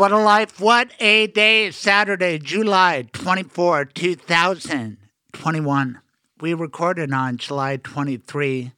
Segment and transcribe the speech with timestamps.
[0.00, 1.70] What a life, what a day.
[1.70, 6.00] Saturday, July 24, 2021.
[6.40, 8.72] We recorded on July 23,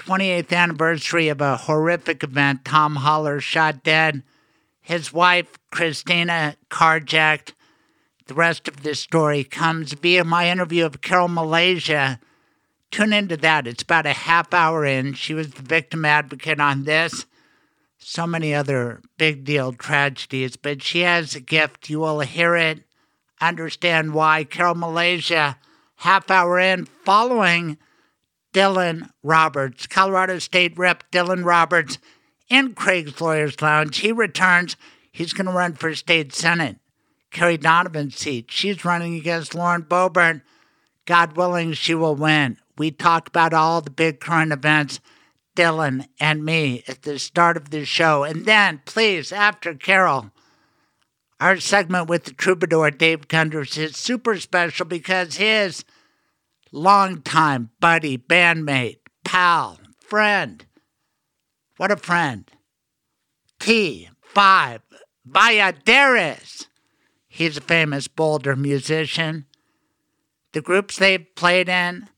[0.00, 2.64] 28th anniversary of a horrific event.
[2.64, 4.24] Tom Holler shot dead,
[4.80, 7.52] his wife, Christina, carjacked.
[8.26, 12.18] The rest of this story comes via my interview of Carole Malezija.
[12.90, 13.68] Tune into that.
[13.68, 15.14] It's about a half hour in.
[15.14, 17.26] She was the victim advocate on this
[18.08, 21.90] so many other big deal tragedies, but she has a gift.
[21.90, 22.80] You will hear it,
[23.38, 24.44] understand why.
[24.44, 25.56] Carole Malezija,
[25.96, 27.76] half hour in, following
[28.54, 31.98] Dylan Roberts, Colorado State Rep Dylan Roberts
[32.48, 33.98] in Craig's Lawyers Lounge.
[33.98, 34.76] He returns.
[35.12, 36.76] He's going to run for state senate.
[37.30, 38.50] Kerry Donovan's seat.
[38.50, 40.40] She's running against Lauren Boebert.
[41.04, 42.56] God willing, she will win.
[42.78, 44.98] We talk about all the big current events.
[45.58, 48.22] Dylan and me at the start of the show.
[48.22, 50.30] And then, please, after Carole,
[51.40, 55.84] our segment with the troubadour Dave Gunders is super special because his
[56.70, 60.64] longtime buddy, bandmate, pal, friend,
[61.76, 62.48] what a friend,
[63.58, 64.82] T-Five
[65.28, 66.68] Valladares.
[67.26, 69.46] He's a famous Boulder musician.
[70.52, 72.08] The groups they've played in,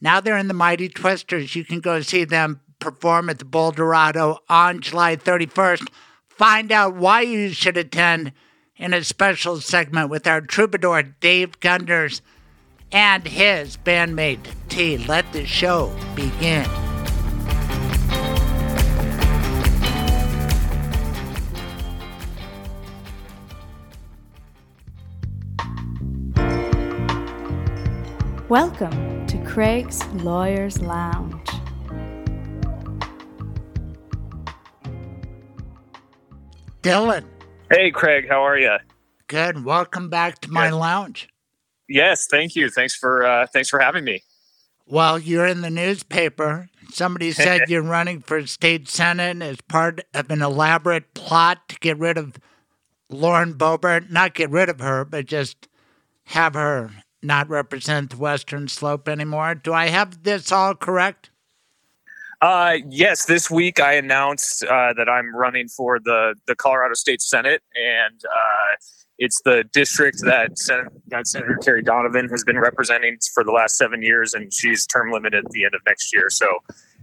[0.00, 1.54] now they're in the Mighty Twisters.
[1.54, 5.88] You can go see them perform at the Boulderado on July 31st.
[6.28, 8.32] Find out why you should attend
[8.76, 12.22] in a special segment with our troubadour Dave Gunders
[12.90, 14.98] and his bandmate T.
[14.98, 16.68] Let the show begin.
[28.48, 31.59] Welcome to Craig's Lawyers Lounge.
[36.82, 37.24] Dylan,
[37.70, 38.76] Hey, Craig, how are you?
[39.28, 39.64] good.
[39.64, 40.76] Welcome back to my Good.
[40.76, 41.28] lounge.
[41.88, 42.68] Yes, thank you.
[42.70, 44.22] Thanks for uh, thanks for having me.
[44.86, 46.68] Well, you're in the newspaper.
[46.92, 51.98] Somebody said you're running for state senate as part of an elaborate plot to get
[51.98, 52.36] rid of
[53.08, 54.10] Lauren Boebert.
[54.10, 55.68] Not get rid of her, but just
[56.26, 56.90] have her
[57.22, 59.54] not represent the Western Slope anymore.
[59.54, 61.29] Do I have this all correct?
[62.40, 67.20] Uh, yes, this week I announced uh, that I'm running for the the Colorado State
[67.20, 68.76] Senate, and uh,
[69.18, 73.76] it's the district that, Sen- that Senator Kerry Donovan has been representing for the last
[73.76, 76.30] seven years, and she's term limited at the end of next year.
[76.30, 76.46] So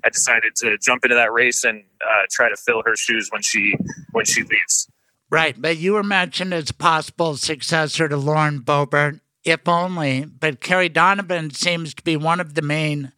[0.03, 3.43] I decided to jump into that race and uh, try to fill her shoes when
[3.43, 3.75] she
[4.13, 4.89] when she leaves.
[5.29, 10.25] Right, but you were mentioned as possible successor to Lauren Boebert, if only.
[10.25, 13.11] But Kerry Donovan seems to be one of the main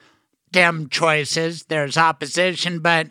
[0.52, 1.64] Dem choices.
[1.64, 3.08] There's opposition, but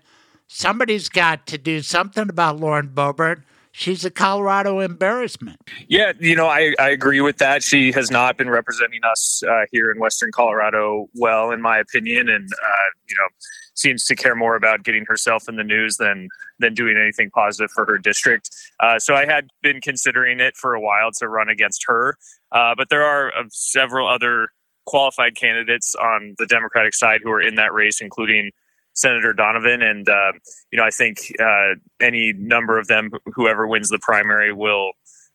[0.46, 3.42] somebody's got to do something about Lauren Boebert.
[3.70, 5.60] She's a Colorado embarrassment.
[5.86, 7.62] Yeah, you know, I, I agree with that.
[7.62, 12.28] She has not been representing us uh, here in Western Colorado well, in my opinion,
[12.28, 13.28] and uh, you know,
[13.74, 16.28] seems to care more about getting herself in the news than
[16.58, 18.50] than doing anything positive for her district.
[18.80, 22.16] Uh, so I had been considering it for a while to run against her,
[22.50, 24.48] uh, but there are uh, several other
[24.88, 28.50] qualified candidates on the Democratic side who are in that race, including
[28.94, 30.32] Senator Donovan, and uh,
[30.72, 34.92] you know, I think uh, any number of them, whoever wins the primary, will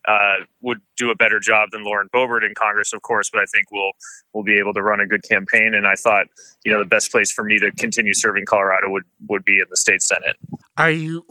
[0.07, 3.29] uh, would do a better job than Lauren Boebert in Congress, of course.
[3.31, 3.91] But I think we'll
[4.33, 5.75] we'll be able to run a good campaign.
[5.75, 6.25] And I thought,
[6.65, 9.65] you know, the best place for me to continue serving Colorado would would be in
[9.69, 10.35] the state senate.
[10.77, 11.25] Are you?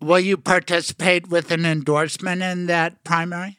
[0.00, 3.57] Will you participate with an endorsement in that primary?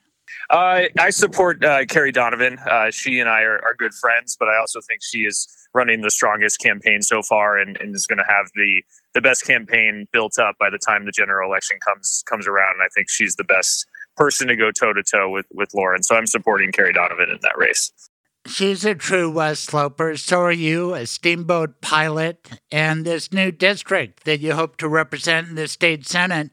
[0.49, 2.57] Uh, I support uh, Kerry Donovan.
[2.59, 6.01] Uh, she and I are, are good friends, but I also think she is running
[6.01, 10.07] the strongest campaign so far, and, and is going to have the the best campaign
[10.11, 12.73] built up by the time the general election comes comes around.
[12.73, 13.85] And I think she's the best
[14.17, 16.01] person to go toe to toe with with Lauren.
[16.01, 17.91] So I'm supporting Kerry Donovan in that race.
[18.47, 20.17] She's a true West Sloper.
[20.17, 25.49] So are you, a steamboat pilot, and this new district that you hope to represent
[25.49, 26.49] in the state senate.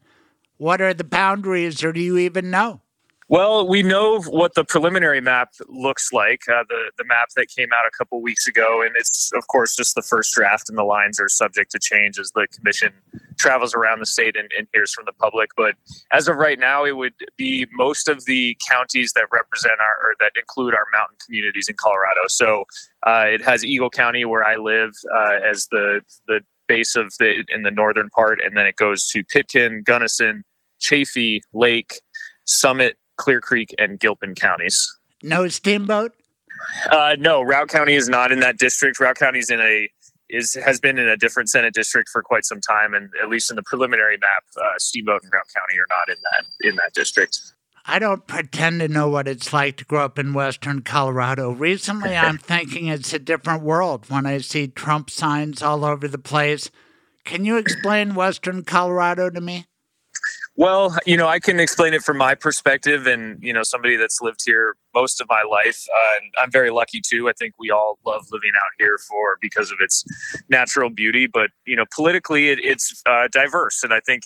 [0.59, 2.83] What are the boundaries, or do you even know?
[3.29, 7.71] Well, we know what the preliminary map looks like, uh, the, the map that came
[7.75, 8.83] out a couple weeks ago.
[8.83, 12.21] And it's, of course, just the first draft, and the lines are subject to change
[12.21, 12.93] as the commission
[13.37, 15.51] travels around the state and, and hears from the public.
[15.57, 15.75] But
[16.13, 20.15] as of right now, it would be most of the counties that represent our, or
[20.21, 22.21] that include our mountain communities in Colorado.
[22.29, 22.65] So
[23.05, 27.45] uh, it has Eagle County, where I live, uh, as the, the base of the,
[27.49, 28.39] in the northern part.
[28.41, 30.45] And then it goes to Pitkin, Gunnison,
[30.79, 32.01] Chaffee, Lake,
[32.45, 34.95] Summit, Clear Creek, and Gilpin counties.
[35.23, 36.13] No steamboat?
[36.91, 38.99] Uh, no, Routt County is not in that district.
[38.99, 39.89] Routt County is in a
[40.29, 43.51] is has been in a different Senate district for quite some time, and at least
[43.51, 46.93] in the preliminary map, uh, Steamboat and Routt County are not in that in that
[46.95, 47.41] district.
[47.89, 51.53] I don't pretend to know what it's like to grow up in Western Colorado.
[51.53, 56.19] Recently, I'm thinking it's a different world when I see Trump signs all over the
[56.19, 56.71] place.
[57.25, 59.67] Can you explain Western Colorado to me?
[60.59, 64.23] Well, you know, I can explain it from my perspective, and you know, somebody that's
[64.23, 65.85] lived here most of my life.
[65.95, 67.29] Uh, and I'm very lucky too.
[67.29, 70.03] I think we all love living out here for because of its
[70.49, 71.27] natural beauty.
[71.27, 74.23] But you know, politically, it, it's uh, diverse, and I think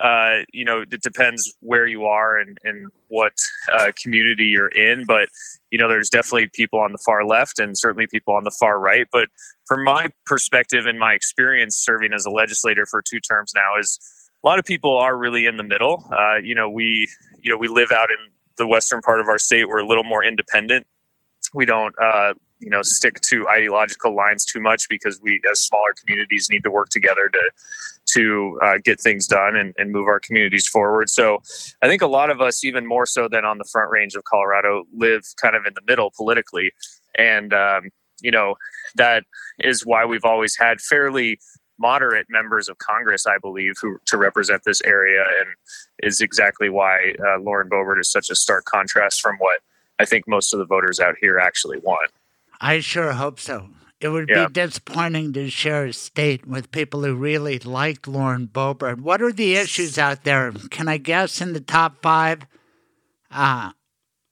[0.00, 3.34] uh, you know it depends where you are and, and what
[3.72, 5.04] uh, community you're in.
[5.06, 5.28] But
[5.70, 8.80] you know, there's definitely people on the far left, and certainly people on the far
[8.80, 9.06] right.
[9.12, 9.28] But
[9.68, 14.00] from my perspective and my experience serving as a legislator for two terms now is
[14.42, 16.04] a lot of people are really in the middle.
[16.12, 17.08] Uh, you know, we
[17.40, 19.68] you know we live out in the western part of our state.
[19.68, 20.86] We're a little more independent.
[21.54, 25.94] We don't uh, you know stick to ideological lines too much because we as smaller
[25.98, 27.50] communities need to work together to
[28.14, 31.10] to uh, get things done and, and move our communities forward.
[31.10, 31.42] So
[31.82, 34.24] I think a lot of us, even more so than on the front range of
[34.24, 36.72] Colorado, live kind of in the middle politically,
[37.16, 37.90] and um,
[38.20, 38.54] you know
[38.94, 39.24] that
[39.60, 41.38] is why we've always had fairly
[41.78, 45.48] moderate members of Congress, I believe, who to represent this area, and
[46.00, 49.60] is exactly why uh, Lauren Boebert is such a stark contrast from what
[49.98, 52.10] I think most of the voters out here actually want.
[52.60, 53.68] I sure hope so.
[54.00, 54.46] It would Yeah.
[54.46, 59.00] be disappointing to share a state with people who really like Lauren Boebert.
[59.00, 60.52] What are the issues out there?
[60.70, 62.46] Can I guess in the top five?
[63.30, 63.72] Uh,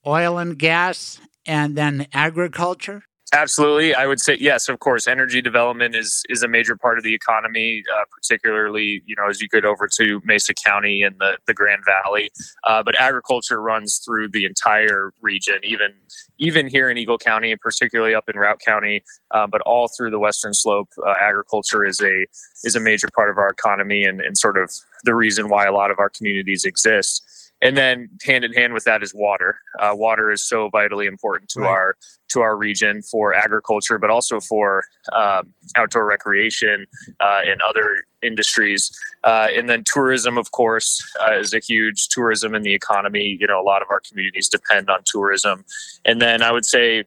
[0.06, 3.02] oil and gas, and then agriculture.
[3.32, 4.68] Absolutely, I would say yes.
[4.68, 9.16] Of course, energy development is is a major part of the economy, uh, particularly you
[9.16, 12.30] know as you get over to Mesa County and the the Grand Valley.
[12.62, 15.92] Uh, but agriculture runs through the entire region, even
[16.38, 19.02] even here in Eagle County, and particularly up in Routt County,
[19.32, 20.88] uh, but all through the Western Slope.
[21.04, 22.26] Uh, agriculture is a
[22.62, 25.72] is a major part of our economy and, and sort of the reason why a
[25.72, 27.45] lot of our communities exist.
[27.66, 29.58] And then hand in hand with that is water.
[29.80, 31.70] Uh, water is so vitally important to Right.
[31.70, 31.96] our
[32.28, 36.86] to our region for agriculture, but also for um, outdoor recreation
[37.18, 38.96] uh, and other industries.
[39.24, 43.36] Uh, and then tourism, of course, uh, is a huge tourism in the economy.
[43.40, 45.64] You know, a lot of our communities depend on tourism.
[46.04, 47.04] And then I would say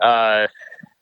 [0.00, 0.46] uh,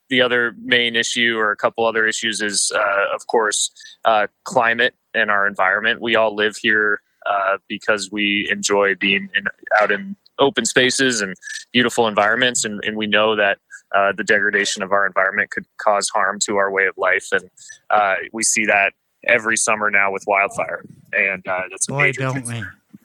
[0.08, 3.70] the other main issue, or a couple other issues, is uh, of course
[4.04, 6.00] uh, climate and our environment.
[6.00, 9.44] We all live here uh, because we enjoy being in,
[9.80, 11.34] out in open spaces and
[11.72, 13.58] beautiful environments, and, and we know that
[13.94, 17.48] uh, the degradation of our environment could cause harm to our way of life, and
[17.90, 18.92] uh, we see that
[19.26, 22.60] every summer now with wildfire, and uh, that's a Boy, major don't we?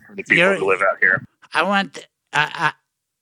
[0.07, 1.23] for the people You're- who live out here.
[1.53, 2.07] I went.
[2.33, 2.73] I,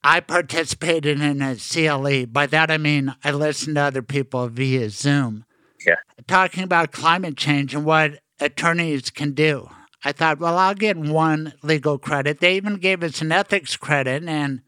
[0.03, 2.25] I I participated in a CLE.
[2.27, 5.45] By that I mean I listened to other people via Zoom.
[5.85, 5.95] Yeah.
[6.27, 9.69] Talking about climate change and what attorneys can do.
[10.03, 12.39] I thought, well, I'll get one legal credit.
[12.39, 14.61] They even gave us an ethics credit, and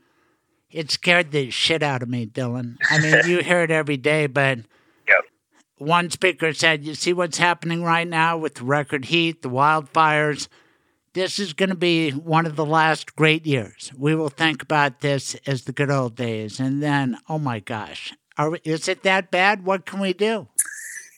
[0.70, 2.78] it scared the shit out of me, Dylan.
[2.90, 4.60] I mean, you hear it every day, but
[5.08, 5.18] Yep.
[5.78, 10.48] one speaker said, You see what's happening right now with the record heat, the wildfires?
[11.14, 13.92] This is going to be one of the last great years.
[13.98, 16.58] We will think about this as the good old days.
[16.58, 19.66] And then, oh my gosh, are is it that bad?
[19.66, 20.48] What can we do?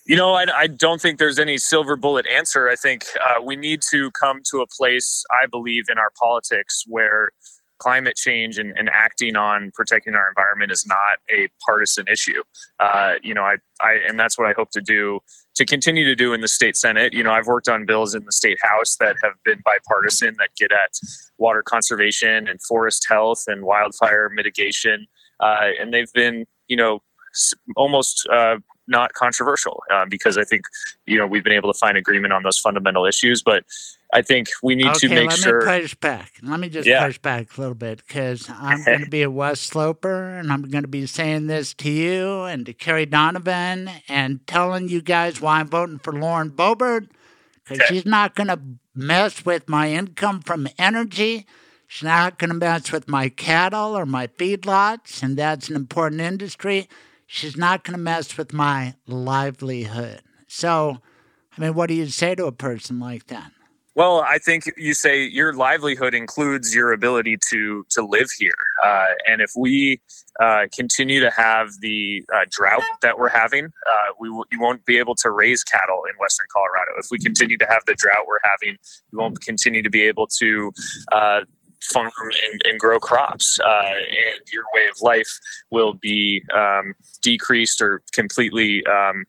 [0.05, 2.67] You know, I, I don't think there's any silver bullet answer.
[2.67, 6.83] I think uh, we need to come to a place, I believe, in our politics
[6.88, 7.31] where
[7.79, 12.41] climate change and, and acting on protecting our environment is not a partisan issue.
[12.79, 15.19] Uh, you know, I, I, and that's what I hope to do
[15.55, 17.13] to continue to do in the state senate.
[17.13, 20.50] You know, I've worked on bills in the state house that have been bipartisan that
[20.57, 20.91] get at
[21.38, 25.05] water conservation and forest health and wildfire mitigation,
[25.39, 27.01] uh, and they've been, you know,
[27.75, 30.65] almost uh, not controversial uh, because I think
[31.05, 33.41] you know we've been able to find agreement on those fundamental issues.
[33.41, 33.63] But
[34.13, 35.65] I think we need okay, to make let sure.
[35.65, 36.33] Let me push back.
[36.43, 37.03] Let me just Yeah.
[37.05, 40.63] push back a little bit because I'm going to be a West Sloper and I'm
[40.69, 45.41] going to be saying this to you and to Kerry Donovan and telling you guys
[45.41, 47.09] why I'm voting for Lauren Boebert
[47.63, 47.93] because Okay.
[47.95, 48.59] she's not going to
[48.93, 51.45] mess with my income from energy.
[51.87, 56.21] She's not going to mess with my cattle or my feedlots, and that's an important
[56.21, 56.87] industry.
[57.33, 60.21] She's not going to mess with my livelihood.
[60.47, 60.99] So,
[61.57, 63.51] I mean, what do you say to a person like that?
[63.95, 69.05] Well, I think you say your livelihood includes your ability to to live here, uh,
[69.27, 69.99] and if we
[70.39, 74.85] uh, continue to have the uh, drought that we're having, uh, we w- you won't
[74.85, 76.91] be able to raise cattle in Western Colorado.
[76.99, 78.77] If we continue to have the drought we're having,
[79.11, 80.71] we won't continue to be able to
[81.11, 81.41] uh,
[81.83, 82.11] farm
[82.51, 85.29] and, and, grow crops, uh, and your way of life
[85.71, 89.25] will be um, decreased or completely um,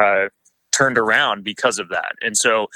[0.00, 0.26] uh,
[0.72, 2.12] turned around because of that.
[2.20, 2.68] And so,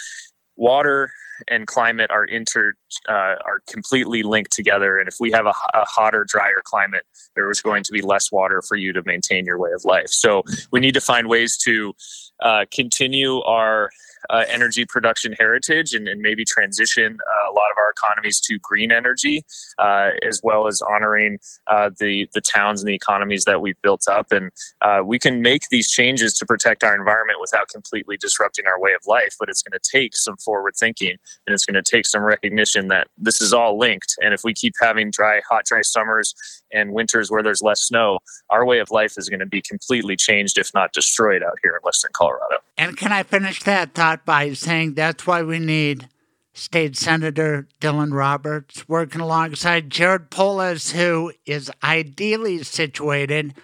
[0.57, 1.11] water
[1.49, 2.75] and climate are inter
[3.09, 4.99] uh, are completely linked together.
[4.99, 7.05] And if we have a, a, hotter, drier climate,
[7.35, 10.09] there is going to be less water for you to maintain your way of life.
[10.09, 11.95] So we need to find ways to
[12.41, 13.91] uh, continue our
[14.31, 18.59] uh, energy production heritage and, and maybe transition uh, a lot of our economies to
[18.59, 19.45] green energy,
[19.79, 24.07] uh, as well as honoring uh, the the towns and the economies that we've built
[24.09, 24.33] up.
[24.33, 24.51] And
[24.81, 28.93] uh, we can make these changes to protect our environment without completely disrupting our way
[28.95, 29.35] of life.
[29.39, 32.89] But it's going to take some forward thinking, and it's going to take some recognition
[32.89, 34.17] that this is all linked.
[34.23, 36.35] And if we keep having dry, hot, dry summers
[36.73, 38.19] and winters where there's less snow,
[38.51, 41.73] our way of life is going to be completely changed, if not destroyed, out here
[41.73, 42.57] in Western Colorado.
[42.79, 46.09] And can I finish that thought by saying that's why we need
[46.53, 53.55] State Senator Dylan Roberts working alongside Jared Polis, who is ideally situated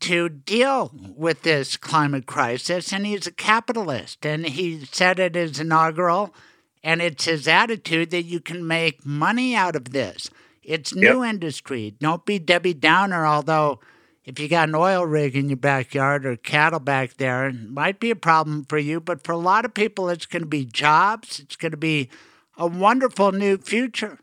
[0.00, 2.92] to deal with this climate crisis.
[2.92, 4.24] And he's a capitalist.
[4.24, 6.32] And he said at his inaugural,
[6.84, 10.30] and it's his attitude that you can make money out of this.
[10.62, 11.34] It's new yep.
[11.34, 11.96] industry.
[11.98, 13.80] Don't be Debbie Downer, although
[14.24, 17.98] if you got an oil rig in your backyard or cattle back there, it might
[17.98, 19.00] be a problem for you.
[19.00, 21.40] But for a lot of people, it's going to be jobs.
[21.40, 22.08] It's going to be
[22.56, 24.18] a wonderful new future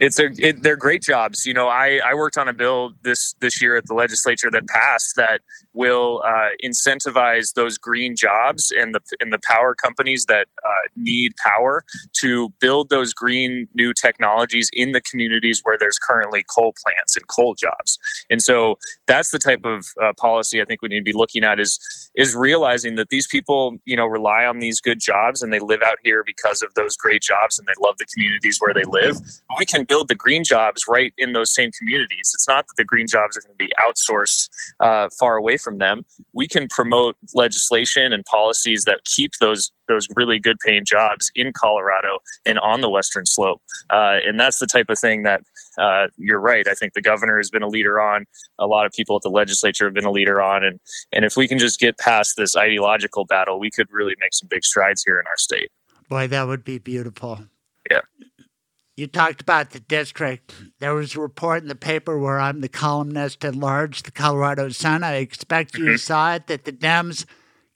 [0.00, 1.46] it's a it, they're great jobs.
[1.46, 4.66] You know, I I worked on a bill this this year at the legislature that
[4.66, 5.40] passed that
[5.72, 11.32] will uh, incentivize those green jobs and the and the power companies that uh, need
[11.36, 11.84] power
[12.20, 17.26] to build those green new technologies in the communities where there's currently coal plants and
[17.28, 17.98] coal jobs.
[18.30, 21.44] And so that's the type of uh, policy I think we need to be looking
[21.44, 21.78] at is
[22.16, 25.82] is realizing that these people you know rely on these good jobs and they live
[25.82, 29.16] out here because of those great jobs and they love the communities where they live.
[29.56, 32.32] We can build the green jobs right in those same communities.
[32.34, 34.48] It's not that the green jobs are going to be outsourced
[34.80, 36.04] uh, far away from them.
[36.32, 41.52] We can promote legislation and policies that keep those those really good paying jobs in
[41.52, 43.60] Colorado and on the western slope.
[43.90, 45.42] Uh, and that's the type of thing that
[45.78, 46.66] uh, you're right.
[46.66, 48.24] I think the governor has been a leader on.
[48.58, 50.64] A lot of people at the legislature have been a leader on.
[50.64, 50.80] And
[51.12, 54.48] and if we can just get past this ideological battle, we could really make some
[54.48, 55.70] big strides here in our state.
[56.08, 57.40] Boy, that would be beautiful.
[57.90, 58.00] Yeah.
[58.96, 60.54] You talked about the district.
[60.78, 64.68] There was a report in the paper where I'm the columnist at large, the Colorado
[64.68, 65.02] Sun.
[65.02, 65.96] I expect you mm-hmm.
[65.96, 67.24] saw it that the Dems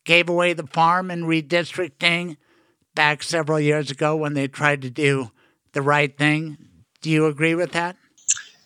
[0.05, 2.37] gave away the farm in redistricting
[2.95, 5.33] back several years ago when they tried to do
[5.73, 6.57] the right thing.
[7.03, 7.97] Do you agree with that?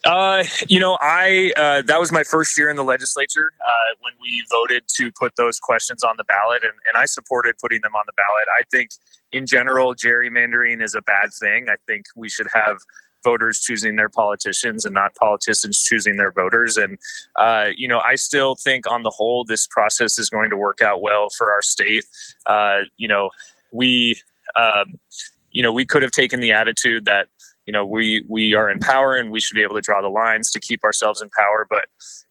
[0.04, 4.12] Uh, you know, I uh, that was my first year in the legislature uh, when
[4.20, 7.94] we voted to put those questions on the ballot, and, and I supported putting them
[7.94, 8.48] on the ballot.
[8.58, 8.90] I think,
[9.32, 11.68] in general, gerrymandering is a bad thing.
[11.68, 12.78] I think we should have
[13.24, 16.76] voters choosing their politicians and not politicians choosing their voters.
[16.76, 16.98] And
[17.36, 20.82] uh, you know, I still think, on the whole, this process is going to work
[20.82, 22.04] out well for our state.
[22.46, 23.30] Uh, you know,
[23.72, 24.20] we.
[24.54, 24.98] Um,
[25.54, 27.28] you know, we could have taken the attitude that
[27.66, 30.08] you know we we are in power and we should be able to draw the
[30.08, 31.86] lines to keep ourselves in power but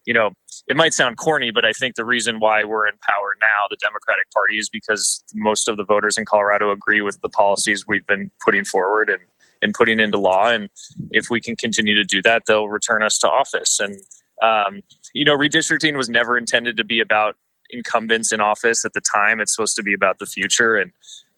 [0.05, 0.31] you know
[0.67, 3.77] it might sound corny but i think the reason why we're in power now the
[3.77, 8.07] democratic party is because most of the voters in colorado agree with the policies we've
[8.07, 9.21] been putting forward and
[9.61, 10.49] and putting into law.
[10.49, 10.69] And
[11.11, 13.79] if we can continue to do that they'll return us to office.
[13.79, 13.97] And
[14.41, 14.81] um,
[15.13, 17.35] you know redistricting was never intended to be about
[17.69, 19.39] incumbents in office at the time.
[19.39, 20.75] It's supposed to be about the future.
[20.75, 20.91] And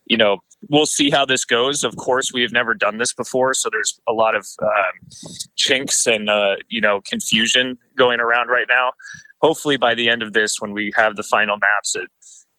[0.05, 0.39] you know
[0.69, 1.83] we'll see how this goes.
[1.83, 5.09] Of course, we have never done this before, so there's a lot of um,
[5.55, 8.91] chinks and uh, you know confusion going around right now.
[9.41, 12.09] Hopefully, by the end of this, when we have the final maps, it,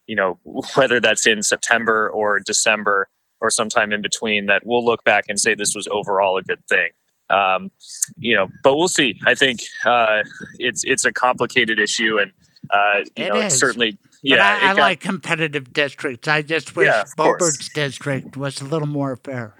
[0.07, 0.39] you know
[0.75, 3.09] whether that's in September or December
[3.41, 6.65] or sometime in between, that we'll look back and say this was overall a good
[6.67, 6.89] thing.
[7.29, 7.71] Um,
[8.17, 9.19] you know, but we'll see.
[9.25, 10.23] I think uh,
[10.59, 12.31] it's it's a complicated issue, and
[12.69, 16.27] uh, you it know, it's certainly yeah, I, I got, like competitive districts.
[16.27, 19.55] I just wish yeah, Boebert's district was a little more fair.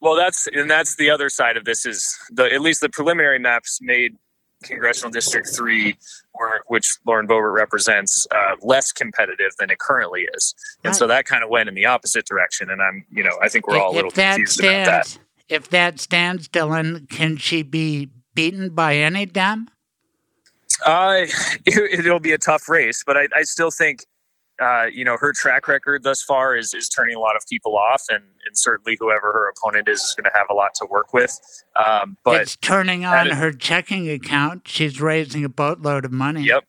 [0.00, 3.38] Well, that's and that's the other side of this is the at least the preliminary
[3.38, 4.16] maps made
[4.62, 5.96] congressional district three,
[6.34, 10.54] or, which Lauren Boebert represents, uh, less competitive than it currently is,
[10.84, 10.96] and right.
[10.96, 12.70] so that kind of went in the opposite direction.
[12.70, 15.18] And I'm, you know, I think we're all if, a little confused stands, about that.
[15.48, 19.68] if that stands, Dylan, can she be beaten by any Dem?
[20.84, 21.26] Uh,
[21.66, 24.04] it, will be a tough race, but I, I still think,
[24.60, 27.76] uh, you know, her track record thus far is, is turning a lot of people
[27.76, 30.86] off, and, and certainly whoever her opponent is is going to have a lot to
[30.86, 31.38] work with.
[31.84, 34.68] Um, but it's turning on her checking account.
[34.68, 36.44] She's raising a boatload of money.
[36.44, 36.64] Yep.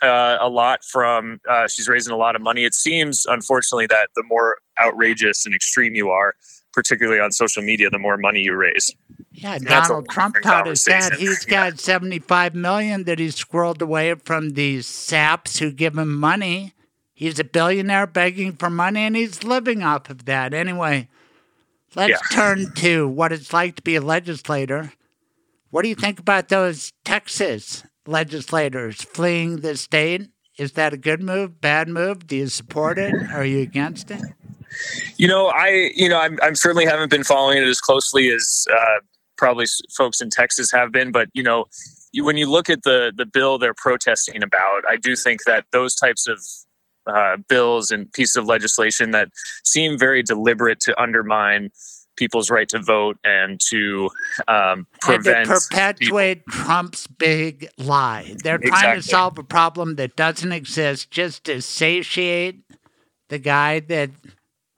[0.00, 2.64] Uh, a lot from uh, she's raising a lot of money.
[2.64, 6.34] It seems, unfortunately, that the more outrageous and extreme you are,
[6.72, 8.94] particularly on social media, the more money you raise.
[9.36, 11.14] Yeah, Donald Trump taught us that.
[11.14, 16.72] He's got 75 million that he's squirreled away from these saps who give him money.
[17.12, 20.54] He's a billionaire begging for money and he's living off of that.
[20.54, 21.08] Anyway,
[21.96, 22.36] let's yeah.
[22.36, 24.92] turn to what it's like to be a legislator.
[25.70, 30.28] What do you think about those Texas legislators fleeing the state?
[30.56, 32.28] Is that a good move, bad move?
[32.28, 33.12] Do you support it?
[33.32, 34.22] Are you against it?
[35.16, 38.66] You know, I you know I'm, I'm certainly haven't been following it as closely as
[38.72, 38.98] uh,
[39.44, 41.66] probably folks in Texas have been, but you know,
[42.16, 45.94] when you look at the the bill they're protesting about, I do think that those
[45.94, 46.38] types of
[47.06, 49.28] uh, bills and pieces of legislation that
[49.62, 51.70] seem very deliberate to undermine
[52.16, 54.08] people's right to vote and to
[54.48, 56.64] um, prevent and to perpetuate people.
[56.64, 58.34] Trump's big lie.
[58.42, 58.70] They're exactly.
[58.70, 62.62] trying to solve a problem that doesn't exist just to satiate
[63.28, 64.10] the guy that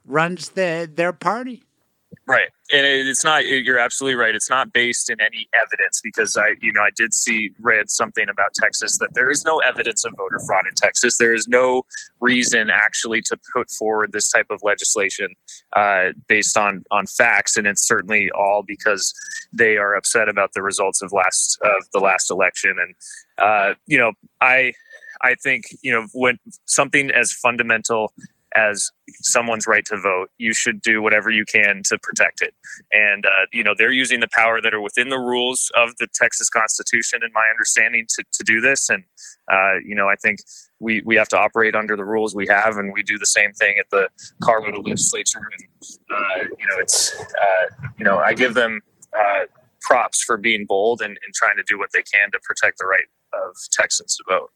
[0.04, 1.62] runs the their party.
[2.28, 2.49] Right.
[2.73, 4.35] And it's not, you're absolutely right.
[4.35, 8.28] It's not based in any evidence because I, you know, I did see, read something
[8.28, 11.18] about Texas that there is no evidence of voter fraud in Texas.
[11.18, 11.85] There is no
[12.18, 15.37] reason actually to put forward this type of legislation
[15.76, 17.56] uh, based on, on facts.
[17.56, 19.14] And it's certainly all because
[19.52, 22.75] they are upset about the results of last, of the last election.
[22.80, 22.95] And,
[23.38, 24.73] uh, you know, I,
[25.23, 28.12] I think, you know, when something as fundamental
[28.56, 32.54] as someone's right to vote, you should do whatever you can to protect it.
[32.90, 36.08] And, uh, you know, they're using the power that are within the rules of the
[36.14, 38.88] Texas Constitution, in my understanding, to, to do this.
[38.88, 39.04] And,
[39.52, 40.40] uh, you know, I think
[40.80, 43.52] we, we have to operate under the rules we have, and we do the same
[43.52, 44.08] thing at the
[44.42, 45.40] Colorado legislature.
[45.58, 45.68] And,
[46.10, 48.81] uh, you know, it's, uh, you know, I give them
[49.16, 49.44] uh,
[49.83, 52.87] props for being bold and, and trying to do what they can to protect the
[52.87, 54.50] right of Texans to vote.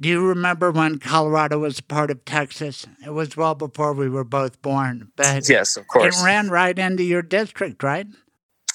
[0.00, 2.86] Do you remember when Colorado was part of Texas?
[3.04, 5.10] It was well before we were both born.
[5.16, 6.20] But yes, of course.
[6.20, 8.06] It ran right into your district, right?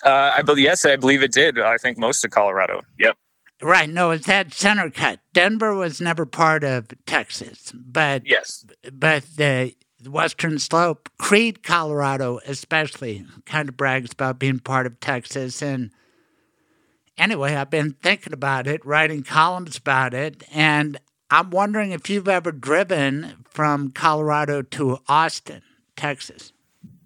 [0.03, 1.59] Uh, I believe yes, I believe it did.
[1.59, 2.81] I think most of Colorado.
[2.99, 3.15] Yep.
[3.61, 3.89] Right.
[3.89, 5.19] No, it's that center cut.
[5.31, 9.73] Denver was never part of Texas, but yes, but the
[10.05, 15.61] Western Slope, Creede, Colorado, especially, kind of brags about being part of Texas.
[15.61, 15.91] And
[17.17, 20.99] anyway, I've been thinking about it, writing columns about it, and
[21.33, 25.63] I'm wondering if you've ever driven from Colorado to Austin,
[25.95, 26.53] Texas.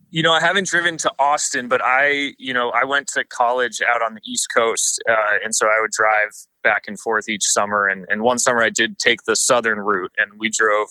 [0.10, 3.80] You know, I haven't driven to Austin, but I, you know, I went to college
[3.82, 7.46] out on the East Coast, uh, and so I would drive back and forth each
[7.46, 7.88] summer.
[7.88, 10.90] And, and one summer I did take the southern route, and we drove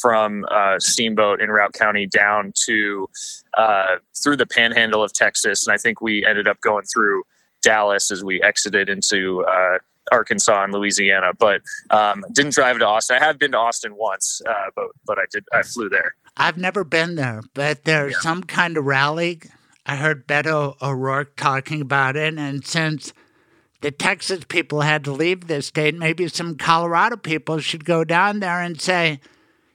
[0.00, 3.06] from uh, Steamboat in Routt County down to
[3.58, 7.24] uh, through the Panhandle of Texas, and I think we ended up going through
[7.60, 9.78] Dallas as we exited into uh,
[10.12, 13.16] Arkansas and Louisiana, but um, didn't drive to Austin.
[13.20, 16.14] I have been to Austin once, uh, but but I did I flew there.
[16.36, 18.20] I've never been there, but there's yeah.
[18.20, 19.40] some kind of rally.
[19.84, 23.12] I heard Beto O'Rourke talking about it, and since
[23.80, 28.40] the Texas people had to leave this state, maybe some Colorado people should go down
[28.40, 29.20] there and say,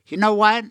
[0.08, 0.66] you know what?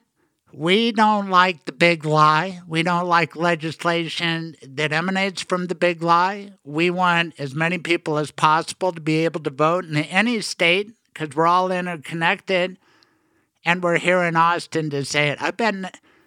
[0.53, 2.61] We don't like the big lie.
[2.67, 6.53] We don't like legislation that emanates from the big lie.
[6.65, 10.93] We want as many people as possible to be able to vote in any state
[11.13, 12.79] because we're all interconnected.
[13.65, 15.41] And we're here in Austin to say it.
[15.41, 15.75] I bet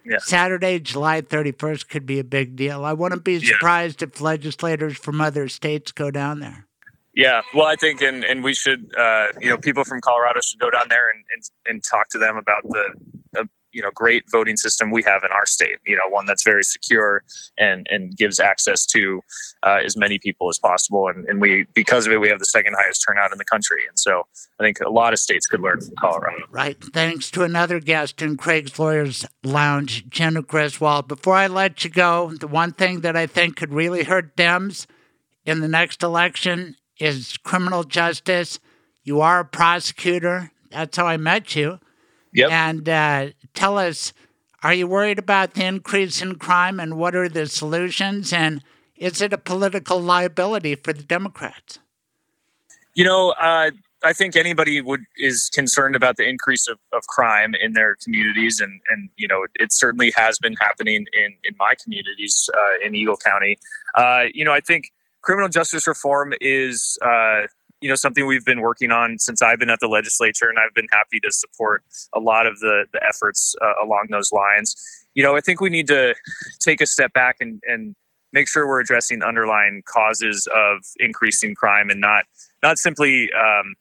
[0.04, 0.18] yeah.
[0.18, 2.84] Saturday, July 31st could be a big deal.
[2.84, 4.08] I wouldn't be surprised yeah.
[4.08, 6.66] if legislators from other states go down there.
[7.14, 10.60] Yeah, well, I think, and, and we should, uh, you know, people from Colorado should
[10.60, 12.92] go down there and, and, and talk to them about the,
[13.32, 15.76] the you know great voting system we have in our state.
[15.86, 17.22] You know, one that's very secure
[17.58, 19.20] and and gives access to
[19.62, 21.08] uh, as many people as possible.
[21.08, 23.82] And, and we because of it, we have the second highest turnout in the country.
[23.86, 24.26] And so
[24.58, 26.44] I think a lot of states could learn from Colorado.
[26.50, 26.82] Right.
[26.82, 31.06] Thanks to another guest in Craig's Lawyers Lounge, Jena Griswold.
[31.06, 34.86] Before I let you go, the one thing that I think could really hurt Dems
[35.44, 38.58] in the next election is criminal justice.
[39.02, 40.50] You are a prosecutor.
[40.70, 41.78] That's how I met you.
[42.36, 42.50] Yep.
[42.50, 44.12] And uh, tell us
[44.62, 48.32] are you worried about the increase in crime and what are the solutions?
[48.32, 48.62] And
[48.96, 51.78] is it a political liability for the Democrats?
[52.94, 53.70] You know, uh,
[54.02, 58.60] I think anybody would is concerned about the increase of, of crime in their communities,
[58.60, 62.94] and and you know it certainly has been happening in in my communities uh, in
[62.94, 63.58] Eagle County.
[63.94, 66.98] Uh, you know, I think criminal justice reform is.
[67.80, 70.74] You know something we've been working on since I've been at the legislature, and I've
[70.74, 71.82] been happy to support
[72.14, 74.74] a lot of the the efforts uh, along those lines.
[75.14, 76.14] You know, I think we need to
[76.60, 77.94] take a step back and and
[78.32, 82.24] make sure we're addressing underlying causes of increasing crime and not
[82.62, 83.74] not simply um,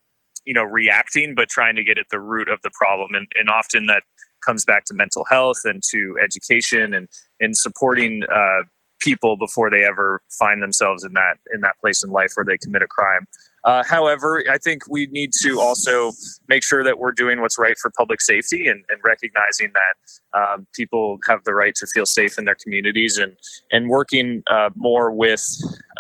[0.46, 3.50] you know reacting but trying to get at the root of the problem and, and
[3.50, 4.04] often that
[4.46, 8.62] comes back to mental health and to education and and supporting uh,
[9.00, 12.58] people before they ever find themselves in that in that place in life where they
[12.58, 13.28] commit a crime
[13.66, 16.12] uh, however, I think we need to also
[16.48, 20.68] make sure that we're doing what's right for public safety and, and recognizing that um,
[20.74, 23.36] people have the right to feel safe in their communities and
[23.72, 25.44] and working uh, more with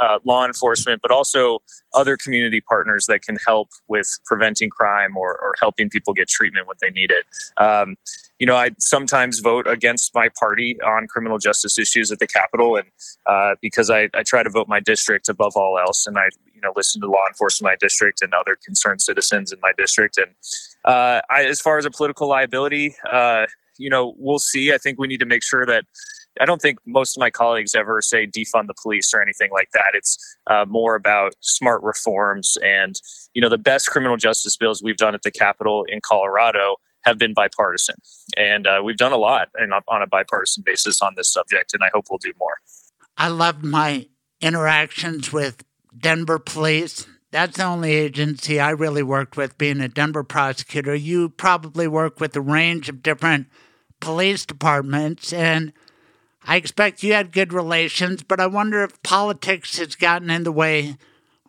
[0.01, 1.59] uh, law enforcement, but also
[1.93, 6.67] other community partners that can help with preventing crime or, or helping people get treatment
[6.67, 7.25] when they need it.
[7.57, 7.95] Um,
[8.39, 12.75] you know, I sometimes vote against my party on criminal justice issues at the Capitol,
[12.75, 12.87] and
[13.25, 16.59] uh, because I, I try to vote my district above all else, and I you
[16.61, 20.17] know listen to law enforcement in my district and other concerned citizens in my district.
[20.17, 20.31] And
[20.83, 23.45] uh, I, as far as a political liability, uh,
[23.77, 24.73] you know, we'll see.
[24.73, 25.85] I think we need to make sure that.
[26.39, 29.71] I don't think most of my colleagues ever say defund the police or anything like
[29.71, 29.91] that.
[29.93, 30.17] It's
[30.47, 32.99] uh, more about smart reforms and
[33.33, 37.17] you know the best criminal justice bills we've done at the Capitol in Colorado have
[37.17, 37.95] been bipartisan,
[38.35, 41.83] and uh, we've done a lot and on a bipartisan basis on this subject, and
[41.83, 42.55] I hope we'll do more.
[43.17, 44.07] I loved my
[44.41, 45.63] interactions with
[45.97, 47.05] Denver Police.
[47.31, 50.95] That's the only agency I really worked with being a Denver prosecutor.
[50.95, 53.47] You probably work with a range of different
[53.99, 55.73] police departments, and
[56.45, 60.51] I expect you had good relations, but I wonder if politics has gotten in the
[60.51, 60.97] way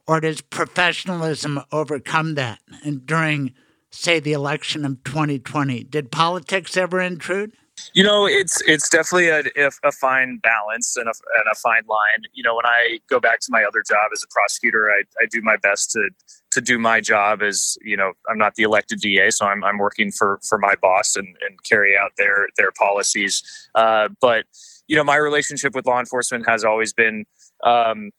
[0.07, 2.61] or does professionalism overcome that?
[2.85, 3.53] And during,
[3.91, 7.53] say, the election of 2020, did politics ever intrude?
[7.93, 12.23] You know, it's it's definitely a, a fine balance and a, and a fine line.
[12.33, 15.27] You know, when I go back to my other job as a prosecutor, I, I
[15.31, 16.09] do my best to
[16.53, 19.77] to do my job as you know I'm not the elected DA, so I'm I'm
[19.77, 23.43] working for for my boss and, and carry out their their policies.
[23.75, 24.47] Uh, but
[24.89, 27.25] you know, my relationship with law enforcement has always been
[27.65, 28.11] um,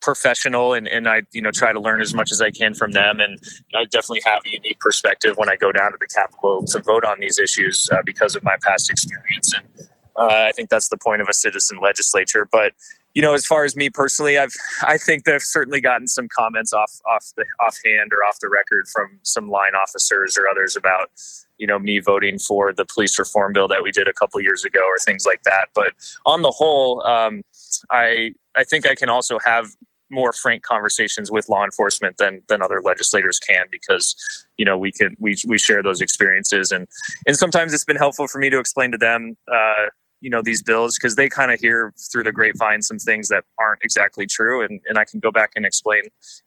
[0.00, 2.92] professional and, and I, you know, try to learn as much as I can from
[2.92, 3.20] them.
[3.20, 3.38] And
[3.74, 7.04] I definitely have a unique perspective when I go down to the Capitol to vote
[7.04, 9.54] on these issues uh, because of my past experience.
[9.54, 12.48] And uh, I think that's the point of a citizen legislature.
[12.50, 12.72] But,
[13.14, 16.72] you know, as far as me personally, I've, I think they've certainly gotten some comments
[16.72, 21.10] off, off the offhand or off the record from some line officers or others about,
[21.60, 24.64] you know, me voting for the police reform bill that we did a couple years
[24.64, 25.68] ago or things like that.
[25.74, 25.92] But
[26.24, 27.42] on the whole, um,
[27.90, 29.66] I I think I can also have
[30.10, 34.16] more frank conversations with law enforcement than than other legislators can because
[34.56, 36.88] you know we can we we share those experiences and
[37.26, 39.86] and sometimes it's been helpful for me to explain to them uh,
[40.20, 43.44] you know these bills because they kind of hear through the grapevine some things that
[43.58, 46.02] aren't exactly true and, and i can go back and explain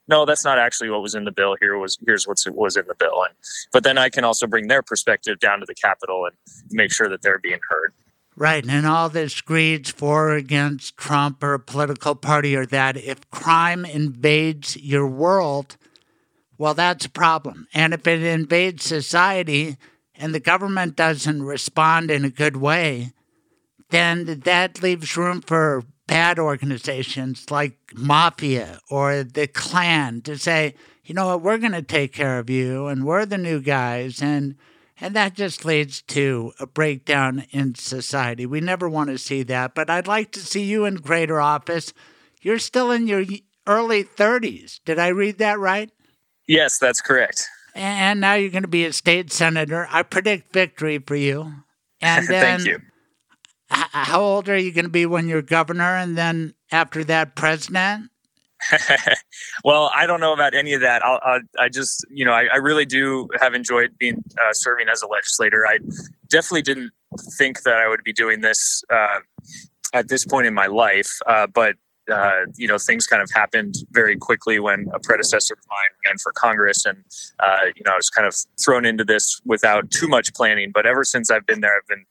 [0.07, 2.85] no that's not actually what was in the bill here was here's what was in
[2.87, 3.33] the bill and
[3.71, 6.35] but then i can also bring their perspective down to the capitol and
[6.71, 7.93] make sure that they're being heard
[8.35, 8.65] Right.
[8.67, 13.29] And all this greeds for or against Trump or a political party or that, if
[13.29, 15.77] crime invades your world,
[16.57, 17.67] well, that's a problem.
[17.73, 19.77] And if it invades society
[20.15, 23.13] and the government doesn't respond in a good way,
[23.93, 30.75] then that leaves room for bad organizations like Mafia or the Klan to say,
[31.05, 34.21] you know what, we're going to take care of you and we're the new guys.
[34.21, 34.55] And
[34.99, 38.45] and that just leads to a breakdown in society.
[38.45, 39.75] We never want to see that.
[39.75, 41.93] But I'd like to see you in greater office.
[42.41, 43.25] You're still in your
[43.67, 44.79] early 30s.
[44.85, 45.89] Did I read that right?
[46.47, 47.47] Yes, that's correct.
[47.75, 49.87] And now you're going to be a state senator.
[49.89, 51.53] I predict victory for you.
[52.05, 52.81] And then, Thank you.
[53.73, 58.09] How old are you going to be when you're governor and then after that president?
[59.63, 61.03] well, I don't know about any of that.
[61.03, 64.87] I'll, I'll, i just, you know, I, I, really do have enjoyed being uh, serving
[64.87, 65.67] as a legislator.
[65.67, 65.79] I
[66.29, 66.91] definitely didn't
[67.37, 69.19] think that I would be doing this uh,
[69.93, 71.75] at this point in my life, uh, but
[72.11, 76.17] uh, you know, things kind of happened very quickly when a predecessor of mine ran
[76.17, 77.03] for Congress, and
[77.39, 80.71] uh, you know, I was kind of thrown into this without too much planning.
[80.73, 82.05] But ever since I've been there, I've been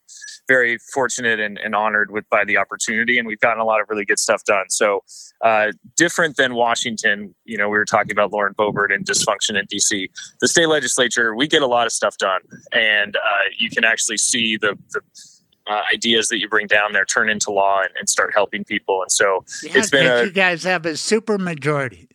[0.49, 3.89] very fortunate and, and honored with by the opportunity, and we've gotten a lot of
[3.91, 4.69] really good stuff done.
[4.71, 5.05] So,
[5.43, 9.67] uh, different than Washington, you know, we were talking about Lauren Boebert and dysfunction in
[9.69, 10.09] D.C.
[10.41, 12.41] The state legislature, we get a lot of stuff done,
[12.73, 15.01] and uh, you can actually see the, the
[15.67, 19.03] uh, ideas that you bring down there turn into law and, and start helping people.
[19.03, 22.09] And so yeah, it's been a, you guys have a super majority.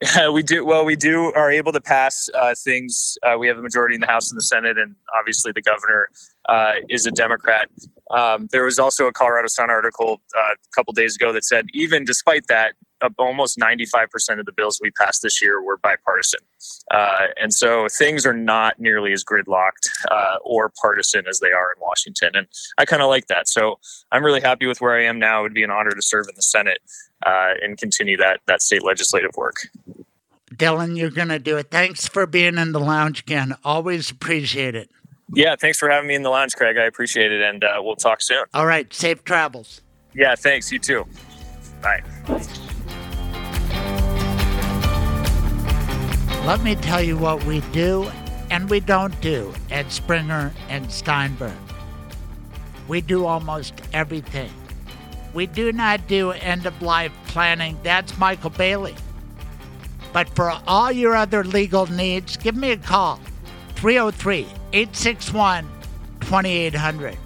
[0.32, 0.84] we do well.
[0.84, 3.18] We do are able to pass uh, things.
[3.22, 6.08] Uh, we have a majority in the House and the Senate, and obviously the governor
[6.48, 7.68] uh, is a Democrat.
[8.10, 11.66] Um, there was also a Colorado Sun article uh, a couple days ago that said
[11.74, 12.74] even despite that,
[13.18, 16.40] almost 95% of the bills we passed this year were bipartisan.
[16.90, 21.72] Uh, and so things are not nearly as gridlocked uh, or partisan as they are
[21.72, 22.30] in Washington.
[22.34, 23.48] And I kind of like that.
[23.48, 23.78] So
[24.12, 25.40] I'm really happy with where I am now.
[25.40, 26.80] It would be an honor to serve in the Senate
[27.24, 29.56] uh, and continue that, that state legislative work.
[30.54, 31.70] Dylan, you're going to do it.
[31.70, 33.54] Thanks for being in the lounge again.
[33.64, 34.90] Always appreciate it.
[35.34, 36.78] Yeah, thanks for having me in the lounge, Craig.
[36.78, 37.42] I appreciate it.
[37.42, 38.44] And uh, we'll talk soon.
[38.54, 38.92] All right.
[38.92, 39.82] Safe travels.
[40.14, 40.72] Yeah, thanks.
[40.72, 41.06] You too.
[41.82, 42.02] Bye.
[46.48, 48.10] Let me tell you what we do
[48.50, 51.52] and we don't do at Springer and Steinberg.
[52.88, 54.50] We do almost everything.
[55.34, 57.78] We do not do end of life planning.
[57.82, 58.94] That's Michael Bailey.
[60.14, 63.20] But for all your other legal needs, give me a call
[63.74, 65.68] 303 861
[66.20, 67.18] 2800.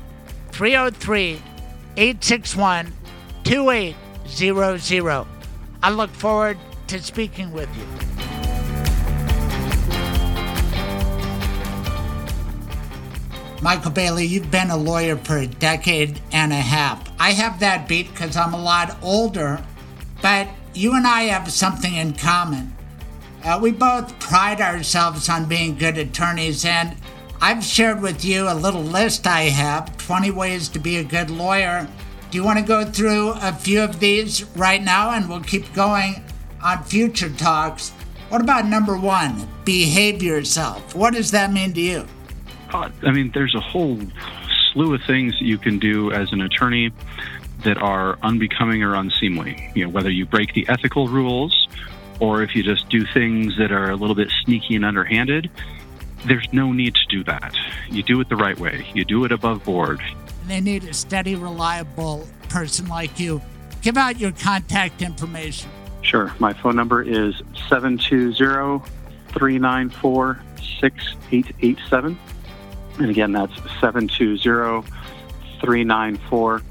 [0.51, 1.41] 303
[1.97, 2.93] 861
[3.45, 5.27] 2800.
[5.81, 6.59] I look forward
[6.89, 8.32] to speaking with you.
[13.63, 17.09] Michael Bailey, you've been a lawyer for a decade and a half.
[17.21, 19.65] I have that beat because I'm a lot older,
[20.21, 22.77] but you and I have something in common.
[23.45, 26.97] Uh, we both pride ourselves on being good attorneys, and
[27.41, 31.31] I've shared with you a little list I have 20 ways to be a good
[31.31, 31.87] lawyer.
[32.33, 35.73] Do you want to go through a few of these right now, and we'll keep
[35.73, 36.25] going
[36.61, 37.91] on future talks?
[38.29, 39.47] What about number one?
[39.65, 40.97] Behave yourself.
[40.97, 42.09] What does that mean to you?
[42.73, 43.99] Uh, I mean, there's a whole
[44.73, 46.93] slew of things that you can do as an attorney
[47.65, 49.71] that are unbecoming or unseemly.
[49.75, 51.69] You know, whether you break the ethical rules
[52.21, 55.51] or if you just do things that are a little bit sneaky and underhanded,
[56.27, 57.55] there's no need to do that.
[57.91, 58.87] You do it the right way.
[58.95, 60.01] You do it above board.
[60.47, 63.41] They need a steady, reliable person like you.
[63.83, 65.71] Give out your contact information.
[66.03, 66.33] Sure.
[66.39, 67.37] My phone number is
[67.69, 68.85] 720
[69.29, 70.41] 394
[70.81, 72.19] 6887.
[72.99, 74.89] And again, that's 720
[75.61, 76.63] 394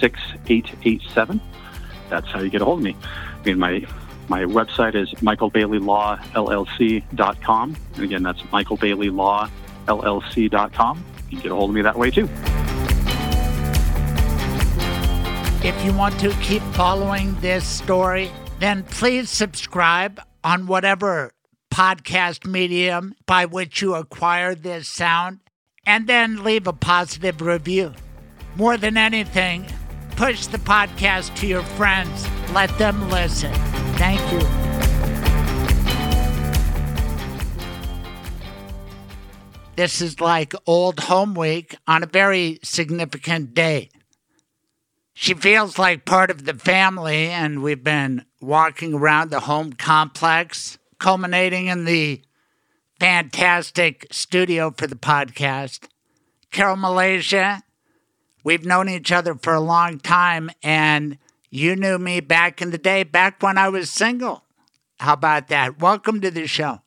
[0.00, 1.40] 6887.
[2.08, 2.96] That's how you get a hold of me.
[3.02, 3.84] I mean, my
[4.28, 7.76] my website is michaelbaileylawllc.com.
[7.94, 11.04] And again, that's michaelbaileylawllc.com.
[11.30, 12.28] You can get a hold of me that way too.
[15.64, 21.32] If you want to keep following this story, then please subscribe on whatever
[21.70, 25.38] podcast medium by which you acquire this sound,
[25.86, 27.92] and then leave a positive review.
[28.56, 29.66] More than anything,
[30.16, 32.26] push the podcast to your friends.
[32.52, 33.52] Let them listen.
[33.96, 34.40] Thank you.
[39.74, 43.88] This is like old home week on a very significant day.
[45.14, 50.78] She feels like part of the family, and we've been walking around the home complex
[50.98, 52.22] culminating in the
[53.02, 55.88] fantastic studio for the podcast.
[56.52, 57.62] Carole Malezija,
[58.44, 61.18] we've known each other for a long time, and
[61.50, 64.44] you knew me back in the day, back when I was single.
[65.00, 65.80] How about that?
[65.80, 66.82] Welcome to the show.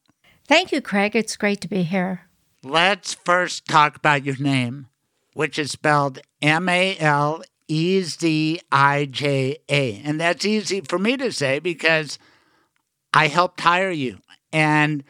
[0.47, 1.17] Thank you, Craig.
[1.17, 2.21] It's great to be here.
[2.63, 4.87] Let's first talk about your name,
[5.33, 10.01] which is spelled M A L E Z I J A.
[10.05, 12.17] And that's easy for me to say because
[13.13, 14.19] I helped hire you.
[14.53, 15.03] And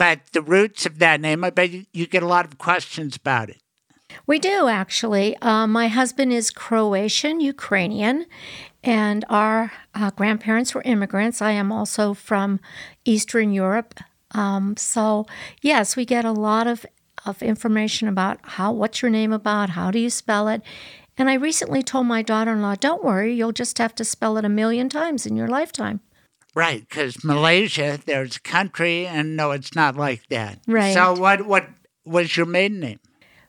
[0.00, 3.50] but the roots of that name, I bet you, get a lot of questions about
[3.50, 3.60] it.
[4.26, 5.36] We do actually.
[5.42, 8.24] Uh, my husband is Croatian, Ukrainian,
[8.82, 11.42] and our uh, grandparents were immigrants.
[11.42, 12.60] I am also from
[13.04, 14.00] Eastern Europe.
[14.30, 15.26] Um, so,
[15.60, 16.86] yes, we get a lot of,
[17.26, 20.62] of information about how, what's your name about, how do you spell it.
[21.18, 24.38] And I recently told my daughter in law, don't worry, you'll just have to spell
[24.38, 26.00] it a million times in your lifetime.
[26.54, 30.58] Right, because Malaysia, there's a country, and no, it's not like that.
[30.66, 30.94] Right.
[30.94, 31.68] So, what what
[32.04, 33.00] was your maiden name?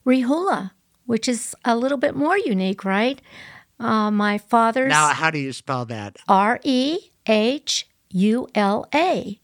[0.05, 0.71] Rehula,
[1.05, 3.21] which is a little bit more unique, right?
[3.79, 6.17] Uh, my father's Now, how do you spell that?
[6.27, 9.39] R E H U L A.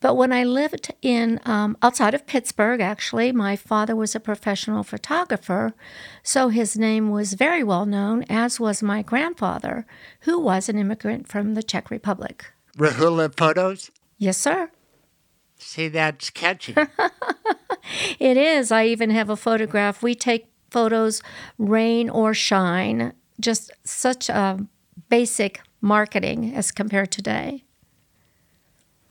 [0.00, 4.82] But when I lived in um, outside of Pittsburgh, actually, my father was a professional
[4.82, 5.74] photographer,
[6.24, 9.86] so his name was very well known, as was my grandfather,
[10.22, 12.46] who was an immigrant from the Czech Republic.
[12.76, 13.90] Rehula Photos?
[14.18, 14.70] Yes, sir.
[15.58, 16.74] See, that's catchy.
[18.18, 18.70] It is.
[18.72, 20.02] I even have a photograph.
[20.02, 21.22] We take photos,
[21.58, 24.66] rain or shine, just such a
[25.08, 27.64] basic marketing as compared to today.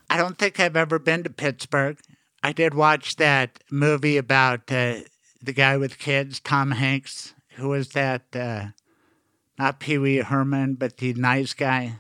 [0.09, 1.99] I don't think I've ever been to Pittsburgh.
[2.43, 4.95] I did watch that movie about uh,
[5.41, 7.33] the guy with kids, Tom Hanks.
[7.55, 8.23] Who was that?
[8.35, 8.67] Uh,
[9.59, 11.99] not Pee Wee Herman, but the nice guy.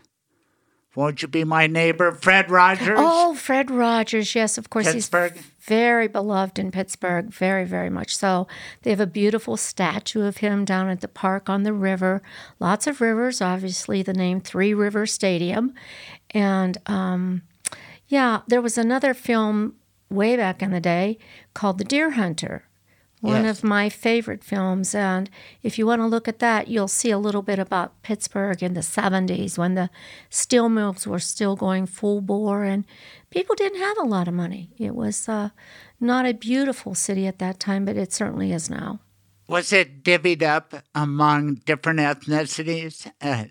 [0.93, 2.97] Won't you be my neighbor, Fred Rogers?
[2.99, 4.35] Oh, Fred Rogers.
[4.35, 4.91] Yes, of course.
[4.91, 5.33] Pittsburgh.
[5.35, 8.45] He's very beloved in Pittsburgh, very, very much so.
[8.81, 12.21] They have a beautiful statue of him down at the park on the river.
[12.59, 15.73] Lots of rivers, obviously, the name Three River Stadium.
[16.31, 17.43] And um,
[18.07, 19.75] yeah, there was another film
[20.09, 21.17] way back in the day
[21.53, 22.65] called The Deer Hunter
[23.21, 23.59] one Yes.
[23.59, 24.93] of my favorite films.
[24.93, 25.29] And
[25.63, 28.73] if you want to look at that, you'll see a little bit about Pittsburgh in
[28.73, 29.89] the 70s when the
[30.29, 32.83] steel mills were still going full bore and
[33.29, 34.71] people didn't have a lot of money.
[34.77, 35.49] It was uh,
[35.99, 38.99] not a beautiful city at that time, but it certainly is now.
[39.47, 43.11] Was it divvied up among different ethnicities?
[43.21, 43.45] Uh,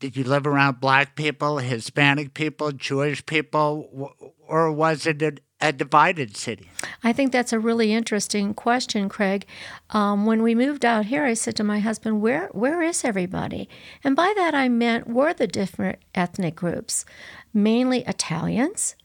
[0.00, 4.12] did you live around black people, Hispanic people, Jewish people,
[4.46, 6.70] or was it a, divided city?
[7.02, 9.46] I think that's a really interesting question, Craig.
[9.90, 13.68] Um, when we moved out here, I said to my husband, "Where where is everybody?"
[14.04, 17.04] And by that I meant were the different ethnic groups,
[17.52, 18.96] mainly Italians,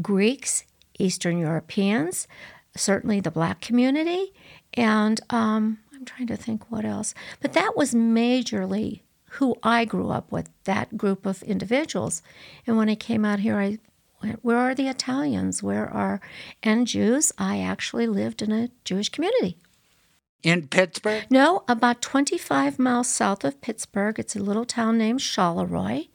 [0.00, 0.64] Greeks,
[0.98, 2.28] Eastern Europeans,
[2.76, 4.32] certainly the black community,
[4.74, 7.14] and um, I'm trying to think what else.
[7.40, 9.02] But that was majorly
[9.34, 12.20] who I grew up with, that group of individuals.
[12.66, 13.78] And when I came out here, I
[14.42, 15.62] where are the Italians?
[15.62, 16.20] Where are,
[16.62, 17.32] and Jews?
[17.38, 19.58] I actually lived in a Jewish community.
[20.42, 21.26] In Pittsburgh?
[21.30, 24.18] No, about 25 miles south of Pittsburgh.
[24.18, 26.08] It's a little town named Charleroi.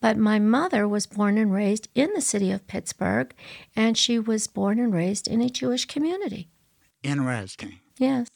[0.00, 3.34] But my mother was born and raised in the city of Pittsburgh,
[3.74, 6.48] and she was born and raised in a Jewish community.
[7.02, 7.80] Interesting.
[7.98, 8.28] Yes.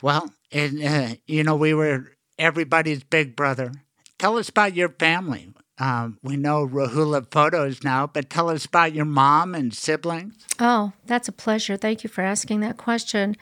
[0.00, 3.72] Well, and, uh, you know, we were everybody's big brother.
[4.18, 5.48] Tell us about your family.
[5.78, 10.34] Um, we know Rehula photos now, but tell us about your mom and siblings.
[10.58, 11.76] Oh, that's a pleasure.
[11.76, 13.36] Thank you for asking that question.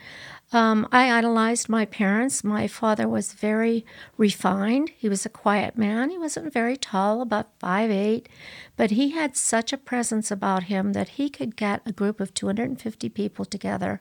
[0.52, 2.44] Um, I idolized my parents.
[2.44, 4.90] My father was very refined.
[4.96, 6.10] He was a quiet man.
[6.10, 8.28] He wasn't very tall, about five eight,
[8.76, 12.34] but he had such a presence about him that he could get a group of
[12.34, 14.00] 250 people together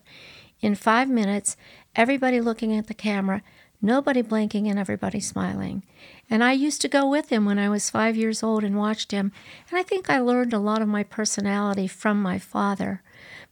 [0.63, 1.58] in five minutes,
[1.93, 3.43] everybody looking at the camera,
[3.84, 5.84] nobody blinking, and everybody smiling.
[6.30, 9.12] And I used to go with him when I was five years old and watched
[9.12, 9.32] him.
[9.69, 13.04] And I think I learned a lot of my personality from my father.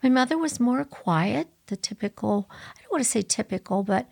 [0.01, 4.07] My mother was more quiet, the typical, I don't want to say typical, but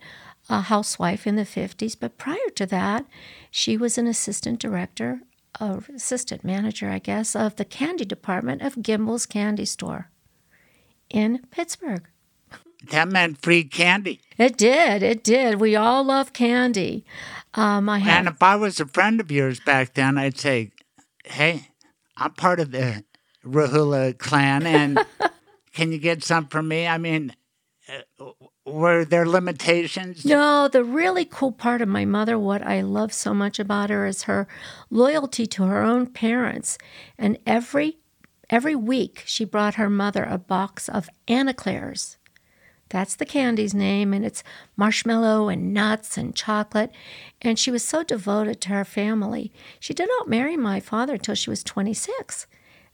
[0.48, 1.96] a housewife in the 50s.
[1.98, 3.06] But prior to that,
[3.50, 5.22] she was an assistant director,
[5.60, 10.10] or assistant manager, I guess, of the candy department of Gimbel's Candy Store
[11.08, 12.06] in Pittsburgh.
[12.88, 14.20] That meant free candy.
[14.38, 15.02] It did.
[15.02, 15.60] It did.
[15.60, 17.04] We all love candy.
[17.54, 18.18] Um, I have.
[18.18, 20.70] And if I was a friend of yours back then, I'd say,
[21.24, 21.68] hey,
[22.16, 23.04] I'm part of the
[23.44, 24.98] Rehula clan, and
[25.72, 26.86] can you get some for me?
[26.86, 27.34] I mean,
[28.18, 28.30] uh,
[28.64, 30.24] were there limitations?
[30.24, 34.06] No, the really cool part of my mother, what I love so much about her,
[34.06, 34.46] is her
[34.90, 36.78] loyalty to her own parents.
[37.18, 37.98] And every
[38.48, 42.18] every week, she brought her mother a box of Anna Claire's.
[42.90, 44.42] That's the candy's name, and it's
[44.76, 46.90] marshmallow and nuts and chocolate.
[47.40, 49.52] And she was so devoted to her family.
[49.78, 52.46] She did not marry my father till she was 26.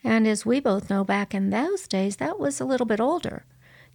[0.05, 3.45] And as we both know, back in those days, that was a little bit older.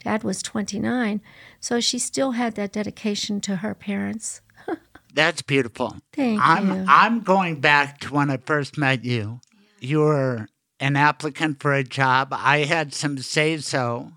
[0.04, 1.22] Dad was 29,
[1.60, 4.42] so she still had that dedication to her parents.
[5.14, 5.98] That's beautiful.
[6.14, 6.86] Thank I'm you.
[6.88, 9.40] I'm going back to when I first met you.
[9.80, 10.48] You were
[10.80, 12.30] an applicant for a job.
[12.32, 14.12] I had some say so,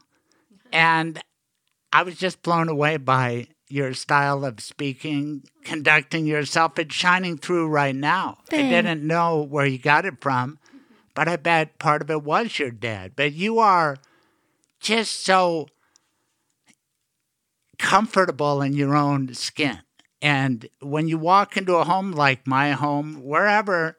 [0.73, 1.21] and
[1.95, 6.77] I was just blown away by your style of speaking, conducting yourself.
[6.77, 8.39] It's shining through right now.
[8.51, 10.59] I didn't know where you got it from,
[11.15, 13.13] but I bet part of it was your dad.
[13.15, 13.97] But you are
[14.81, 15.69] just so
[17.79, 19.79] comfortable in your own skin.
[20.21, 23.99] And when you walk into a home like my home, wherever,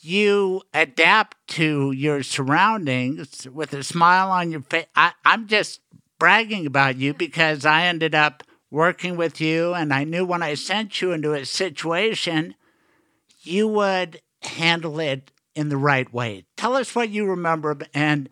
[0.00, 4.86] you adapt to your surroundings with a smile on your face.
[4.94, 5.80] I, I'm just
[6.18, 10.54] bragging about you because I ended up working with you, and I knew when I
[10.54, 12.54] sent you into a situation,
[13.42, 16.44] you would handle it in the right way.
[16.56, 18.28] Tell us what you remember and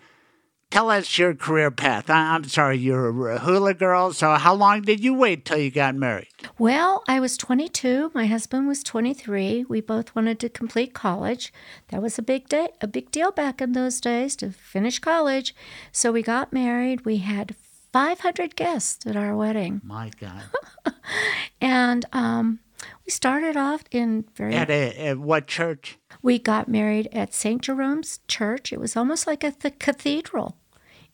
[0.70, 2.10] tell us your career path.
[2.10, 5.70] I, I'm sorry, you're a hula girl, so how long did you wait till you
[5.70, 6.28] got married?
[6.58, 8.10] Well, I was 22.
[8.12, 9.64] My husband was 23.
[9.68, 11.52] We both wanted to complete college.
[11.88, 15.54] That was a big day, a big deal back in those days to finish college.
[15.92, 17.04] So we got married.
[17.04, 17.54] We had
[17.94, 20.42] 500 guests at our wedding, My God.
[21.60, 22.58] and um,
[23.06, 25.96] we started off in very At a, at what church?
[26.20, 27.62] We got married at St.
[27.62, 28.72] Jerome's Church.
[28.72, 30.56] It was almost like a th- cathedral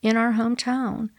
[0.00, 1.10] in our hometown.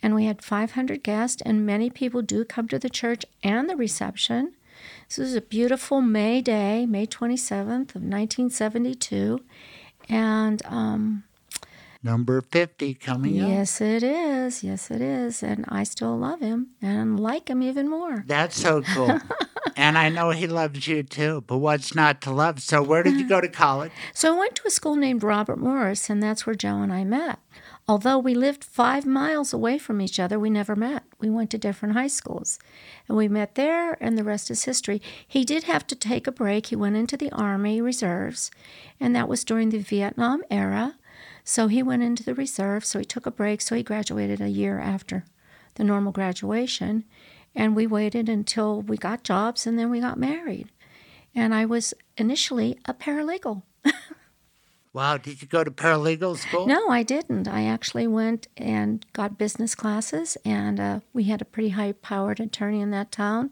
[0.00, 3.74] And we had 500 guests, and many people do come to the church and the
[3.74, 4.54] reception.
[5.08, 9.40] This was a beautiful May day, May 27th of 1972.
[10.08, 11.24] And um,
[12.02, 13.48] Number 50 coming up.
[13.48, 14.62] yes, it is.
[14.62, 15.42] Yes, it is.
[15.42, 18.24] And I still love him and like him even more.
[18.26, 19.18] That's so cool.
[19.76, 22.60] and I know he loves you too, but what's not to love?
[22.62, 23.92] So, where did you go to college?
[24.14, 27.04] So I went to a school named Robert Morris, and that's where Joe and I
[27.04, 27.38] met.
[27.86, 31.04] Although we lived five miles away from each other, we never met.
[31.20, 32.58] We went to different high schools.
[33.08, 35.00] And we met there, and the rest is history.
[35.26, 36.66] He did have to take a break.
[36.66, 38.50] He went into the Army Reserves,
[39.00, 40.96] and that was during the Vietnam era.
[41.48, 44.50] So he went into the reserve, so he took a break, so he graduated a
[44.50, 45.24] year after
[45.76, 47.04] the normal graduation.
[47.54, 50.68] And we waited until we got jobs, and then we got married.
[51.34, 53.62] And I was initially a paralegal.
[54.94, 56.66] Wow, did you go to paralegal school?
[56.66, 57.46] No, I didn't.
[57.46, 62.40] I actually went and got business classes, and uh, we had a pretty high powered
[62.40, 63.50] attorney in that town.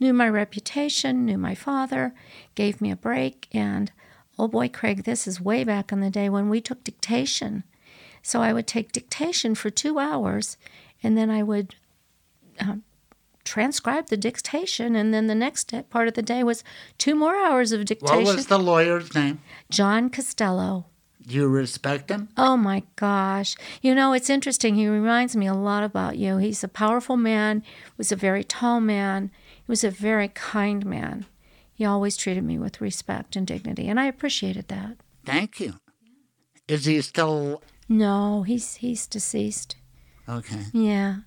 [0.00, 2.14] Knew my reputation, knew my father,
[2.54, 3.90] gave me a break, and
[4.38, 7.64] oh boy, Craig, this is way back in the day when we took dictation.
[8.22, 10.56] So I would take dictation for two hours,
[11.02, 11.74] and then I would
[12.60, 12.76] uh,
[13.44, 16.62] transcribe the dictation, and then the next part of the day was
[16.98, 18.24] two more hours of dictation.
[18.24, 19.40] What was the lawyer's name?
[19.70, 20.86] John Costello.
[21.26, 22.28] Do you respect him?
[22.38, 23.54] Oh my gosh.
[23.82, 24.76] You know, it's interesting.
[24.76, 26.38] He reminds me a lot about you.
[26.38, 27.62] He's a powerful man,
[27.98, 31.26] was a very tall man, he was a very kind man.
[31.78, 34.96] He always treated me with respect and dignity, and I appreciated that.
[35.24, 35.74] Thank you.
[36.66, 37.62] Is he still.
[37.88, 39.76] No, he's he's deceased.
[40.28, 40.64] Okay.
[40.72, 41.18] Yeah.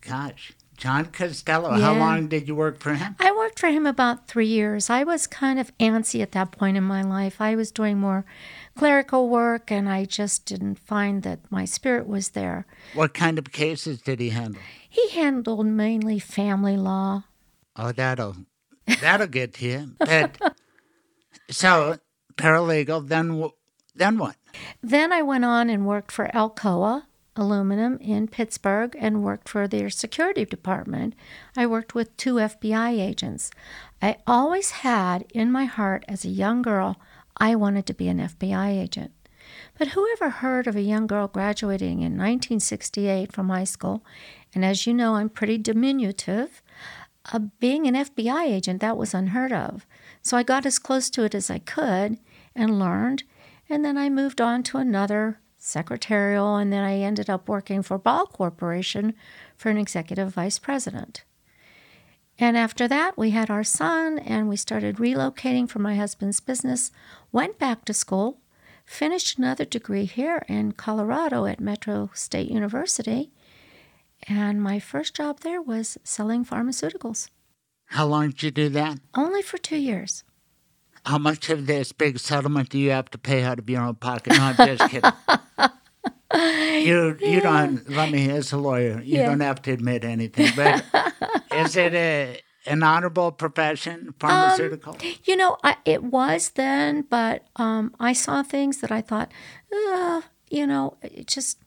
[0.00, 0.54] Gosh.
[0.76, 1.70] John Costello.
[1.70, 3.14] How long did you work for him?
[3.20, 4.90] I worked for him about three years.
[4.90, 7.40] I was kind of antsy at that point in my life.
[7.40, 8.24] I was doing more
[8.76, 12.66] clerical work, and I just didn't find that my spirit was there.
[12.94, 14.62] What kind of cases did he handle?
[14.88, 17.22] He handled mainly family law.
[17.76, 18.34] Oh, that'll
[19.00, 19.92] that'll get you.
[19.98, 20.38] But
[21.50, 21.98] so
[22.36, 23.08] paralegal.
[23.08, 23.50] Then
[23.94, 24.36] then what?
[24.82, 27.04] Then I went on and worked for Alcoa
[27.36, 31.14] Aluminum in Pittsburgh and worked for their security department.
[31.56, 33.50] I worked with two FBI agents.
[34.02, 37.00] I always had in my heart as a young girl,
[37.36, 39.12] I wanted to be an FBI agent.
[39.78, 44.04] But whoever heard of a young girl graduating in 1968 from high school?
[44.54, 46.62] And as you know, I'm pretty diminutive.
[47.32, 49.86] Uh, being an FBI agent, that was unheard of.
[50.22, 52.18] So I got as close to it as I could
[52.54, 53.24] and learned.
[53.68, 57.98] And then I moved on to another secretarial, and then I ended up working for
[57.98, 59.14] Ball Corporation
[59.56, 61.24] for an executive vice president.
[62.38, 66.90] And after that, we had our son, and we started relocating for my husband's business,
[67.30, 68.40] went back to school,
[68.86, 73.30] finished another degree here in Colorado at Metro State University.
[74.28, 77.28] And my first job there was selling pharmaceuticals,
[77.86, 78.98] How long did you do that?
[79.14, 80.24] only for two years.
[81.06, 83.94] How much of this big settlement do you have to pay out of your own
[83.94, 84.34] pocket?
[84.36, 85.12] No, I'm just kidding.
[86.32, 89.00] You you don't let me as a lawyer.
[89.02, 89.26] You Yeah.
[89.26, 90.52] don't have to admit anything.
[90.54, 90.84] But
[91.52, 94.96] is it a an honorable profession, pharmaceutical?
[95.24, 99.32] You know, I, it was then, but um, I saw things that I thought,
[99.74, 101.58] uh, you know, it just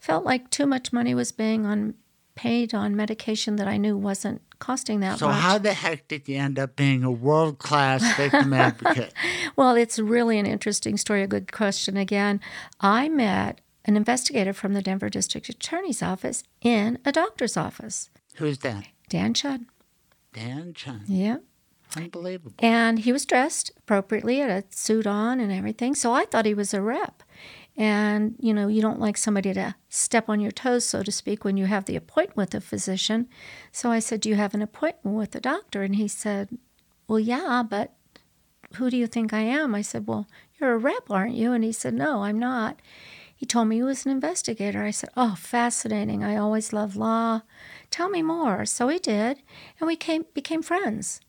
[0.00, 1.94] felt like too much money was being on
[2.34, 5.36] paid on medication that I knew wasn't costing that so much.
[5.36, 9.12] So how the heck did you end up being a world class victim advocate?
[9.56, 11.22] Well, it's really an interesting story.
[11.22, 12.40] A good question again.
[12.80, 18.58] I met an investigator from the Denver District Attorney's Office in a doctor's office, Who's
[18.58, 18.86] that?
[19.10, 19.66] Dan Chudd.
[20.32, 21.02] Dan Chun.
[21.06, 21.38] Yeah.
[21.96, 22.54] Unbelievable.
[22.60, 25.94] And he was dressed appropriately, had a suit on and everything.
[25.94, 27.22] So I thought he was a rep.
[27.80, 31.44] And, you know, you don't like somebody to step on your toes, so to speak,
[31.44, 33.26] when you have the appointment with a physician.
[33.72, 35.82] So I said, Do you have an appointment with a doctor?
[35.82, 36.50] And he said,
[37.08, 37.94] Well, yeah, but
[38.74, 39.74] who do you think I am?
[39.74, 40.28] I said, Well,
[40.60, 41.54] you're a rep, aren't you?
[41.54, 42.78] And he said, No, I'm not.
[43.34, 44.84] He told me he was an investigator.
[44.84, 46.22] I said, Oh, fascinating.
[46.22, 47.40] I always love law.
[47.90, 48.66] Tell me more.
[48.66, 49.40] So he did,
[49.80, 51.22] and we came, became friends.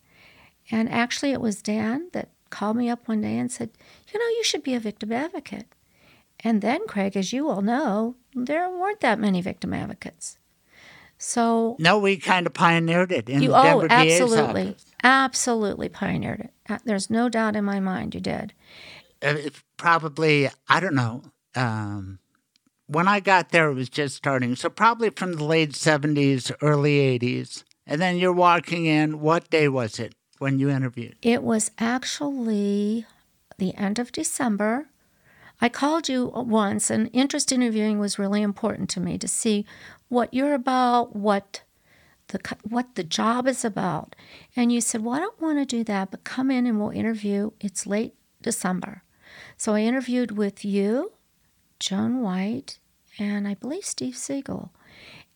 [0.70, 3.70] And actually, it was Dan that called me up one day and said,
[4.12, 5.66] You know, you should be a victim advocate.
[6.44, 10.38] And then, Craig, as you all know, there weren't that many victim advocates.
[11.18, 14.86] So, No, we kind of pioneered it in you, the oh, Denver DA's absolutely, office.
[15.04, 16.50] absolutely pioneered it.
[16.68, 18.52] Uh, There's no doubt in my mind you did.
[19.22, 21.22] Uh, it's probably I don't know.
[21.54, 22.18] Um,
[22.88, 24.56] when I got there, it was just starting.
[24.56, 29.20] So probably from the late seventies, early eighties, and then you're walking in.
[29.20, 31.14] What day was it when you interviewed?
[31.22, 33.06] It was actually
[33.58, 34.88] the end of December.
[35.62, 39.64] I called you once, and interest interviewing was really important to me to see
[40.08, 41.62] what you're about, what
[42.28, 44.16] the what the job is about.
[44.56, 46.90] And you said, "Well, I don't want to do that, but come in and we'll
[46.90, 49.04] interview." It's late December,
[49.56, 51.12] so I interviewed with you,
[51.78, 52.80] Joan White,
[53.18, 54.72] and I believe Steve Siegel.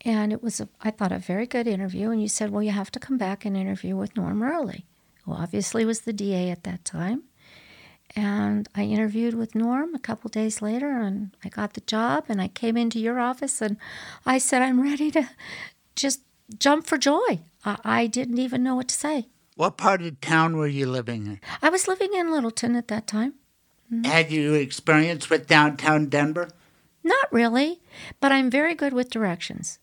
[0.05, 2.11] And it was, a, I thought, a very good interview.
[2.11, 4.87] And you said, well, you have to come back and interview with Norm Early,
[5.25, 7.25] who obviously was the DA at that time.
[8.15, 12.25] And I interviewed with Norm a couple days later, and I got the job.
[12.29, 13.77] And I came into your office, and
[14.25, 15.29] I said, I'm ready to
[15.95, 16.21] just
[16.59, 17.41] jump for joy.
[17.65, 19.27] I, I didn't even know what to say.
[19.57, 21.41] What part of town were you living in?
[21.63, 23.35] I was living in Littleton at that time.
[23.93, 24.05] Mm-hmm.
[24.05, 26.51] Had you experience with downtown Denver?
[27.03, 27.81] Not really,
[28.21, 29.79] but I'm very good with directions.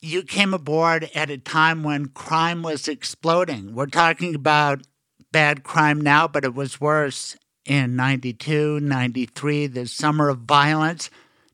[0.00, 3.74] You came aboard at a time when crime was exploding.
[3.74, 4.82] We're talking about
[5.32, 11.10] bad crime now, but it was worse in 92, 93, the summer of violence.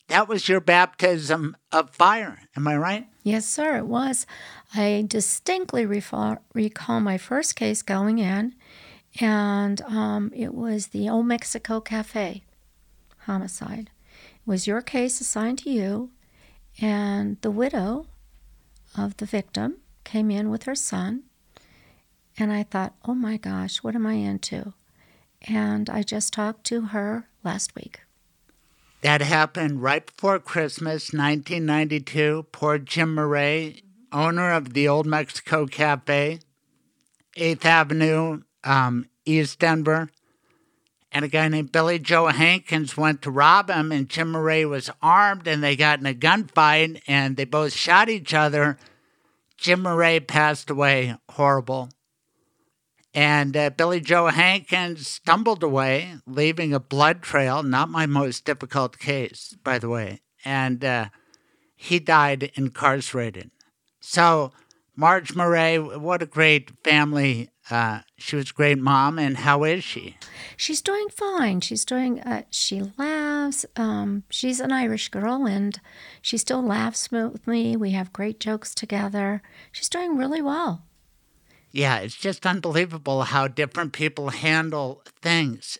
[0.08, 2.40] That was your baptism of fire.
[2.56, 3.06] Am I right?
[3.22, 4.26] Yes, sir, it was.
[4.74, 8.54] I distinctly recall my first case going in,
[9.20, 12.42] and um, it was the Old Mexico Cafe
[13.20, 13.90] homicide
[14.48, 16.10] was your case assigned to you,
[16.80, 18.06] and the widow
[18.96, 21.24] of the victim came in with her son.
[22.38, 24.74] And I thought, oh my gosh, what am I into?
[25.42, 28.00] And I just talked to her last week.
[29.02, 32.46] That happened right before Christmas, 1992.
[32.52, 33.82] Poor Jim Murray,
[34.12, 36.40] owner of the Old Mexico Cafe,
[37.36, 40.08] 8th Avenue, um, East Denver
[41.10, 44.90] and a guy named Billy Joe Hankins went to rob him, and Jim Murray was
[45.00, 48.78] armed, and they got in a gunfight, and they both shot each other.
[49.56, 51.88] Jim Murray passed away, horrible.
[53.18, 57.64] And uh, Billy Joe Hankins stumbled away, leaving a blood trail.
[57.64, 60.20] Not my most difficult case, by the way.
[60.44, 61.06] And uh,
[61.74, 63.50] he died incarcerated.
[63.98, 64.52] So,
[64.94, 69.82] Marge Murray, what a great family uh, she was a great mom, and how is
[69.82, 70.16] she?
[70.56, 71.60] She's doing fine.
[71.60, 72.20] She's doing.
[72.20, 73.66] Uh, she laughs.
[73.74, 75.80] Um, she's an Irish girl, and
[76.22, 77.76] she still laughs with me.
[77.76, 79.42] We have great jokes together.
[79.72, 80.84] She's doing really well.
[81.70, 85.78] Yeah, it's just unbelievable how different people handle things.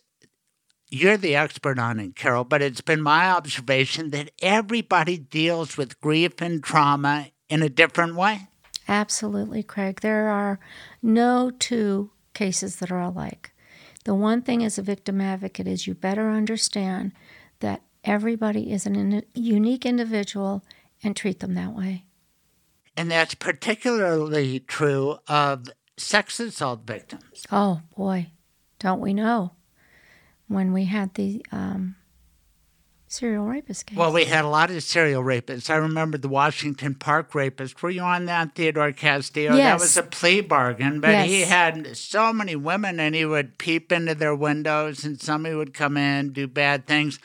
[0.91, 5.99] You're the expert on it, Carole, but it's been my observation that everybody deals with
[6.01, 8.47] grief and trauma in a different way.
[8.87, 10.01] Absolutely, Craig.
[10.01, 10.59] There are
[11.03, 13.51] no two cases that are alike.
[14.05, 17.11] The one thing as a victim advocate is you better understand
[17.59, 20.63] that everybody is a unique individual
[21.03, 22.05] and treat them that way.
[22.97, 25.69] And that's particularly true of
[25.99, 27.45] sex assault victims.
[27.51, 28.31] Oh, boy.
[28.79, 29.51] Don't we know?
[30.47, 31.95] When we had the um,
[33.07, 33.97] serial rapist case.
[33.97, 35.69] Well, we had a lot of serial rapists.
[35.69, 37.81] I remember the Washington Park rapist.
[37.83, 39.55] Were you on that, Theodore Castillo?
[39.55, 39.65] Yes.
[39.65, 41.27] That was a plea bargain, but yes.
[41.27, 45.73] he had so many women and he would peep into their windows and somebody would
[45.73, 47.19] come in, do bad things.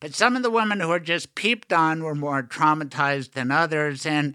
[0.00, 4.04] But some of the women who were just peeped on were more traumatized than others,
[4.04, 4.34] and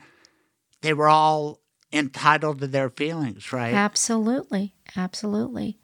[0.81, 1.59] they were all
[1.91, 3.73] entitled to their feelings, right?
[3.73, 4.73] Absolutely.
[4.95, 5.77] Absolutely.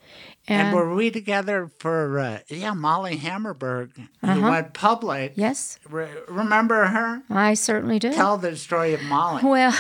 [0.48, 3.92] And, and, were we together for, uh, yeah, Molly Hammerberg,
[4.24, 4.50] uh-huh.
[4.50, 5.34] went public?
[5.36, 5.80] Yes.
[5.90, 7.22] Re- remember her?
[7.30, 8.12] I certainly do.
[8.12, 9.44] Tell the story of Molly.
[9.44, 9.78] Well,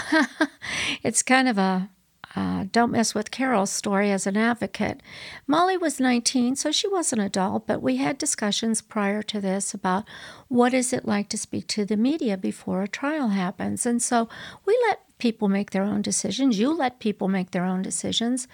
[1.03, 1.89] it's kind of a
[2.35, 5.01] uh, don't mess with Carole's story as an advocate.
[5.47, 9.73] Molly was 19, so she was an adult, but we had discussions prior to this
[9.73, 10.03] about
[10.49, 13.85] what is it like to speak to the media before a trial happens.
[13.85, 14.27] And so
[14.65, 16.59] we let people make their own decisions.
[16.59, 18.47] You let people make their own decisions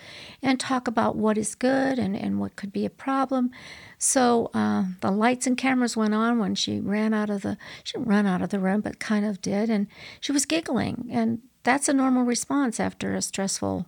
[0.44, 3.50] and talk about what is good and, and what could be a problem.
[3.98, 7.94] So uh, the lights and cameras went on when she ran out of the, she
[7.94, 9.70] didn't run out of the room, but kind of did.
[9.70, 9.88] And
[10.20, 11.10] she was giggling.
[11.12, 13.88] And that's a normal response after a stressful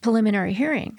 [0.00, 0.98] preliminary hearing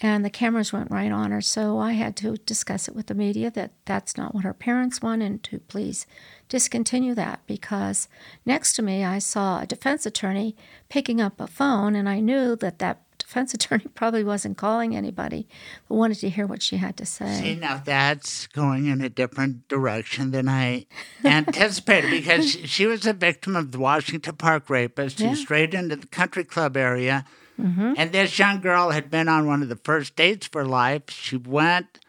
[0.00, 1.40] and the cameras went right on her.
[1.40, 5.00] So I had to discuss it with the media that that's not what her parents
[5.00, 6.06] want and to please
[6.48, 8.08] discontinue that because
[8.44, 10.54] next to me I saw a defense attorney
[10.88, 15.48] picking up a phone and I knew that that defense attorney probably wasn't calling anybody
[15.88, 17.40] but wanted to hear what she had to say.
[17.40, 20.86] See, now that's going in a different direction than I
[21.24, 25.30] anticipated because she was a victim of the Washington Park rapist yeah.
[25.30, 27.24] who strayed into the country club area
[27.60, 27.94] Mm-hmm.
[27.96, 31.10] And this young girl had been on one of the first dates for life.
[31.10, 32.00] She went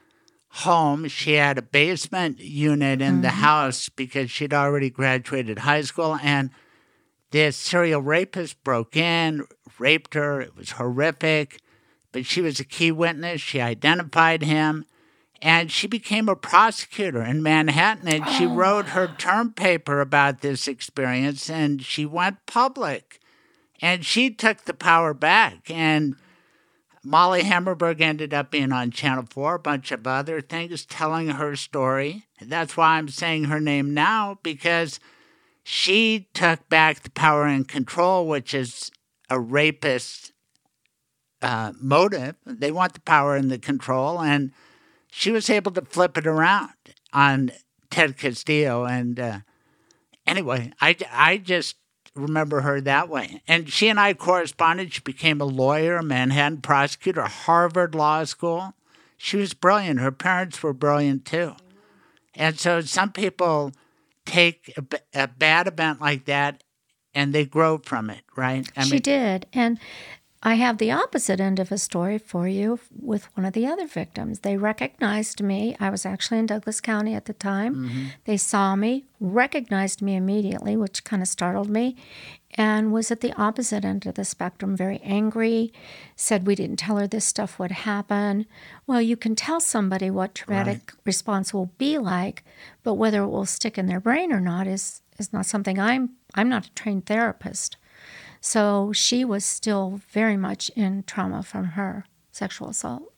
[0.50, 1.08] home.
[1.08, 3.22] She had a basement unit in mm-hmm.
[3.22, 6.18] the house because she'd already graduated high school.
[6.24, 6.50] And
[7.32, 9.46] this serial rapist broke in,
[9.78, 10.42] raped her.
[10.42, 11.62] It was horrific.
[12.12, 13.42] But she was a key witness.
[13.42, 14.86] She identified him.
[15.42, 20.68] And she became a prosecutor in Manhattan and she wrote her term paper about this
[20.68, 23.20] experience and she went public.
[23.82, 25.70] And she took the power back.
[25.70, 26.16] And
[27.04, 31.56] Molly Hammerberg ended up being on Channel 4, a bunch of other things, telling her
[31.56, 32.26] story.
[32.42, 35.00] That's why I'm saying her name now, because
[35.64, 38.92] she took back the power and control, which is
[39.30, 40.32] a rapist
[41.42, 42.36] uh, motive.
[42.46, 44.20] They want the power and the control.
[44.22, 44.52] And
[45.12, 46.74] she was able to flip it around
[47.14, 47.52] on
[47.92, 48.86] Ted Castillo.
[48.86, 49.40] And uh,
[50.26, 51.76] anyway, I, I just
[52.16, 53.42] remember her that way.
[53.48, 54.94] And she and I corresponded.
[54.94, 58.74] She became a lawyer, a Manhattan prosecutor, Harvard Law School.
[59.18, 60.00] She was brilliant.
[60.00, 61.56] Her parents were brilliant too.
[62.34, 63.72] And so some people
[64.26, 66.64] take a, a bad event like that
[67.14, 68.70] and they grow from it, right?
[68.76, 69.46] I she mean, did.
[69.54, 69.80] And
[70.48, 73.88] I have the opposite end of a story for you with one of the other
[73.88, 74.42] victims.
[74.42, 75.76] They recognized me.
[75.80, 77.76] I was actually in Douglas County at the time.
[77.76, 78.06] Mm-hmm.
[78.26, 81.96] They saw me, recognized me immediately, which kind of startled me,
[82.52, 85.74] and was at the opposite end of the spectrum, very angry,
[86.16, 88.46] said we didn't tell her this stuff would happen.
[88.86, 91.06] Well, you can tell somebody what traumatic right.
[91.06, 92.44] response will be like,
[92.84, 96.12] but whether it will stick in their brain or not is is not something I'm
[96.36, 97.78] I'm not a trained therapist.
[98.46, 103.12] So she was still very much in trauma from her sexual assault.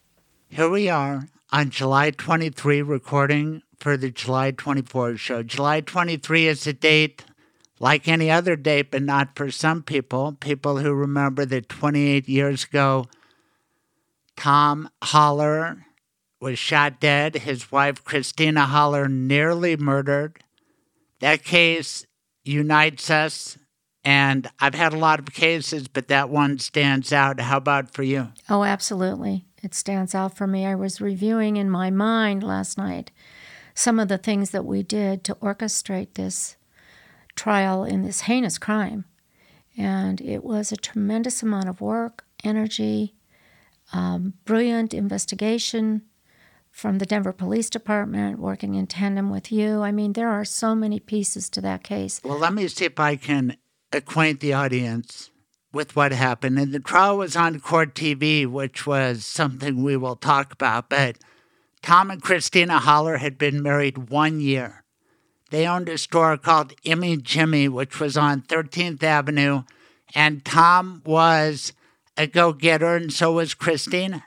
[0.47, 5.43] Here we are on July 23, recording for the July 24 show.
[5.43, 7.25] July 23 is a date
[7.77, 10.31] like any other date, but not for some people.
[10.39, 13.07] People who remember that 28 years ago,
[14.37, 15.87] Tom Holler
[16.39, 20.39] was shot dead, his wife, Christina Holler, nearly murdered.
[21.19, 22.05] That case
[22.45, 23.57] unites us
[24.07, 27.41] and I've had a lot of cases, but that one stands out.
[27.41, 28.29] How about for you?
[28.49, 29.43] Oh, absolutely.
[29.61, 30.65] It stands out for me.
[30.65, 33.11] I was reviewing in my mind last night
[33.75, 36.55] some of the things that we did to orchestrate this
[37.35, 39.03] trial in this heinous crime.
[39.77, 43.13] And it was a tremendous amount of work, energy,
[43.91, 46.03] um, brilliant investigation
[46.71, 49.81] from the Denver Police Department, working in tandem with you.
[49.81, 52.21] I mean, there are so many pieces to that case.
[52.23, 53.57] Well, let me see if I can
[53.91, 55.31] acquaint the audience
[55.73, 56.57] with what happened.
[56.57, 60.89] And the trial was on court TV, which was something we will talk about.
[60.89, 61.17] But
[61.81, 64.83] Tom and Christina Holler had been married one year.
[65.49, 69.63] They owned a store called Immy Jimmy, which was on 13th Avenue.
[70.13, 71.73] And Tom was
[72.17, 74.23] a go getter, and so was Christina.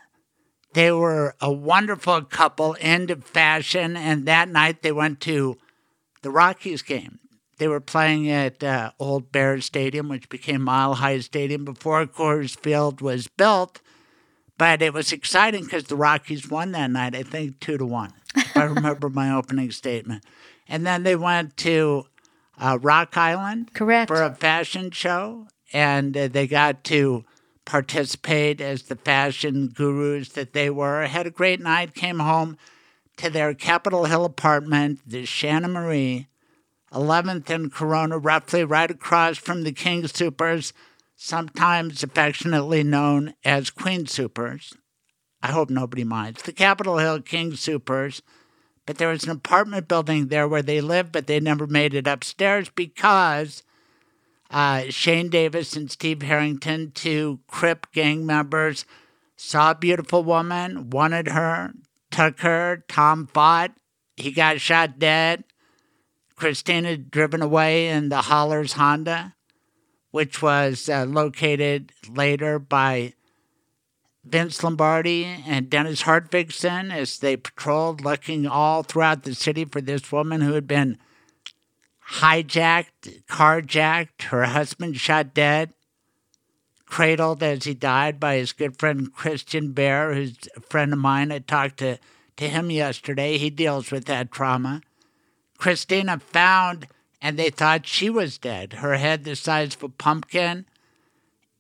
[0.72, 3.96] They were a wonderful couple, into fashion.
[3.96, 5.58] And that night they went to
[6.22, 7.18] the Rockies game.
[7.60, 12.58] They were playing at uh, Old Bear Stadium, which became Mile High Stadium before Coors
[12.58, 13.82] Field was built.
[14.56, 18.14] But it was exciting because the Rockies won that night, I think two to one,
[18.34, 20.24] if I remember my opening statement.
[20.68, 22.06] And then they went to
[22.56, 24.08] uh, Rock Island Correct.
[24.08, 27.26] for a fashion show, and uh, they got to
[27.66, 31.04] participate as the fashion gurus that they were.
[31.04, 32.56] Had a great night, came home
[33.18, 36.28] to their Capitol Hill apartment, the Shannon Marie,
[36.92, 40.72] 11th and Corona, roughly right across from the King Soopers,
[41.16, 44.74] sometimes affectionately known as Queen Soopers.
[45.42, 46.42] I hope nobody minds.
[46.42, 48.20] The Capitol Hill King Soopers.
[48.86, 52.06] But there was an apartment building there where they lived, but they never made it
[52.06, 53.62] upstairs because
[54.50, 58.84] uh, Shane Davis and Steve Harrington, two Crip gang members,
[59.36, 61.72] saw a beautiful woman, wanted her,
[62.10, 62.84] took her.
[62.88, 63.72] Tom fought.
[64.16, 65.44] He got shot dead.
[66.40, 69.34] Christina driven away in the Hollers Honda,
[70.10, 73.12] which was uh, located later by
[74.24, 80.10] Vince Lombardi and Dennis Hartvigsen as they patrolled, looking all throughout the city for this
[80.10, 80.96] woman who had been
[82.14, 85.74] hijacked, carjacked, her husband shot dead,
[86.86, 91.32] cradled as he died by his good friend Christian Bear, who's a friend of mine.
[91.32, 91.98] I talked to,
[92.38, 93.36] to him yesterday.
[93.36, 94.80] He deals with that trauma.
[95.60, 96.88] Christina found,
[97.20, 98.72] and they thought she was dead.
[98.74, 100.64] Her head the size of a pumpkin,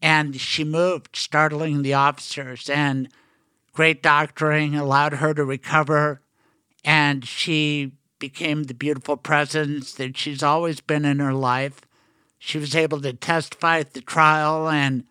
[0.00, 2.70] and she moved, startling the officers.
[2.70, 3.10] And
[3.74, 6.22] great doctoring allowed her to recover,
[6.82, 11.82] and she became the beautiful presence that she's always been in her life.
[12.38, 15.04] She was able to testify at the trial and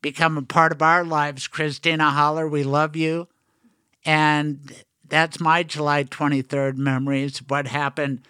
[0.00, 1.48] become a part of our lives.
[1.48, 3.26] Christina Holler, we love you.
[4.04, 8.22] And that's my July 23rd memories what happened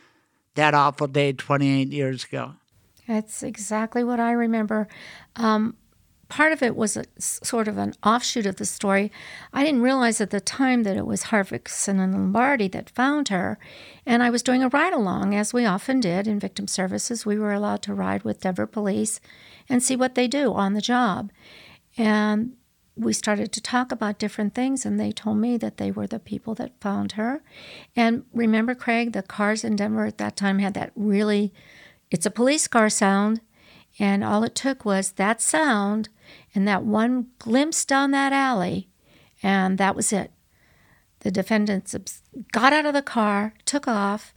[0.54, 2.54] that awful day 28 years ago.
[3.06, 4.88] That's exactly what I remember.
[5.36, 5.76] Um,
[6.28, 9.10] part of it was a, sort of an offshoot of the story.
[9.52, 13.58] I didn't realize at the time that it was Harvickson and Lombardi that found her.
[14.04, 17.24] And I was doing a ride along, as we often did in victim services.
[17.24, 19.20] We were allowed to ride with Denver police
[19.68, 21.30] and see what they do on the job.
[21.96, 22.54] And
[22.98, 26.18] we started to talk about different things, and they told me that they were the
[26.18, 27.42] people that found her.
[27.94, 31.52] And remember, Craig, the cars in Denver at that time had that really,
[32.10, 33.40] it's a police car sound.
[34.00, 36.08] And all it took was that sound
[36.54, 38.88] and that one glimpse down that alley,
[39.42, 40.30] and that was it.
[41.20, 41.96] The defendants
[42.52, 44.34] got out of the car, took off,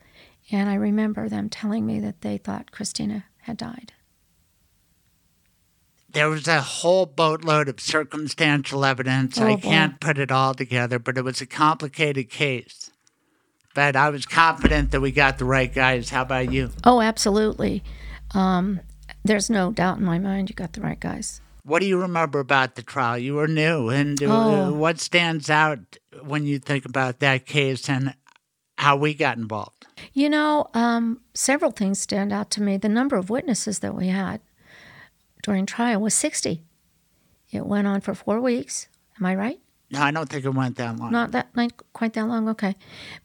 [0.51, 3.93] and I remember them telling me that they thought Christina had died.
[6.13, 9.39] There was a whole boatload of circumstantial evidence.
[9.39, 12.91] Oh, I can't put it all together, but it was a complicated case.
[13.73, 16.09] But I was confident that we got the right guys.
[16.09, 16.71] How about you?
[16.83, 17.83] Oh, absolutely.
[18.33, 18.81] Um,
[19.23, 21.39] there's no doubt in my mind you got the right guys.
[21.63, 23.17] What do you remember about the trial?
[23.17, 24.73] You were new, and uh, Oh.
[24.73, 25.79] what stands out
[26.23, 28.15] when you think about that case and
[28.77, 29.85] how we got involved?
[30.11, 32.77] You know, um, several things stand out to me.
[32.77, 34.41] The number of witnesses that we had
[35.41, 36.61] during trial was 60.
[37.51, 38.87] It went on for four weeks.
[39.19, 39.59] Am I right?
[39.91, 41.11] No, I don't think it went that long.
[41.11, 42.77] Not that not quite that long, okay.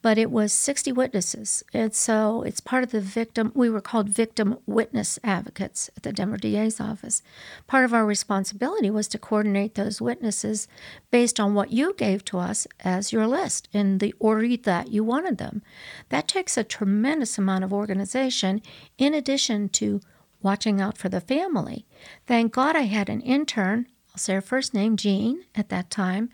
[0.03, 1.63] But it was 60 witnesses.
[1.73, 6.13] And so it's part of the victim we were called victim witness advocates at the
[6.13, 7.23] Denver DA's office.
[7.69, 10.67] Part of our responsibility was to coordinate those witnesses
[11.13, 15.05] based on what you gave to us as your list in the order that you
[15.05, 15.63] wanted them.
[16.09, 18.61] That takes a tremendous amount of organization
[18.99, 20.01] in addition to
[20.47, 21.85] watching out for the family.
[22.25, 26.31] Thank God I had an intern, I'll say her first name, Jean, at that time,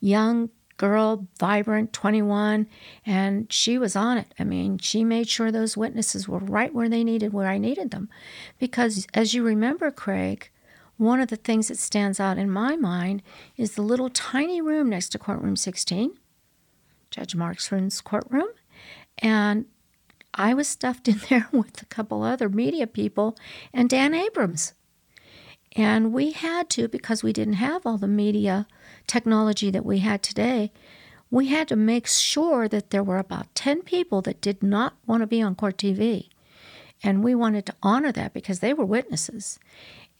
[0.00, 2.66] young girl, vibrant, 21,
[3.06, 4.34] and she was on it.
[4.36, 7.92] I mean, she made sure those witnesses were right where they needed, where I needed
[7.92, 8.08] them.
[8.58, 10.50] Because as you remember, Craig,
[10.96, 13.22] one of the things that stands out in my mind
[13.56, 16.18] is the little tiny room next to courtroom 16,
[17.12, 18.48] Judge Marksman's courtroom.
[19.18, 19.66] And
[20.34, 23.36] I was stuffed in there with a couple other media people
[23.72, 24.74] and Dan Abrams.
[25.74, 28.66] And we had to, because we didn't have all the media
[29.06, 30.70] technology that we had today,
[31.30, 35.22] we had to make sure that there were about 10 people that did not want
[35.22, 36.28] to be on court TV.
[37.02, 39.58] And we wanted to honor that because they were witnesses.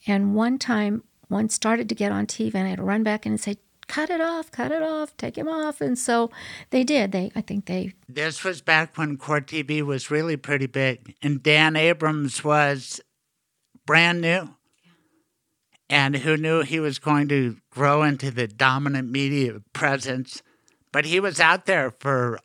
[0.07, 3.27] And one time, one started to get on TV, and I had to run back
[3.27, 3.59] in and say,
[3.93, 5.82] cut it off, cut it off, take him off.
[5.82, 6.30] And so
[6.70, 7.12] they did.
[7.12, 11.43] They, I think they This was back when Court TV was really pretty big, and
[11.43, 13.03] Dan Abrams was
[13.84, 14.49] brand new.
[15.90, 20.43] And who knew he was going to grow into the dominant media presence?
[20.90, 22.40] But he was out there for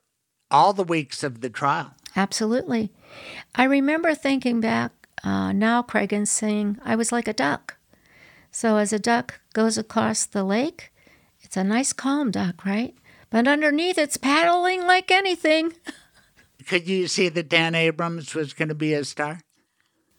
[0.51, 1.93] all the weeks of the trial.
[2.17, 2.91] Absolutely.
[3.55, 4.91] I remember thinking back
[5.23, 7.77] uh, now, Craig, and saying I was like a duck.
[8.51, 10.91] So as a duck goes across the lake,
[11.47, 12.93] it's a nice calm duck, right?
[13.29, 15.71] But underneath, it's paddling like anything.
[16.67, 19.39] Could you see that Dan Abrams was going to be a star?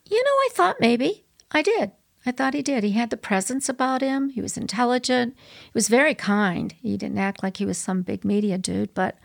[0.06, 1.26] You know, I thought maybe.
[1.50, 1.92] I did.
[2.24, 2.82] I thought he did.
[2.82, 4.30] He had the presence about him.
[4.30, 5.36] He was intelligent.
[5.64, 6.72] He was very kind.
[6.72, 9.18] He didn't act like he was some big media dude, but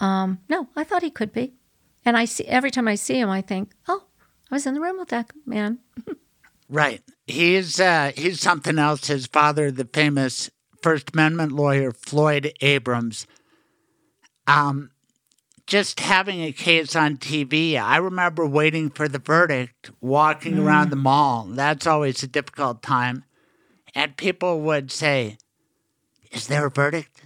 [0.00, 1.54] um, no, I thought he could be.
[2.04, 4.02] And I see every time I see him, I think, oh,
[4.50, 5.78] I was in the room with that man.
[6.68, 7.02] Right.
[7.26, 9.06] He's uh, he's something else.
[9.06, 10.50] His father, the famous
[10.84, 13.26] First Amendment lawyer Floyd Abrams.
[14.46, 14.90] Um,
[15.66, 20.96] just having a case on TV, I remember waiting for the verdict, walking around the
[20.96, 21.46] mall.
[21.48, 23.24] That's always a difficult time,
[23.94, 25.38] and people would say,
[26.30, 27.22] "Is there a verdict?"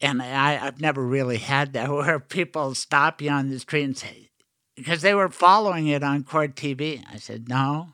[0.00, 3.98] And I, I've never really had that where people stop you on the street and
[3.98, 4.30] say,
[4.76, 7.04] because they were following it on court TV.
[7.12, 7.88] I said, "No."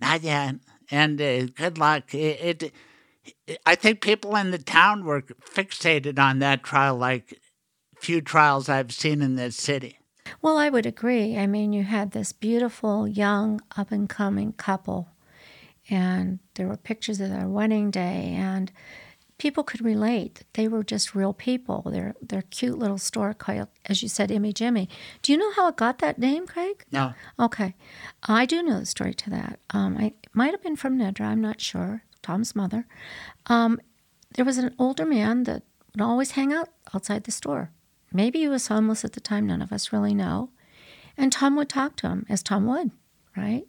[0.00, 0.56] Not yet.
[0.90, 2.12] And uh, good luck.
[2.12, 2.72] It, it,
[3.66, 7.40] I think people in the town were fixated on that trial like
[7.98, 9.98] few trials I've seen in this city.
[10.40, 11.36] Well, I would agree.
[11.36, 15.08] I mean, you had this beautiful, young, up and coming couple,
[15.90, 18.72] and there were pictures of their wedding day, and
[19.38, 20.44] people could relate.
[20.54, 21.82] They were just real people.
[21.90, 24.88] Their their cute little store called, as you said, Immy Jimmy.
[25.22, 26.84] Do you know how it got that name, Craig?
[26.90, 27.74] No, Okay,
[28.22, 29.58] I do know the story to that.
[29.70, 31.26] Um, I it might have been from Nedra.
[31.26, 32.04] I'm not sure.
[32.22, 32.86] Tom's mother.
[33.46, 33.80] Um,
[34.34, 35.62] there was an older man that
[35.94, 37.70] would always hang out outside the store.
[38.12, 39.46] Maybe he was homeless at the time.
[39.46, 40.50] None of us really know.
[41.16, 42.90] And Tom would talk to him, as Tom would,
[43.36, 43.64] right?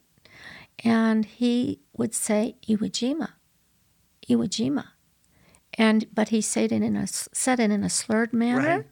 [0.83, 3.29] And he would say Iwo Jima,
[4.29, 4.85] Iwo Jima,
[5.75, 8.85] and but he said it in a said it in a slurred manner, Right.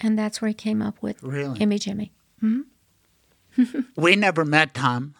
[0.00, 1.58] and that's where he came up with Really?
[1.60, 2.12] Immy Jimmy.
[3.96, 5.14] we never met Tom.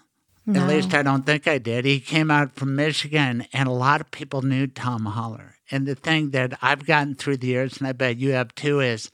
[0.48, 1.84] At least I don't think I did.
[1.84, 5.56] He came out from Michigan, and a lot of people knew Tom Holler.
[5.70, 8.80] And the thing that I've gotten through the years, and I bet you have too,
[8.80, 9.10] is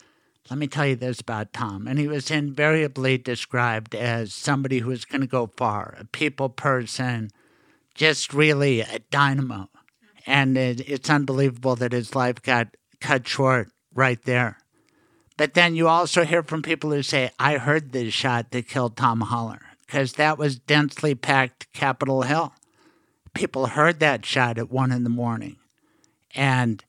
[0.51, 1.87] let me tell you this about Tom.
[1.87, 6.49] And he was invariably described as somebody who was going to go far, a people
[6.49, 7.31] person,
[7.95, 9.69] just really a dynamo.
[10.27, 12.69] And it, it's unbelievable that his life got
[13.01, 14.59] cut short right there.
[15.37, 18.97] But then you also hear from people who say, I heard this shot that killed
[18.97, 22.53] Tom Holler, because that was densely packed Capitol Hill.
[23.33, 25.57] People heard that shot at one in the morning,
[26.35, 26.85] and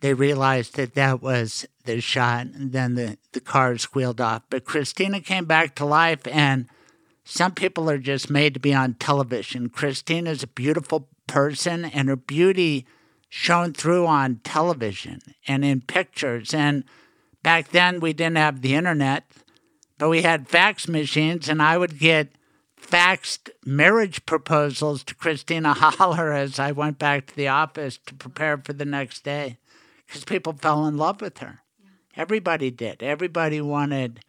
[0.00, 4.42] they realized that that was the shot, and then the, the car squealed off.
[4.50, 6.66] But Christina came back to life, and
[7.24, 9.68] some people are just made to be on television.
[9.68, 12.84] Christina is a beautiful person, and her beauty
[13.28, 16.52] shone through on television and in pictures.
[16.52, 16.84] And
[17.44, 19.24] back then, we didn't have the internet,
[19.98, 22.28] but we had fax machines, and I would get
[22.80, 28.58] faxed marriage proposals to Christina Holler as I went back to the office to prepare
[28.58, 29.58] for the next day
[30.06, 31.60] because people fell in love with her.
[32.16, 33.02] Everybody did.
[33.02, 34.20] Everybody wanted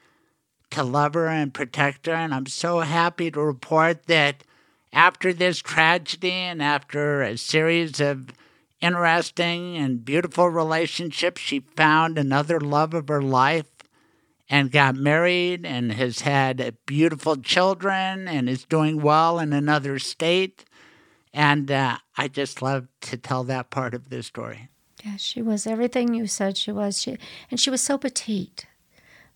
[0.72, 2.13] to love her and protect her.
[2.13, 4.43] And I'm so happy to report that
[4.91, 8.30] after this tragedy and after a series of
[8.82, 13.66] interesting and beautiful relationships, she found another love of her life
[14.50, 20.66] and got married and has had beautiful children and is doing well in another state.
[21.34, 24.70] And uh, I just love to tell that part of the story.
[25.04, 27.02] Yeah, she was everything you said she was.
[27.02, 27.18] She
[27.52, 28.66] and she was so petite,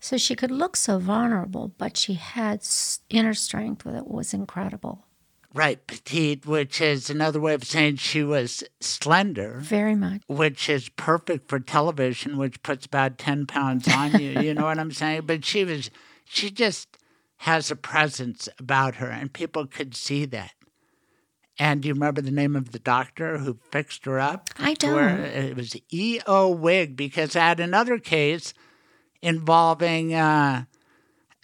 [0.00, 2.66] so she could look so vulnerable, but she had
[3.08, 5.04] inner strength that was incredible.
[5.52, 10.22] Right, petite, which is another way of saying she was slender, Very much.
[10.28, 14.40] which is perfect for television, which puts about 10 pounds on you.
[14.40, 15.22] You know what I'm saying?
[15.26, 15.90] But she was,
[16.24, 16.98] she just
[17.38, 20.52] has a presence about her, and people could see that.
[21.58, 24.50] And do you remember the name of the doctor who fixed her up?
[24.58, 25.20] I don't.
[25.20, 26.48] It was E.O.
[26.50, 28.54] Wig, because I had another case
[29.20, 30.64] involving uh,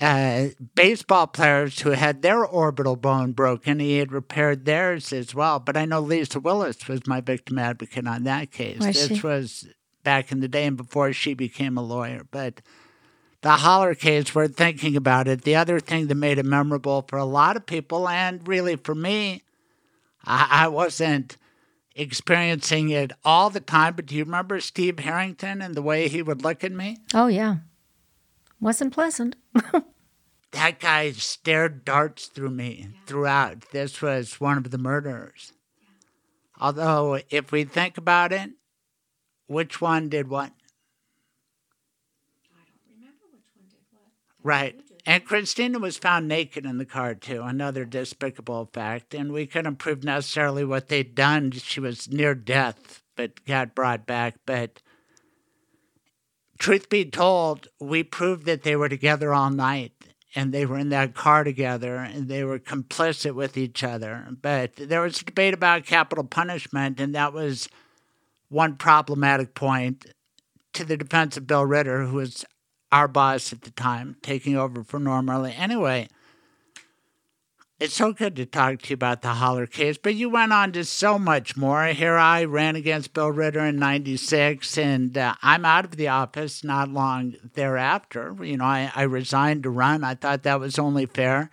[0.00, 3.80] uh, baseball players who had their orbital bone broken.
[3.80, 5.58] He had repaired theirs as well.
[5.58, 8.78] But I know Lisa Willis was my victim advocate on that case.
[8.78, 9.26] Was this she?
[9.26, 9.68] was
[10.04, 12.26] back in the day and before she became a lawyer.
[12.30, 12.60] But
[13.40, 15.42] the Holler case, we're thinking about it.
[15.42, 18.94] The other thing that made it memorable for a lot of people, and really for
[18.94, 19.42] me,
[20.24, 21.36] I, I wasn't
[21.94, 26.22] experiencing it all the time, but do you remember Steve Harrington and the way he
[26.22, 26.98] would look at me?
[27.14, 27.56] Oh yeah,
[28.60, 29.36] wasn't pleasant.
[30.52, 33.70] that guy stared darts through me throughout.
[33.72, 35.52] This was one of the murderers.
[36.58, 38.50] Although, if we think about it,
[39.46, 40.52] which one did what?
[42.54, 44.10] I don't remember which one did what?
[44.42, 44.80] Right.
[45.04, 47.42] And Christina was found naked in the car, too.
[47.42, 49.14] Another despicable fact.
[49.14, 51.52] And we couldn't prove necessarily what they'd done.
[51.52, 54.36] She was near death, but got brought back.
[54.46, 54.82] But
[56.58, 59.92] truth be told, we proved that they were together all night
[60.34, 64.26] and they were in that car together and they were complicit with each other.
[64.42, 67.68] But there was a debate about capital punishment, and that was
[68.48, 70.06] one problematic point
[70.74, 72.44] to the defense of Bill Ritter, who was
[72.92, 75.54] our boss at the time, taking over for Norm Early.
[75.54, 76.08] Anyway,
[77.78, 80.72] it's so good to talk to you about the Holler case, but you went on
[80.72, 81.84] to so much more.
[81.86, 86.64] Here I ran against Bill Ritter in 96, and uh, I'm out of the office
[86.64, 88.34] not long thereafter.
[88.42, 90.04] You know, I, I resigned to run.
[90.04, 91.50] I thought that was only fair.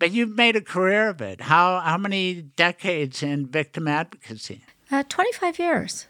[0.00, 1.42] But you've made a career of it.
[1.42, 4.62] How, how many decades in victim advocacy?
[4.90, 6.08] Uh, Twenty-five years.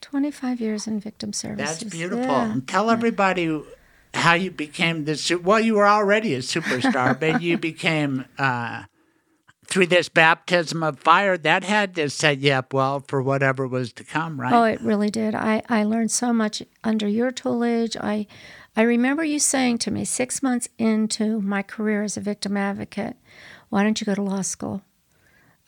[0.00, 1.80] Twenty-five years in victim services.
[1.80, 2.24] That's beautiful.
[2.24, 2.52] Yeah.
[2.52, 3.60] And tell everybody
[4.16, 5.60] how you became the su- well.
[5.60, 8.84] You were already a superstar, but you became uh,
[9.66, 13.92] through this baptism of fire that had to set you up well for whatever was
[13.94, 14.52] to come, right?
[14.52, 15.34] Oh, it really did.
[15.34, 17.96] I, I learned so much under your tutelage.
[17.96, 18.26] I
[18.76, 23.16] I remember you saying to me six months into my career as a victim advocate,
[23.70, 24.82] why don't you go to law school?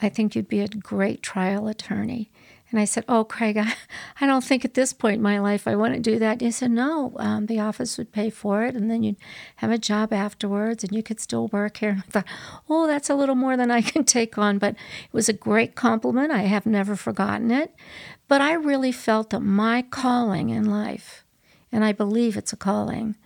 [0.01, 2.31] I think you'd be a great trial attorney.
[2.71, 3.75] And I said, Oh, Craig, I,
[4.21, 6.33] I don't think at this point in my life I want to do that.
[6.33, 9.17] And he said, No, um, the office would pay for it, and then you'd
[9.57, 11.91] have a job afterwards, and you could still work here.
[11.91, 12.29] And I thought,
[12.69, 14.59] Oh, that's a little more than I can take on.
[14.59, 16.31] But it was a great compliment.
[16.31, 17.75] I have never forgotten it.
[18.29, 21.25] But I really felt that my calling in life,
[21.73, 23.17] and I believe it's a calling,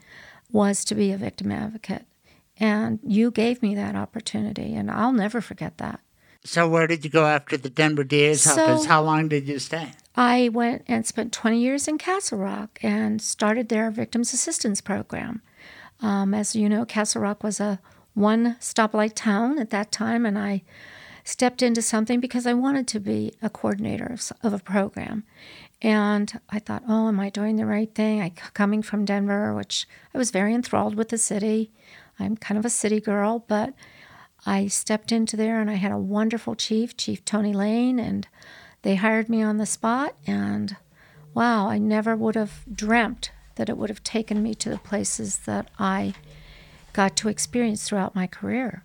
[0.53, 2.07] was to be a victim advocate.
[2.59, 6.01] And you gave me that opportunity, and I'll never forget that.
[6.45, 8.87] So where did you go after the Denver DA's So- office?
[8.87, 9.93] How long did you stay?
[10.15, 15.41] I went and spent 20 years in Castle Rock and started their victims assistance program.
[16.03, 17.81] Um, as you know, Castle Rock was a
[18.15, 20.63] one stoplight town at that time, and I
[21.25, 25.25] stepped into something because I wanted to be a coordinator of, of a program.
[25.81, 28.21] And I thought, oh, am I doing the right thing?
[28.21, 31.71] I coming from Denver, which I was very enthralled with the city.
[32.19, 33.73] I'm kind of a city girl, but
[34.45, 38.27] I stepped into there and I had a wonderful chief, Chief Tony Lane, and
[38.83, 40.17] they hired me on the spot.
[40.27, 40.77] And
[41.35, 45.39] wow, I never would have dreamt that it would have taken me to the places
[45.39, 46.15] that I
[46.93, 48.85] got to experience throughout my career.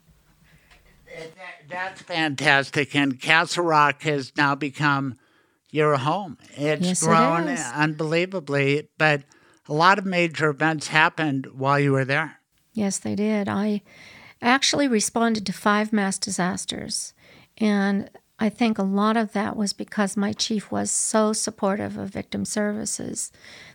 [1.69, 2.95] That's fantastic.
[2.95, 5.17] And Castle Rock has now become
[5.71, 6.37] your home.
[6.55, 9.23] It's yes, grown it unbelievably, but
[9.67, 12.39] a lot of major events happened while you were there.
[12.73, 13.49] Yes, they did.
[13.49, 13.81] I
[14.41, 17.13] actually responded to five mass disasters.
[17.57, 18.09] And
[18.39, 22.45] I think a lot of that was because my chief was so supportive of victim
[22.45, 23.31] services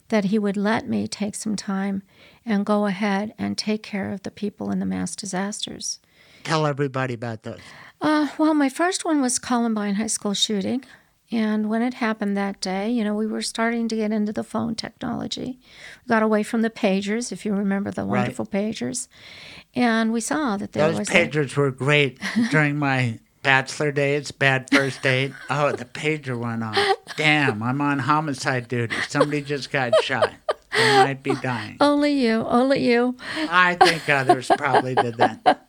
[0.09, 2.03] that he would let me take some time
[2.47, 5.99] and go ahead and take care of the people in the mass disasters.
[6.45, 7.61] Tell everybody about those.
[8.01, 10.85] Uh, well, my first one was Columbine High School shooting.
[11.33, 14.45] And when it happened that day, you know, we were starting to get into the
[14.45, 15.59] phone technology.
[16.05, 18.75] We got away from the pagers, if you remember the wonderful right.
[18.75, 19.09] pagers.
[19.75, 21.09] And we saw that there Those was.
[21.09, 21.61] Those pagers a...
[21.61, 22.19] were great
[22.51, 25.33] during my bachelor days, bad first date.
[25.49, 26.77] Oh, the pager went off.
[27.17, 28.95] Damn, I'm on homicide duty.
[29.09, 30.33] Somebody just got shot.
[30.73, 31.77] They might be dying.
[31.81, 33.17] Only you, only you.
[33.37, 35.69] I think others probably did that.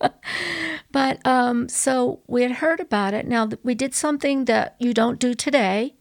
[0.98, 3.24] But um, so we had heard about it.
[3.24, 5.94] Now we did something that you don't do today.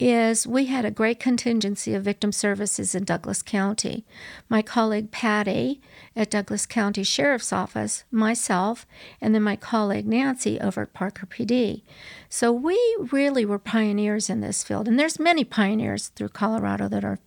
[0.00, 4.04] Is we had a great contingency of victim services in Douglas County.
[4.48, 5.80] My colleague Patty
[6.16, 8.84] at Douglas County Sheriff's Office, myself,
[9.20, 11.82] and then my colleague Nancy over at Parker PD.
[12.28, 12.76] So we
[13.12, 17.20] really were pioneers in this field, and there's many pioneers through Colorado that are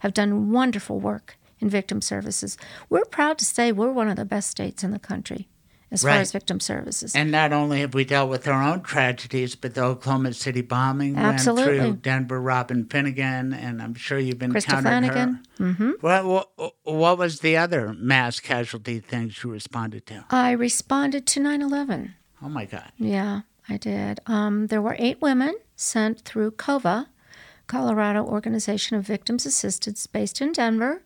[0.00, 2.58] have done wonderful work in victim services.
[2.90, 5.46] We're proud to say we're one of the best states in the country
[5.90, 6.14] as right.
[6.14, 7.14] far as victim services.
[7.14, 11.16] And not only have we dealt with our own tragedies, but the Oklahoma City bombing
[11.16, 11.78] Absolutely.
[11.78, 15.44] went through Denver Robin Finnegan, and I'm sure you've been Krista Flanagan.
[15.58, 15.64] her.
[15.64, 15.90] Mm-hmm.
[16.00, 20.24] What, what, what was the other mass casualty things you responded to?
[20.30, 22.14] I responded to 9 11.
[22.42, 22.90] Oh my God.
[22.98, 24.20] Yeah, I did.
[24.26, 27.08] Um, there were eight women sent through COVA,
[27.66, 31.02] Colorado Organization of Victims Assistance, based in Denver.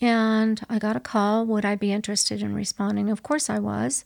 [0.00, 3.10] And I got a call would I be interested in responding?
[3.10, 4.04] Of course I was.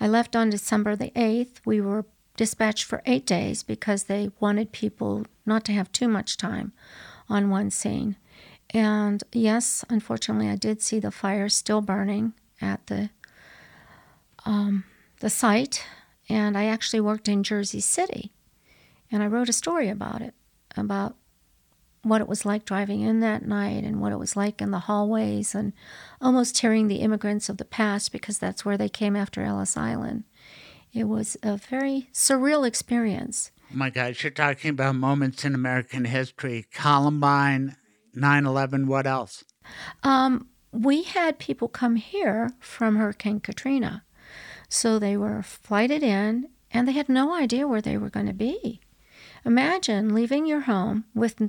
[0.00, 1.60] I left on December the 8th.
[1.64, 2.04] We were
[2.36, 6.72] dispatched for eight days because they wanted people not to have too much time
[7.28, 8.16] on one scene.
[8.70, 13.10] And yes, unfortunately, I did see the fire still burning at the
[14.44, 14.84] um,
[15.20, 15.84] the site,
[16.28, 18.32] and I actually worked in Jersey City,
[19.10, 20.32] and I wrote a story about it,
[20.76, 21.16] about
[22.08, 24.80] what it was like driving in that night and what it was like in the
[24.80, 25.72] hallways and
[26.20, 30.24] almost hearing the immigrants of the past because that's where they came after Ellis Island.
[30.92, 33.50] It was a very surreal experience.
[33.70, 37.76] Oh my gosh, you're talking about moments in American history Columbine,
[38.14, 39.44] 9 11, what else?
[40.02, 44.04] Um, we had people come here from Hurricane Katrina.
[44.68, 48.32] So they were flighted in and they had no idea where they were going to
[48.34, 48.80] be.
[49.44, 51.40] Imagine leaving your home with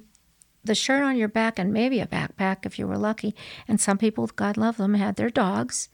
[0.64, 3.36] the shirt on your back and maybe a backpack if you were lucky.
[3.68, 5.90] And some people, God love them, had their dogs.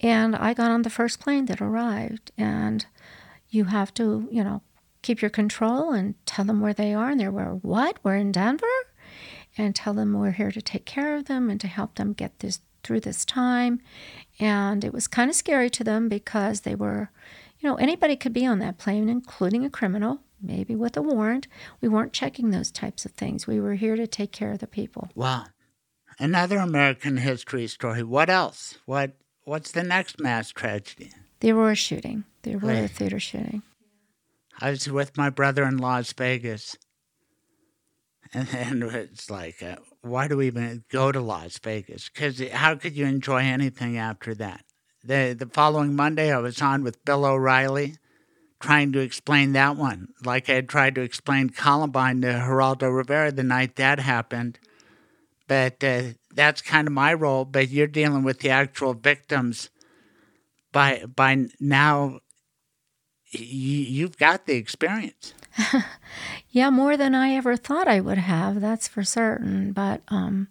[0.00, 2.32] And I got on the first plane that arrived.
[2.36, 2.84] And
[3.48, 4.62] you have to, you know,
[5.02, 7.10] keep your control and tell them where they are.
[7.10, 7.98] And they were, what?
[8.02, 8.66] We're in Denver?
[9.56, 12.40] And tell them we're here to take care of them and to help them get
[12.40, 13.80] this through this time.
[14.40, 17.10] And it was kind of scary to them because they were,
[17.60, 21.48] you know, anybody could be on that plane, including a criminal maybe with a warrant.
[21.80, 23.46] We weren't checking those types of things.
[23.46, 25.08] We were here to take care of the people.
[25.14, 25.46] Wow.
[26.18, 28.02] Another American history story.
[28.02, 28.78] What else?
[28.86, 31.10] What what's the next mass tragedy?
[31.40, 32.24] The Aurora shooting.
[32.42, 32.90] The Aurora right.
[32.90, 33.62] theater shooting.
[34.60, 36.76] I was with my brother in Las Vegas.
[38.32, 42.08] And, and it's like, uh, why do we even go to Las Vegas?
[42.08, 44.64] Because how could you enjoy anything after that?
[45.02, 47.96] The, the following Monday, I was on with Bill O'Reilly
[48.64, 53.30] trying to explain that one, like I had tried to explain Columbine to Geraldo Rivera
[53.30, 54.58] the night that happened.
[55.46, 56.02] But uh,
[56.34, 57.44] that's kind of my role.
[57.44, 59.68] But you're dealing with the actual victims.
[60.72, 62.20] By by now,
[63.30, 65.34] you've got the experience.
[66.50, 68.62] yeah, more than I ever thought I would have.
[68.62, 69.72] That's for certain.
[69.72, 70.48] But um,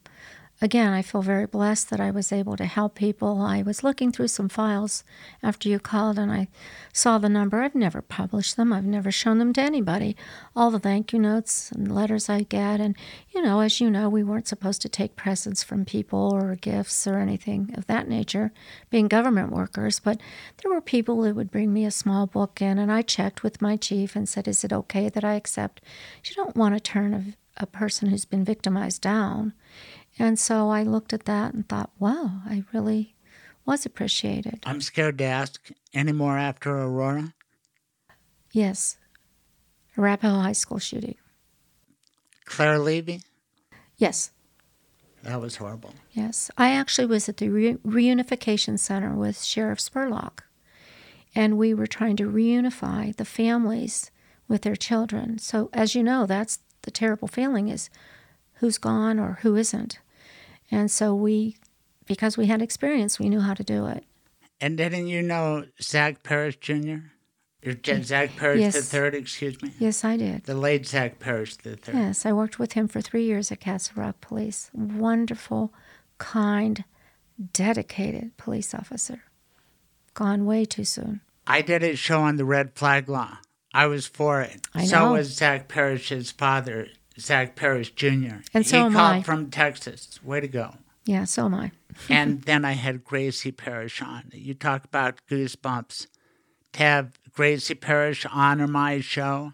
[0.62, 3.41] again, I feel very blessed that I was able to help people.
[3.41, 5.04] I was looking through some files
[5.41, 6.47] after you called and I
[6.93, 7.62] saw the number.
[7.62, 10.16] I've never published them, I've never shown them to anybody.
[10.56, 12.80] All the thank you notes and letters I get.
[12.80, 12.95] And,
[13.32, 17.06] you know, as you know, we weren't supposed to take presents from people or gifts
[17.08, 18.51] or anything of that nature,
[18.89, 19.99] being government workers.
[19.99, 20.22] But
[20.62, 23.62] there were people who would bring me a small book in, and I checked with
[23.62, 25.82] my chief and said, Is it okay that I accept?
[26.24, 29.54] You don't want to turn a, a person who's been victimized down.
[30.20, 33.16] And so I looked at that and thought, wow, I really
[33.66, 34.59] was appreciated.
[34.66, 37.34] I'm scared to ask any more after Aurora.
[38.51, 38.97] Yes.
[39.97, 41.16] Arapahoe High School shooting.
[42.45, 43.22] Claire Levy?
[43.97, 44.32] Yes.
[45.24, 45.93] That was horrible.
[46.11, 46.51] Yes.
[46.57, 50.39] I actually was at the Re- Reunification Center with Sheriff Spurlock,
[51.34, 54.11] and we were trying to reunify the families
[54.47, 55.39] with their children.
[55.39, 57.89] So, as you know, that's the terrible feeling is
[58.55, 59.99] who's gone or who isn't.
[60.72, 61.57] And so we,
[62.05, 64.03] because we had experience, we knew how to do it.
[64.59, 66.97] And didn't you know Zach Parrish Jr.?
[68.01, 68.76] Zach Parrish Yes.
[68.76, 69.72] the third, excuse me.
[69.80, 70.43] Yes, I did.
[70.43, 71.95] The late Zach Parrish the third.
[71.95, 74.70] Yes, I worked with him for three years at Castle Rock Police.
[74.74, 75.74] Wonderful,
[76.18, 76.84] kind,
[77.53, 79.24] dedicated police officer.
[80.14, 81.22] Gone way too soon.
[81.47, 83.38] I did a show on the red flag law.
[83.74, 84.68] I was for it.
[84.74, 84.88] I know.
[84.88, 86.88] so was Zach Parrish's father,
[87.20, 88.38] Zach Parrish Jr.
[88.53, 89.22] And so he am called I.
[89.24, 90.20] from Texas.
[90.24, 90.76] Way to go.
[91.05, 91.72] Yeah, so am I.
[92.09, 94.32] and then I had Gracie Parrish on.
[94.34, 96.07] You talk about goosebumps.
[96.74, 99.51] To have Gracie Parrish on my show,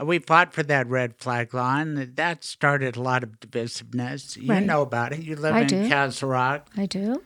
[0.00, 4.36] we fought for that red flag law, and that started a lot of divisiveness.
[4.36, 4.62] You Right.
[4.62, 5.20] know about it.
[5.22, 5.88] You live I in do.
[5.88, 6.68] Castle Rock.
[6.76, 7.22] I do.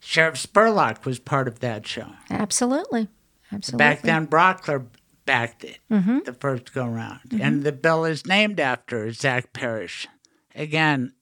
[0.00, 2.12] Sheriff Spurlock was part of that show.
[2.30, 3.08] Absolutely.
[3.52, 3.78] Absolutely.
[3.78, 4.86] Back then, Brauchler
[5.28, 6.20] backed it Mm-hmm.
[6.24, 7.20] the first go round.
[7.40, 10.08] And the bill is named after Zach Parrish.
[10.54, 11.12] Again,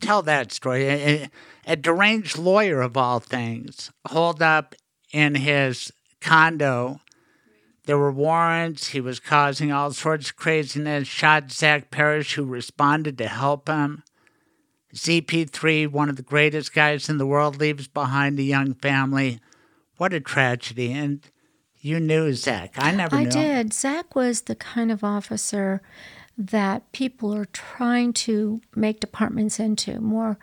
[0.00, 0.84] tell that story.
[0.88, 1.30] A, a-
[1.66, 4.74] a deranged lawyer, of all things, holed up
[5.12, 7.00] in his condo.
[7.86, 8.88] There were warrants.
[8.88, 11.06] He was causing all sorts of craziness.
[11.08, 14.02] Shot Zach Parrish, who responded to help him.
[14.94, 19.38] ZP3, one of the greatest guys in the world, leaves behind a young family.
[19.98, 20.92] What a tragedy.
[20.92, 21.20] And
[21.80, 22.74] you knew Zach.
[22.76, 23.26] I never I knew.
[23.26, 23.30] him.
[23.30, 23.72] did.
[23.72, 25.80] Zach was the kind of officer
[26.36, 30.38] that people are trying to make departments into more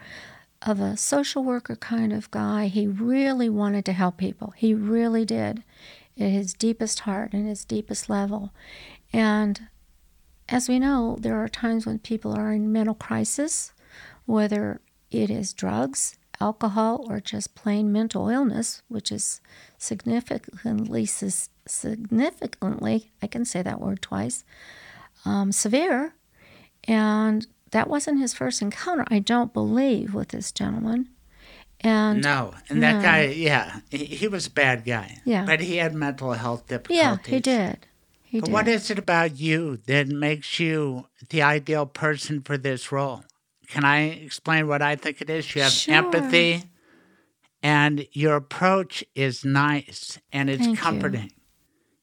[0.62, 2.68] of a social worker kind of guy.
[2.68, 4.54] He really wanted to help people.
[4.58, 5.64] He really did
[6.20, 8.52] at his deepest heart and his deepest level.
[9.14, 9.68] And
[10.50, 13.74] as we know, there are times when people are in mental crisis,
[14.26, 14.82] whether
[15.12, 19.42] it is drugs, alcohol, or just plain mental illness, which is
[19.78, 24.44] significantly, significantly, I can say that word twice,
[25.26, 26.14] um, severe.
[26.88, 31.10] And that wasn't his first encounter, I don't believe, with this gentleman.
[31.82, 33.02] And No, and that No.
[33.02, 35.20] guy, yeah, he, he was a bad guy.
[35.26, 35.46] Yeah.
[35.46, 36.98] but he had mental health difficulties.
[36.98, 37.88] yeah, he did.
[38.24, 38.54] He But did.
[38.54, 43.24] what is it about you that makes you the ideal person for this role?
[43.68, 45.56] Can I explain what I think it is?
[45.56, 45.96] You have Sure.
[45.96, 46.64] empathy,
[47.64, 50.84] and your approach is nice and it's Thank you.
[50.84, 51.32] comforting.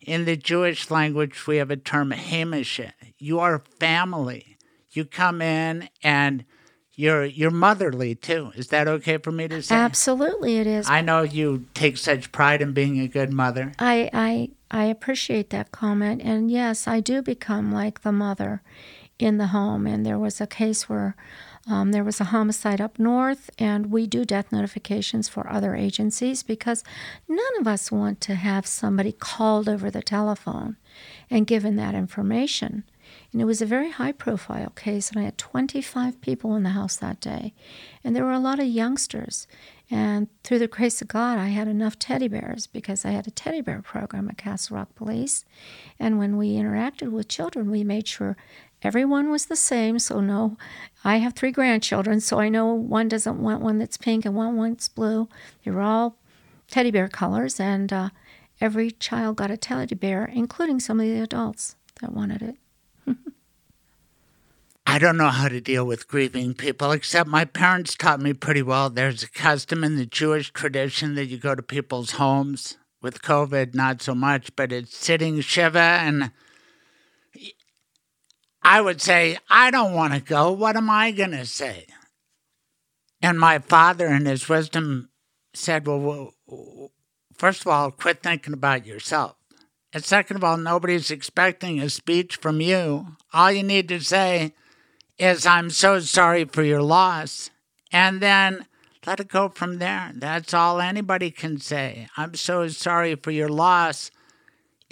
[0.01, 2.81] In the Jewish language, we have a term, hamish.
[3.19, 4.57] You are family.
[4.91, 6.45] You come in and
[6.95, 8.53] you're you're motherly too.
[8.55, 9.75] Is that okay for me to say?
[9.77, 10.91] Absolutely, it is.
[10.91, 13.73] I know you take such pride in being a good mother.
[13.79, 18.63] I, I I appreciate that comment, and yes, I do become like the mother
[19.19, 19.87] in the home.
[19.87, 21.15] And there was a case where
[21.69, 26.43] um, there was a homicide up north, and we do death notifications for other agencies
[26.43, 26.83] because
[27.29, 30.77] none of us want to have somebody called over the telephone
[31.31, 32.85] and given that information.
[33.33, 36.71] And it was a very high profile case, and I had 25 people in the
[36.71, 37.55] house that day.
[38.03, 39.47] And there were a lot of youngsters.
[39.91, 43.31] And through the grace of God, I had enough teddy bears because I had a
[43.31, 45.45] teddy bear program at Castle Rock Police.
[45.99, 48.37] And when we interacted with children, we made sure
[48.83, 49.99] everyone was the same.
[49.99, 50.57] So, no,
[51.05, 54.57] I have three grandchildren, so I know one doesn't want one that's pink and one
[54.57, 55.29] wants blue.
[55.65, 56.17] They were all
[56.69, 58.11] teddy bear colors, and uh,
[58.61, 62.57] every child got a teddy bear, including some of the adults that wanted it.
[64.87, 68.63] I don't know how to deal with grieving people, except my parents taught me pretty
[68.63, 68.91] well.
[68.91, 72.77] There's a custom in the Jewish tradition that you go to people's homes.
[73.01, 75.81] With COVID, not so much, but it's sitting Shiva.
[75.81, 76.31] And
[78.65, 80.53] I would say, I don't want to go.
[80.53, 81.87] What am I going to say?
[83.21, 85.11] And my father, in his wisdom,
[85.55, 86.35] said, Well,
[87.35, 89.37] first of all, quit thinking about yourself.
[89.93, 93.17] And second of all, nobody's expecting a speech from you.
[93.33, 94.55] All you need to say
[95.19, 97.51] is, I'm so sorry for your loss.
[97.93, 98.67] and then
[99.07, 100.13] let it go from there.
[100.15, 102.07] That's all anybody can say.
[102.17, 104.11] I'm so sorry for your loss.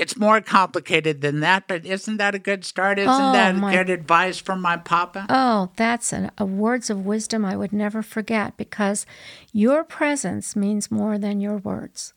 [0.00, 2.98] It's more complicated than that, but isn't that a good start?
[2.98, 5.26] Isn't Oh, that my- good advice from my papa?
[5.28, 9.04] Oh, that's an, a words of wisdom I would never forget because
[9.52, 12.14] your presence means more than your words.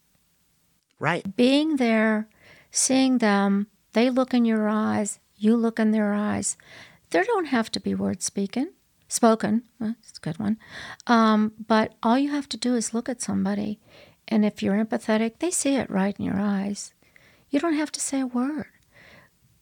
[0.99, 1.35] right.
[1.35, 2.27] Being there,
[2.71, 6.55] seeing them, they look in your eyes, you look in their eyes.
[7.09, 8.69] There don't have to be words speaking,
[9.09, 9.63] spoken.
[9.79, 10.57] Well, That's a good one.
[11.05, 13.79] Um, but all you have to do is look at somebody,
[14.29, 16.93] and if you're empathetic, they see it right in your eyes.
[17.53, 18.65] You don't have to say a word.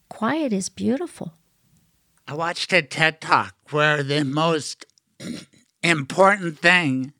[0.07, 1.33] Quiet is beautiful.
[2.25, 4.85] I watched a TED talk where the most
[5.83, 7.11] important thing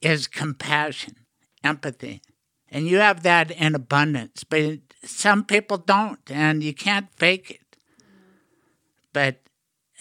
[0.00, 1.14] is compassion,
[1.62, 2.20] empathy.
[2.68, 7.76] And you have that in abundance, but some people don't, and you can't fake it.
[9.12, 9.42] But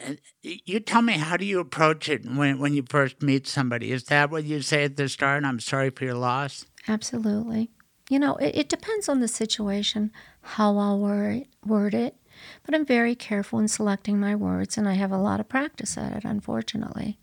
[0.04, 3.92] uh, you tell me, how do you approach it when, when you first meet somebody?
[3.92, 5.44] Is that what you say at the start?
[5.44, 6.66] I'm sorry for your loss?
[6.88, 7.70] Absolutely.
[8.12, 10.12] You know, it, it depends on the situation,
[10.42, 12.18] how I'll word, word it,
[12.66, 15.98] but I'm very careful in selecting my words, and I have a lot of practice
[15.98, 17.20] at it, unfortunately.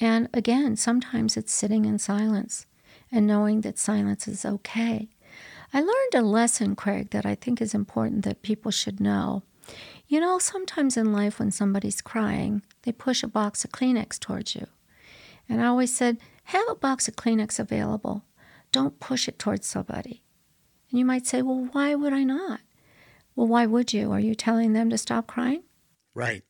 [0.00, 2.64] And again, sometimes it's sitting in silence
[3.12, 5.10] and knowing that silence is okay.
[5.74, 9.42] I learned a lesson, Craig, that I think is important that people should know.
[10.08, 14.54] You know, sometimes in life when somebody's crying, they push a box of Kleenex towards
[14.54, 14.66] you.
[15.46, 18.24] And I always said, have a box of Kleenex available.
[18.72, 20.22] Don't push it towards somebody.
[20.90, 22.60] And you might say, well, why would I not?
[23.34, 24.12] Well, why would you?
[24.12, 25.62] Are you telling them to stop crying?
[26.14, 26.44] Right.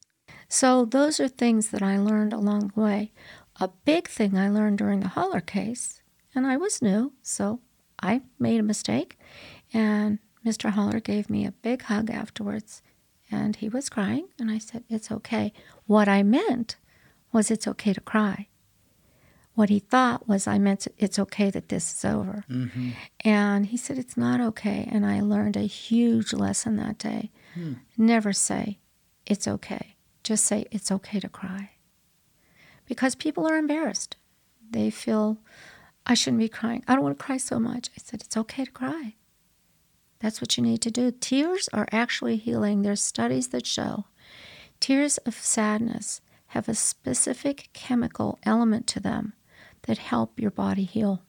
[0.49, 3.13] So, those are things that I learned along the way.
[3.59, 6.03] A big thing I learned during the Holler case,
[6.35, 7.61] and I was new, so
[8.01, 9.19] I made a mistake.
[9.73, 10.71] And Mr.
[10.71, 12.83] Holler gave me a big hug afterwards,
[13.31, 15.53] and he was crying, and I said, It's okay.
[15.87, 16.77] What I meant
[17.33, 18.49] was, It's okay to cry.
[19.57, 22.45] What he thought was, I meant it's okay that this is over.
[22.51, 22.91] Mm-hmm.
[23.23, 24.87] And he said, It's not okay.
[24.93, 27.31] And I learned a huge lesson that day.
[27.55, 27.73] Hmm.
[27.97, 28.79] Never say,
[29.25, 29.97] It's okay.
[30.23, 31.71] Just say, It's okay to cry.
[32.85, 34.17] Because people are embarrassed.
[34.71, 35.39] They feel,
[36.05, 36.85] I shouldn't be crying.
[36.87, 37.89] I don't want to cry so much.
[37.97, 39.15] I said, It's okay to cry.
[40.21, 41.11] That's what you need to do.
[41.11, 42.83] Tears are actually healing.
[42.83, 44.05] There's studies that show
[44.81, 49.33] tears of sadness have a specific chemical element to them
[49.87, 51.23] that help your body heal.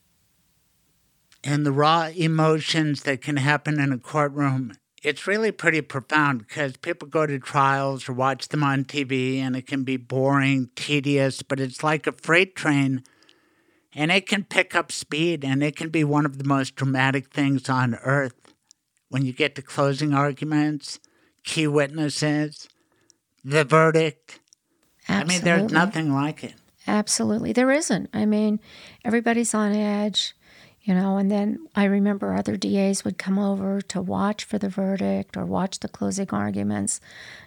[1.44, 4.74] and the raw emotions that can happen in a courtroom,
[5.04, 9.56] it's really pretty profound because people go to trials or watch them on TV and
[9.56, 13.04] it can be boring, tedious, but it's like a freight train
[13.94, 17.32] and it can pick up speed and it can be one of the most dramatic
[17.32, 18.54] things on earth.
[19.10, 21.00] When you get to closing arguments,
[21.46, 22.68] key witnesses,
[23.44, 24.40] the verdict.
[25.08, 25.36] Absolutely.
[25.36, 26.56] I mean, there's nothing like it.
[26.88, 27.52] Absolutely.
[27.54, 28.10] There isn't.
[28.14, 28.60] I mean,
[29.04, 30.34] everybody's on edge,
[30.82, 34.70] you know, and then I remember other DAs would come over to watch for the
[34.70, 37.02] verdict or watch the closing arguments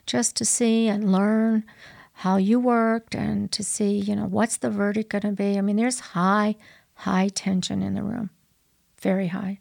[0.06, 1.64] just to see and learn
[2.12, 5.56] how you worked and to see, you know, what's the verdict going to be.
[5.56, 6.56] I mean, there's high,
[6.94, 8.28] high tension in the room,
[9.00, 9.60] very high.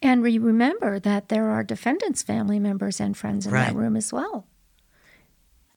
[0.00, 3.66] And we remember that there are defendants' family members and friends in Right.
[3.68, 4.46] that room as well.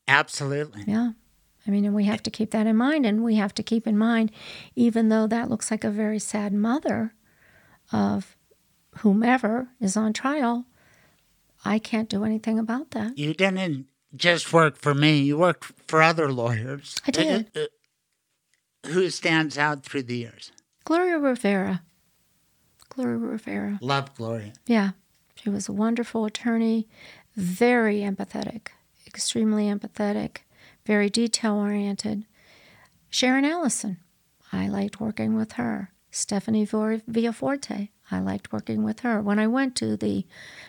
[0.08, 0.84] Absolutely.
[0.86, 1.12] Yeah.
[1.68, 3.06] I mean, and we have to keep that in mind.
[3.06, 4.32] And we have to keep in mind,
[4.76, 7.14] even though that looks like a very sad mother
[7.92, 8.38] of
[9.00, 10.66] whomever is on trial,
[11.64, 13.18] I can't do anything about that.
[13.18, 16.96] You didn't just work for me, you worked for other lawyers.
[17.06, 17.52] I did.
[17.56, 20.52] Uh, uh, Who stands out through the years?
[20.86, 21.82] Gloria Rivera.
[22.90, 23.80] Gloria Rivera.
[23.82, 24.54] Love Gloria.
[24.68, 24.92] Yeah.
[25.36, 26.88] She was a wonderful attorney,
[27.36, 28.68] very empathetic,
[29.06, 30.38] extremely empathetic,
[30.86, 32.26] very detail oriented.
[33.10, 33.98] Sharon Allison.
[34.52, 35.92] I liked working with her.
[36.12, 37.90] Stephanie Villaforte.
[38.12, 39.22] I liked working with her.
[39.22, 40.26] When I went to the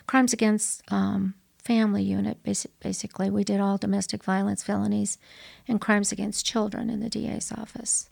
[0.06, 5.18] Crimes Against um, Family unit, basi- basically, we did all domestic violence felonies
[5.68, 8.08] and crimes against children in the DA's office.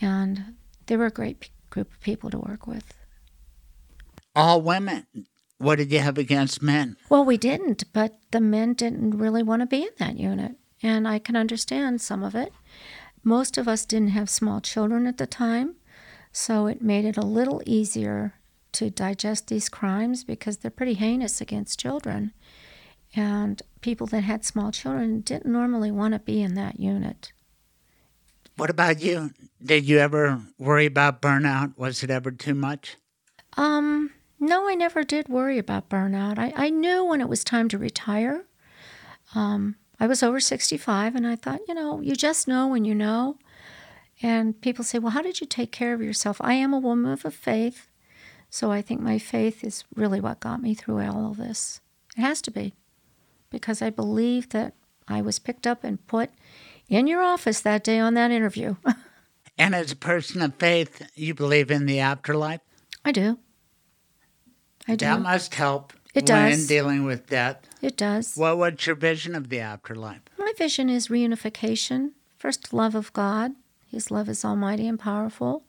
[0.00, 0.56] And
[0.86, 2.92] they were a great p- group of people to work with.
[4.34, 5.06] All women.
[5.58, 6.96] What did you have against men?
[7.08, 10.56] Well, we didn't, but the men didn't really want to be in that unit.
[10.84, 12.52] And I can understand some of it.
[13.24, 15.76] Most of us didn't have small children at the time,
[16.30, 18.34] so it made it a little easier
[18.72, 22.32] to digest these crimes because they're pretty heinous against children.
[23.16, 27.32] And people that had small children didn't normally want to be in that unit.
[28.58, 29.30] What about you?
[29.64, 31.78] Did you ever worry about burnout?
[31.78, 32.96] Was it ever too much?
[33.56, 36.38] Um, no, I never did worry about burnout.
[36.38, 38.44] I, I knew when it was time to retire.
[39.34, 42.94] Um, I was over 65 and I thought, you know, you just know when you
[42.94, 43.38] know.
[44.20, 46.36] And people say, well, how did you take care of yourself?
[46.42, 47.88] I am a woman of faith.
[48.50, 51.80] So I think my faith is really what got me through all of this.
[52.18, 52.74] It has to be
[53.48, 54.74] because I believe that
[55.08, 56.28] I was picked up and put
[56.86, 58.76] in your office that day on that interview.
[59.58, 62.60] and as a person of faith, you believe in the afterlife?
[63.06, 63.38] I do.
[64.86, 65.06] I do.
[65.06, 66.66] That must help it when does.
[66.66, 67.58] dealing with death.
[67.82, 68.36] It does.
[68.36, 70.20] Well, what's your vision of the afterlife?
[70.38, 72.12] My vision is reunification.
[72.38, 73.52] First, love of God.
[73.90, 75.64] His love is almighty and powerful.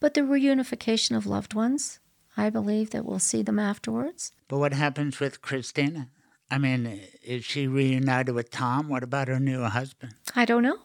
[0.00, 1.98] But the reunification of loved ones.
[2.36, 4.32] I believe that we'll see them afterwards.
[4.46, 6.08] But what happens with Christina?
[6.50, 8.88] I mean, is she reunited with Tom?
[8.88, 10.14] What about her new husband?
[10.36, 10.78] I don't know.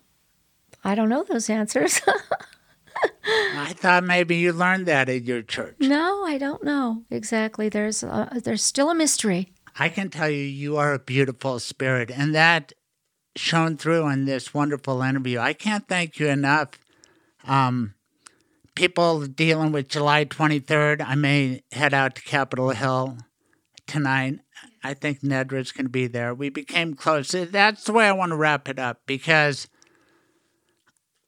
[0.84, 2.02] I don't know those answers.
[3.26, 5.76] I thought maybe you learned that at your church.
[5.80, 7.70] No, I don't know exactly.
[7.70, 9.54] There's a, there's still a mystery.
[9.78, 12.74] I can tell you, you are a beautiful spirit, and that
[13.36, 15.40] shone through in this wonderful interview.
[15.40, 16.70] I can't thank you enough.
[17.48, 17.96] Um,
[18.76, 23.18] people dealing with July 23rd, I may head out to Capitol Hill
[23.88, 24.40] tonight.
[24.84, 26.34] I think Nedra's going to be there.
[26.34, 27.32] We became close.
[27.32, 29.68] That's the way I want to wrap it up because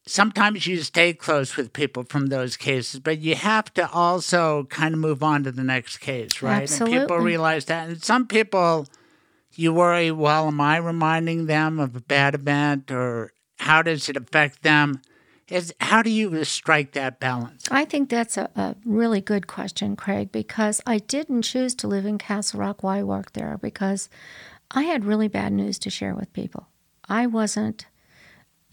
[0.05, 4.93] sometimes you stay close with people from those cases, but you have to also kind
[4.93, 6.63] of move on to the next case, right?
[6.63, 6.97] Absolutely.
[6.97, 7.89] And people realize that.
[7.89, 8.87] And some people,
[9.53, 14.17] you worry, well, am I reminding them of a bad event or how does it
[14.17, 15.01] affect them?
[15.47, 17.65] Is how do you strike that balance?
[17.69, 22.07] I think that's a, a really good question, Craig, because I didn't choose to live
[22.07, 24.09] in Castle Rock while I worked there because
[24.71, 26.67] I had really bad news to share with people.
[27.07, 27.85] I wasn't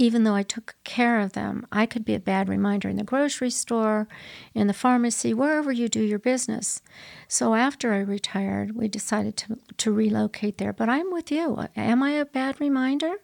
[0.02, 3.04] even though I took care of them, I could be a bad reminder in the
[3.04, 4.08] grocery store,
[4.52, 6.82] in the pharmacy, wherever you do your business.
[7.28, 10.72] So after I retired, we decided to, to relocate there.
[10.72, 11.68] But I'm with you.
[11.76, 13.14] Am I a bad reminder?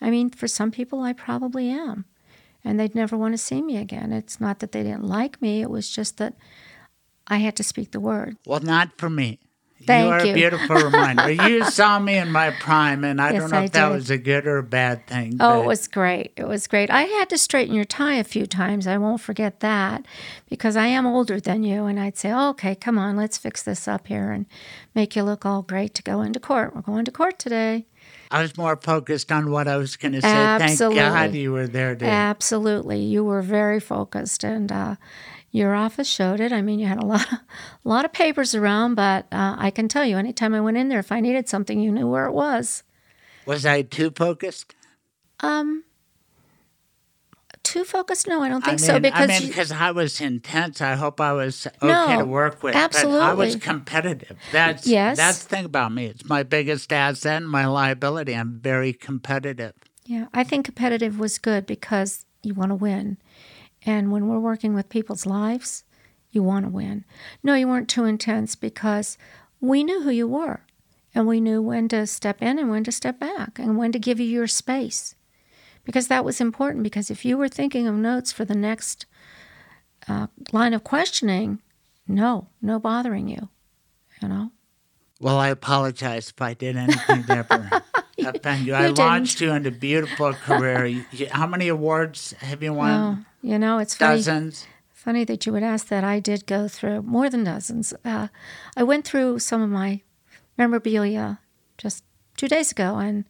[0.00, 2.06] I mean, for some people, I probably am.
[2.64, 4.12] And they'd never want to see me again.
[4.12, 6.34] It's not that they didn't like me, it was just that
[7.28, 8.36] I had to speak the word.
[8.44, 9.38] Well, not for me.
[9.86, 10.32] Thank you are you.
[10.32, 11.30] a beautiful reminder.
[11.30, 14.10] you saw me in my prime, and I Yes, don't know I if that was
[14.10, 15.36] a good or a bad thing.
[15.40, 16.32] Oh, it was great.
[16.36, 16.90] It was great.
[16.90, 18.86] I had to straighten your tie a few times.
[18.86, 20.04] I won't forget that
[20.48, 21.86] because I am older than you.
[21.86, 24.46] And I'd say, okay, come on, let's fix this up here and
[24.94, 26.74] make you look all great to go into court.
[26.74, 27.86] We're going to court today.
[28.30, 30.28] I was more focused on what I was going to say.
[30.28, 30.98] Thank Absolutely.
[31.00, 33.00] God you were there to Absolutely.
[33.00, 34.96] You were very focused and uh,
[35.50, 36.52] your office showed it.
[36.52, 37.42] I mean, you had a lot of, a
[37.88, 41.00] lot of papers around, but uh, I can tell you, anytime I went in there,
[41.00, 42.82] if I needed something, you knew where it was.
[43.46, 44.74] Was I too focused?
[45.40, 45.84] Um,
[47.62, 48.26] too focused?
[48.26, 50.80] No, I don't think I mean, so because I mean, because I was intense.
[50.80, 52.74] I hope I was okay No, to work with.
[52.74, 54.38] But I was competitive.
[54.52, 55.16] That's Yes.
[55.16, 56.06] That's the thing about me.
[56.06, 58.34] It's my biggest asset and my liability.
[58.34, 59.74] I'm very competitive.
[60.04, 63.18] Yeah, I think competitive was good because you want to win.
[63.86, 65.84] And when we're working with people's lives,
[66.30, 67.04] you want to win.
[67.42, 69.18] No, you weren't too intense because
[69.60, 70.60] we knew who you were
[71.14, 73.98] and we knew when to step in and when to step back and when to
[73.98, 75.14] give you your space.
[75.84, 79.06] Because that was important because if you were thinking of notes for the next
[80.06, 81.60] uh, line of questioning,
[82.06, 83.48] no, no bothering you,
[84.20, 84.52] you know?
[85.20, 88.74] Well, I apologize if I did anything offend you.
[88.74, 88.98] I didn't.
[88.98, 91.04] launched you into a beautiful career.
[91.30, 93.26] How many awards have you won?
[93.42, 94.16] You know, it's funny.
[94.16, 94.66] Dozens.
[94.92, 96.04] Funny that you would ask that.
[96.04, 97.94] I did go through more than dozens.
[98.04, 98.28] Uh,
[98.76, 100.02] I went through some of my
[100.58, 101.40] memorabilia
[101.78, 102.04] just
[102.36, 103.24] two days ago and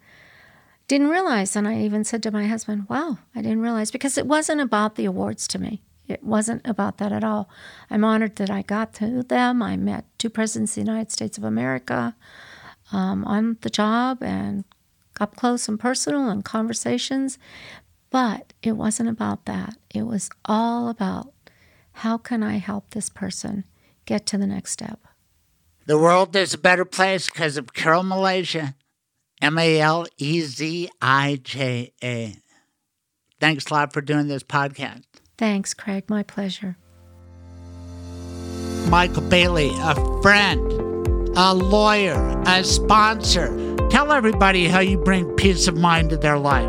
[0.89, 1.55] didn't realize.
[1.55, 4.97] And I even said to my husband, wow, I didn't realize because it wasn't about
[4.97, 5.83] the awards to me.
[6.09, 7.49] It wasn't about that at all.
[7.89, 9.63] I'm honored that I got to them.
[9.63, 12.17] I met two presidents of the United States of America
[12.91, 14.65] um, on the job and
[15.21, 17.39] up close and personal and conversations.
[18.11, 19.77] But it wasn't about that.
[19.95, 21.33] It was all about
[21.93, 23.65] how can I help this person
[24.05, 25.01] get to the next step?
[25.87, 28.75] The world is a better place because of Carole Malezija.
[29.43, 32.37] M A L E Z I J A.
[33.41, 35.05] Thanks a lot for doing this podcast.
[35.39, 36.05] Thanks, Craig.
[36.09, 36.77] My pleasure.
[38.89, 40.61] Michael Bailey, a friend,
[41.37, 43.49] a lawyer, a sponsor.
[43.89, 46.69] Tell everybody how you bring peace of mind to their life.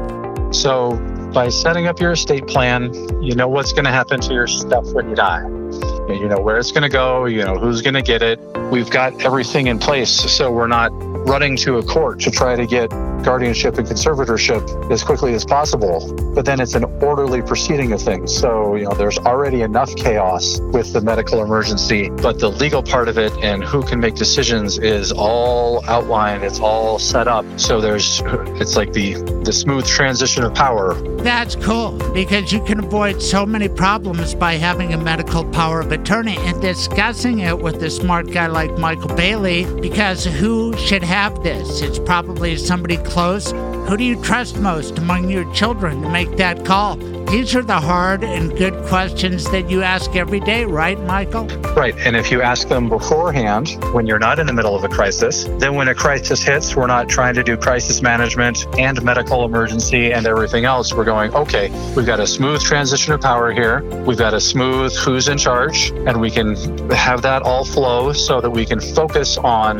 [0.53, 0.91] So,
[1.34, 4.86] by setting up your estate plan, you know what's going to happen to your stuff
[4.94, 5.61] when you die.
[6.10, 8.39] You know where it's going to go, you know who's going to get it.
[8.72, 10.89] We've got everything in place so we're not
[11.27, 12.89] running to a court to try to get
[13.23, 16.14] guardianship and conservatorship as quickly as possible.
[16.34, 18.35] But then it's an orderly proceeding of things.
[18.35, 23.07] So, you know, there's already enough chaos with the medical emergency, but the legal part
[23.07, 26.43] of it and who can make decisions is all outlined.
[26.43, 27.45] It's all set up.
[27.60, 28.22] So there's,
[28.60, 30.95] it's like the, the smooth transition of power.
[31.22, 35.92] That's cool because you can avoid so many problems by having a medical power of
[35.92, 41.44] attorney and discussing it with a smart guy like Michael Bailey because who should have
[41.44, 41.82] this?
[41.82, 43.52] It's probably somebody close.
[43.52, 46.96] Who do you trust most among your children to make that call?
[47.32, 51.45] These are the hard and good questions that you ask every day, right, Michael?
[51.78, 51.95] Right.
[51.99, 55.45] And if you ask them beforehand, when you're not in the middle of a crisis,
[55.45, 60.12] then when a crisis hits, we're not trying to do crisis management and medical emergency
[60.12, 60.94] and everything else.
[60.94, 63.82] We're going, okay, we've got a smooth transition of power here.
[64.03, 66.58] We've got a smooth who's in charge, and we can
[66.90, 69.78] have that all flow so that we can focus on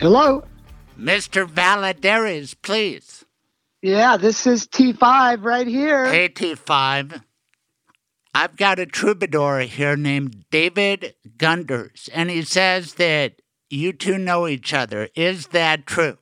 [0.06, 0.44] Hello.
[0.99, 1.48] Mr.
[1.48, 3.26] Valladares, please.
[3.82, 6.06] Yeah, this is T5 right here.
[6.06, 7.23] Hey, T5.
[8.36, 13.41] I've got a troubadour here named David Gunders, and he says that
[13.72, 15.10] you two know each other.
[15.15, 16.19] Is that true?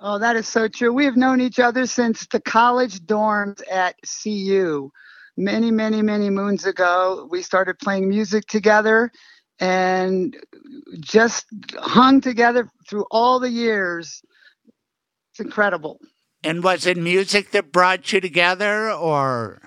[0.00, 0.92] Oh, that is so true.
[0.92, 4.90] We have known each other since the college dorms at CU.
[5.36, 9.12] Many, many, many moons ago, we started playing music together
[9.60, 10.36] and
[11.00, 11.46] just
[11.78, 14.22] hung together through all the years.
[15.32, 16.00] It's incredible.
[16.42, 19.62] And was it music that brought you together, or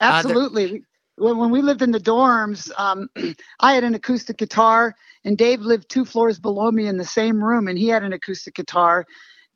[0.00, 0.64] absolutely?
[0.64, 0.80] Other-
[1.16, 3.08] when, when we lived in the dorms, um,
[3.60, 7.42] I had an acoustic guitar, and Dave lived two floors below me in the same
[7.42, 9.04] room, and he had an acoustic guitar.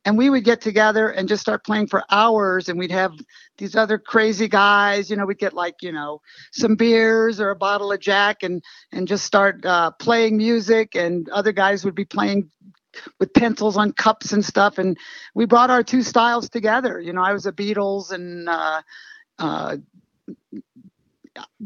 [0.04, 3.12] And we would get together and just start playing for hours, and we'd have
[3.56, 5.08] these other crazy guys.
[5.08, 6.20] You know, we'd get like you know
[6.52, 8.62] some beers or a bottle of Jack, and
[8.92, 10.94] and just start uh, playing music.
[10.94, 12.50] And other guys would be playing
[13.18, 14.78] with pencils on cups and stuff.
[14.78, 14.96] And
[15.34, 17.00] we brought our two styles together.
[17.00, 18.82] You know, I was a Beatles and uh,
[19.38, 19.76] uh,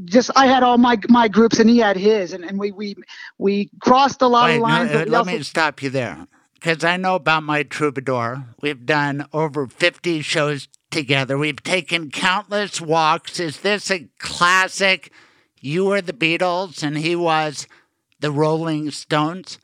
[0.04, 2.94] just I had all my my groups and he had his, and, and we we
[3.36, 4.92] we crossed a lot Wait, of lines.
[4.92, 5.30] No, let also...
[5.30, 6.26] me stop you there
[6.58, 8.46] because I know about my troubadour.
[8.60, 11.38] We've done over fifty shows together.
[11.38, 13.38] We've taken countless walks.
[13.38, 15.12] Is this a classic?
[15.60, 17.66] You were the Beatles and he was
[18.20, 19.58] the Rolling Stones.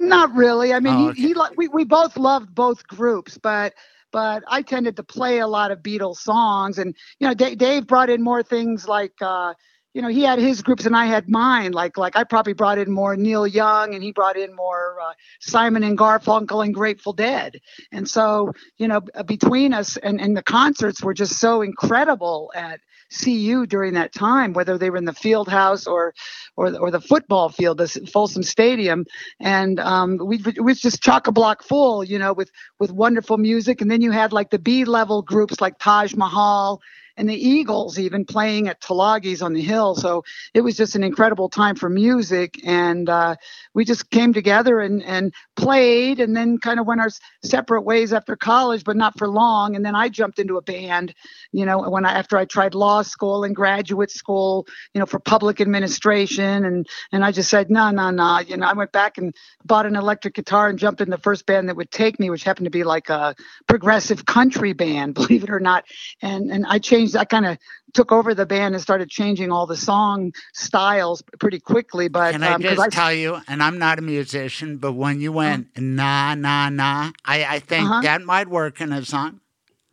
[0.00, 0.72] Not really.
[0.72, 1.20] I mean, oh, okay.
[1.20, 3.74] he, he we we both loved both groups, but
[4.10, 7.86] but I tended to play a lot of Beatles songs, and you know, D- Dave
[7.86, 9.14] brought in more things like.
[9.20, 9.54] Uh,
[9.94, 11.72] you know, he had his groups and I had mine.
[11.72, 15.12] Like, like I probably brought in more Neil Young, and he brought in more uh,
[15.40, 17.60] Simon and Garfunkel and Grateful Dead.
[17.90, 22.80] And so, you know, between us and, and the concerts were just so incredible at
[23.12, 26.14] CU during that time, whether they were in the field house or
[26.56, 29.04] or, or the football field, the Folsom Stadium,
[29.40, 33.36] and um, we it was just chock a block full, you know, with with wonderful
[33.36, 33.82] music.
[33.82, 36.80] And then you had like the B level groups like Taj Mahal
[37.16, 39.94] and the Eagles even playing at Tulagi's on the hill.
[39.94, 40.24] So
[40.54, 43.36] it was just an incredible time for music, and uh,
[43.74, 47.10] we just came together and and played, and then kind of went our
[47.44, 49.76] separate ways after college, but not for long.
[49.76, 51.14] And then I jumped into a band,
[51.52, 55.18] you know, when I after I tried law school and graduate school, you know, for
[55.18, 58.40] public administration, and and I just said no, no, no.
[58.40, 59.34] You know, I went back and
[59.64, 62.44] bought an electric guitar and jumped in the first band that would take me, which
[62.44, 63.34] happened to be like a
[63.68, 65.84] progressive country band, believe it or not.
[66.22, 67.01] And and I changed.
[67.16, 67.58] I kind of
[67.94, 72.08] took over the band and started changing all the song styles pretty quickly.
[72.08, 75.20] But can I um, just I, tell you, and I'm not a musician, but when
[75.20, 78.02] you went uh, nah nah nah, I, I think uh-huh.
[78.02, 79.40] that might work in a song.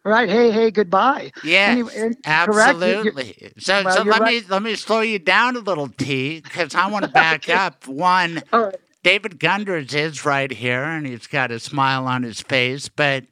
[0.06, 0.30] Right.
[0.30, 1.31] Hey, hey, goodbye.
[1.45, 3.52] Anyway, absolutely.
[3.57, 4.41] So, well, so let right.
[4.41, 7.53] me let me slow you down a little, T, because I want to back okay.
[7.53, 7.86] up.
[7.86, 8.76] One, right.
[9.03, 13.26] David Gunders is right here, and he's got a smile on his face, but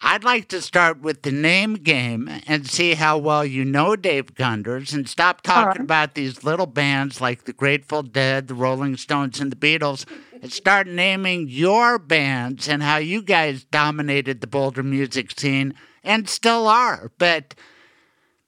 [0.00, 4.34] I'd like to start with the name game and see how well you know Dave
[4.34, 5.80] Gunders and stop talking right.
[5.80, 10.06] about these little bands like the Grateful Dead, the Rolling Stones, and the Beatles
[10.40, 16.28] and start naming your bands and how you guys dominated the Boulder music scene and
[16.28, 17.10] still are.
[17.18, 17.54] But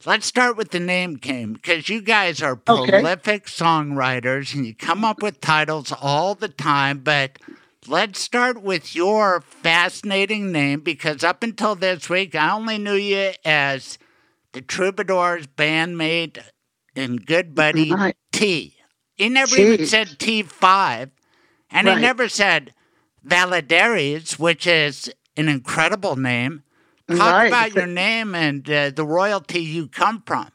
[0.07, 3.51] let's start with the name game because you guys are prolific okay.
[3.51, 6.99] songwriters and you come up with titles all the time.
[6.99, 7.39] But
[7.87, 13.33] let's start with your fascinating name because up until this week, I only knew you
[13.45, 13.99] as
[14.53, 16.39] the Troubadours bandmate
[16.95, 18.17] and good buddy right.
[18.33, 18.77] T.
[19.15, 19.75] He never Jeez.
[19.75, 21.11] even said T5,
[21.71, 21.97] and right.
[21.97, 22.75] he never said
[23.27, 26.63] Valladares, which is an incredible name.
[27.09, 27.47] Talk right.
[27.47, 30.51] about your name and uh, the royalty you come from.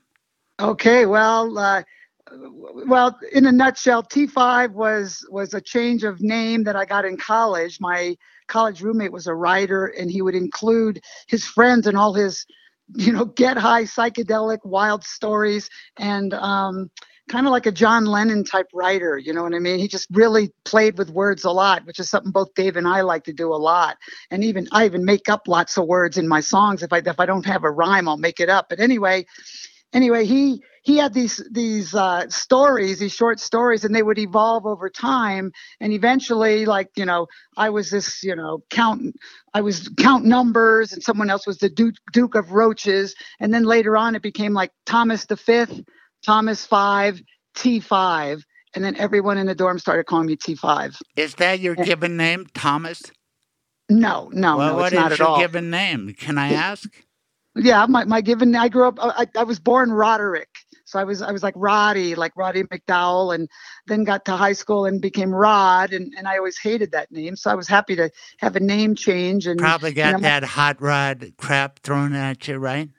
[0.60, 1.84] Okay, well, uh,
[2.31, 7.18] well, in a nutshell, T5 was was a change of name that I got in
[7.18, 7.80] college.
[7.80, 12.45] My college roommate was a writer, and he would include his friends and all his,
[12.95, 16.89] you know, get high psychedelic wild stories, and um,
[17.30, 19.19] kind of like a John Lennon type writer.
[19.19, 19.77] You know what I mean?
[19.77, 23.02] He just really played with words a lot, which is something both Dave and I
[23.02, 23.97] like to do a lot.
[24.31, 26.81] And even I even make up lots of words in my songs.
[26.81, 28.68] If I if I don't have a rhyme, I'll make it up.
[28.69, 29.26] But anyway,
[29.93, 34.68] anyway, he he had these these uh, stories, these short stories, and they would evolve
[34.68, 35.52] over time.
[35.80, 37.26] And eventually, like you know,
[37.57, 39.16] I was this you know count,
[39.56, 43.16] I was count numbers, and someone else was the Duke Duke of Roaches.
[43.40, 45.82] And then later on, it became like Thomas the Fifth,
[46.24, 47.20] Thomas Five,
[47.56, 48.45] T Five,
[48.76, 50.95] and then everyone in the dorm started calling me T Five.
[51.16, 53.02] Is that your given name, Thomas?
[53.90, 55.40] No, no, well, no, what it's not is at your all.
[55.40, 56.14] given name?
[56.14, 56.88] Can I ask?
[57.56, 60.49] Yeah, my, my given I grew up I, I was born Roderick.
[60.86, 63.49] So I was I was like Roddy, like Roddy McDowall, and
[63.88, 67.36] then got to high school and became Rod, and, and I always hated that name.
[67.36, 71.34] So I was happy to have a name change and probably got that hot rod
[71.38, 72.90] crap thrown at you, right?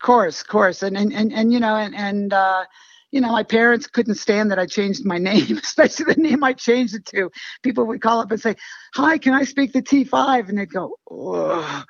[0.00, 2.64] Course, course, and and and, and you know, and and uh,
[3.12, 6.52] you know, my parents couldn't stand that I changed my name, especially the name I
[6.52, 7.30] changed it to.
[7.62, 8.56] People would call up and say,
[8.94, 11.86] "Hi, can I speak to T5?" And they'd go, Ugh.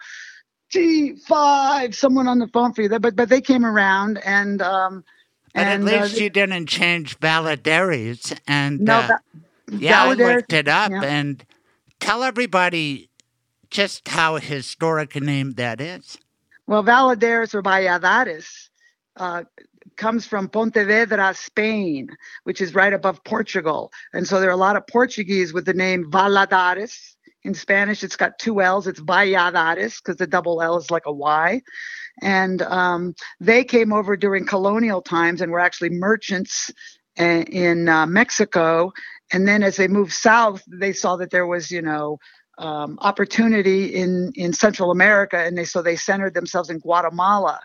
[0.75, 2.89] T5, someone on the phone for you.
[2.89, 5.05] But but they came around and um
[5.55, 9.09] but and, at least uh, you didn't change Valladares and no, uh,
[9.71, 11.03] yeah, I looked it up yeah.
[11.03, 11.45] and
[12.01, 13.09] tell everybody
[13.71, 16.19] just how historic a name that is.
[16.67, 18.69] Well, Valladares or Valladares
[19.17, 19.45] uh,
[19.97, 22.09] comes from Pontevedra, Spain,
[22.45, 23.93] which is right above Portugal.
[24.13, 27.15] And so there are a lot of Portuguese with the name Valadares.
[27.45, 28.87] In Spanish, it's got two L's.
[28.87, 31.61] It's Valladares because the double L is like a Y.
[32.21, 36.71] And um, they came over during colonial times and were actually merchants
[37.19, 38.93] uh, in uh, Mexico.
[39.33, 42.19] And then as they moved south, they saw that there was, you know,
[42.59, 47.61] um, opportunity in in Central America, and they so they centered themselves in Guatemala,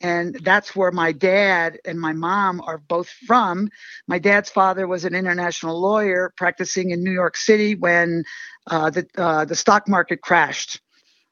[0.00, 3.68] and that's where my dad and my mom are both from.
[4.06, 8.24] My dad's father was an international lawyer practicing in New York City when
[8.66, 10.80] uh, the uh, the stock market crashed.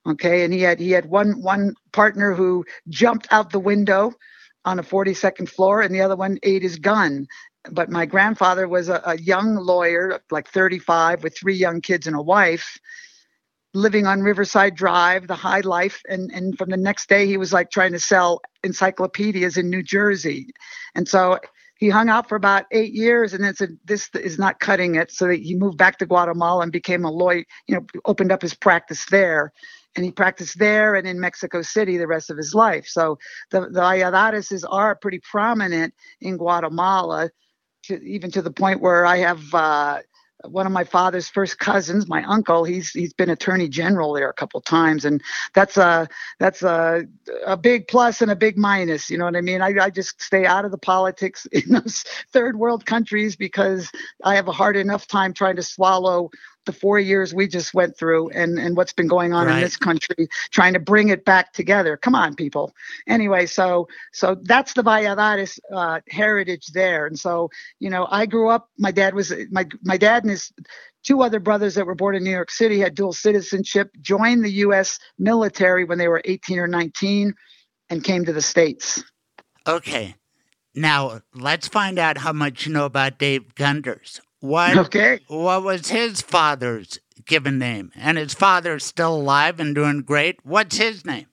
[0.06, 4.12] Okay, and he had he had one one partner who jumped out the window
[4.66, 7.26] on a 42nd floor, and the other one ate his gun
[7.70, 12.16] but my grandfather was a, a, young lawyer, like 35, with three young kids and
[12.16, 12.78] a wife,
[13.72, 16.02] living on Riverside Drive, the high life.
[16.08, 19.82] And, and from the next day, he was like trying to sell encyclopedias in New
[19.82, 20.48] Jersey.
[20.94, 21.38] And so
[21.76, 25.10] he hung out for about eight years and then said, This is not cutting it.
[25.10, 28.54] So he moved back to Guatemala and became a lawyer, you know, opened up his
[28.54, 29.52] practice there.
[29.96, 32.86] And he practiced there and in Mexico City the rest of his life.
[32.86, 33.18] So
[33.50, 37.30] the, the are pretty prominent in Guatemala
[37.84, 40.00] to, even to the point where I have uh,
[40.48, 42.64] one of my father's first cousins, my uncle.
[42.64, 45.22] He's he's been attorney general there a couple times, and
[45.54, 46.08] that's a
[46.38, 47.06] that's a
[47.46, 49.10] a big plus and a big minus.
[49.10, 49.62] You know what I mean?
[49.62, 53.90] I, I just stay out of the politics in those third world countries because
[54.22, 56.30] I have a hard enough time trying to swallow
[56.64, 59.56] the four years we just went through and, and what's been going on Right.
[59.56, 61.96] in this country, trying to bring it back together.
[61.96, 62.74] Come on, people.
[63.08, 67.06] Anyway, so so that's the Valladares uh, heritage there.
[67.06, 67.50] And so,
[67.80, 70.52] you know, I grew up, my dad was my my dad and his
[71.04, 74.52] two other brothers that were born in New York City had dual citizenship, joined the
[74.52, 77.34] US military when they were 18 or 19
[77.90, 79.04] and came to the States.
[79.66, 80.14] Okay.
[80.74, 84.20] Now, let's find out how much you know about Dave Gunders.
[84.44, 85.20] What, Okay.
[85.28, 87.92] what was his father's given name?
[87.96, 90.36] And his father's still alive and doing great.
[90.44, 91.28] What's his name?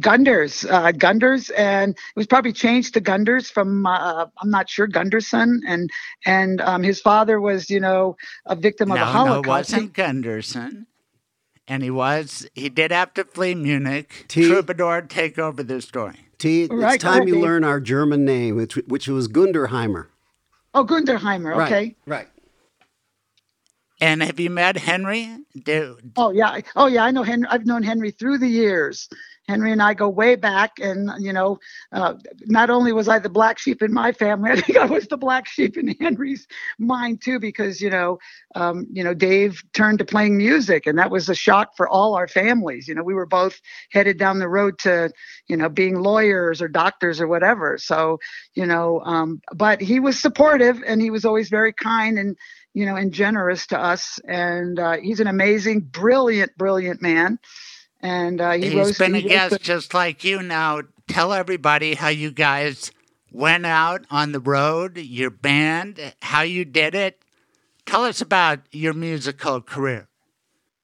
[0.00, 4.86] Gunders, uh, Gunders, and it was probably changed to Gunders from uh, I'm not sure
[4.88, 5.90] Gunderson, and
[6.26, 8.16] and um, his father was you know
[8.46, 10.86] a victim of no, a no, it wasn't Gunderson.
[11.66, 12.48] and he was.
[12.54, 14.26] He did have to flee Munich.
[14.28, 16.20] T- Troubadour, take over the story.
[16.38, 20.06] T, it's right, time you learn our German name, which, which was Gunderheimer.
[20.74, 21.64] Oh, Gunderheimer.
[21.64, 21.96] Okay.
[22.06, 22.18] Right.
[22.18, 22.28] right.
[24.00, 25.28] And have you met Henry?
[25.62, 26.60] Do, oh yeah.
[26.74, 27.04] Oh yeah.
[27.04, 27.46] I know Henry.
[27.50, 29.08] I've known Henry through the years.
[29.50, 31.58] Henry and I go way back, and you know,
[31.92, 32.14] uh,
[32.46, 35.16] not only was I the black sheep in my family, I think I was the
[35.16, 36.46] black sheep in Henry's
[36.78, 38.18] mind too, because you know,
[38.54, 42.14] um, you know, Dave turned to playing music, and that was a shock for all
[42.14, 42.86] our families.
[42.88, 43.60] You know, we were both
[43.90, 45.10] headed down the road to,
[45.48, 47.76] you know, being lawyers or doctors or whatever.
[47.76, 48.18] So,
[48.54, 52.36] you know, um, but he was supportive, and he was always very kind and
[52.72, 57.38] you know and generous to us, and uh, he's an amazing, brilliant, brilliant man
[58.02, 60.42] and uh, he has been a guest just like you.
[60.42, 62.90] Now, tell everybody how you guys
[63.32, 67.22] went out on the road, your band, how you did it.
[67.86, 70.08] Tell us about your musical career.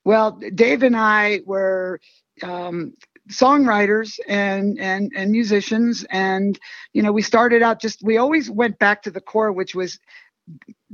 [0.05, 2.01] Well, Dave and I were
[2.43, 2.95] um,
[3.31, 6.59] songwriters and and and musicians, and
[6.93, 9.99] you know, we started out just we always went back to the core, which was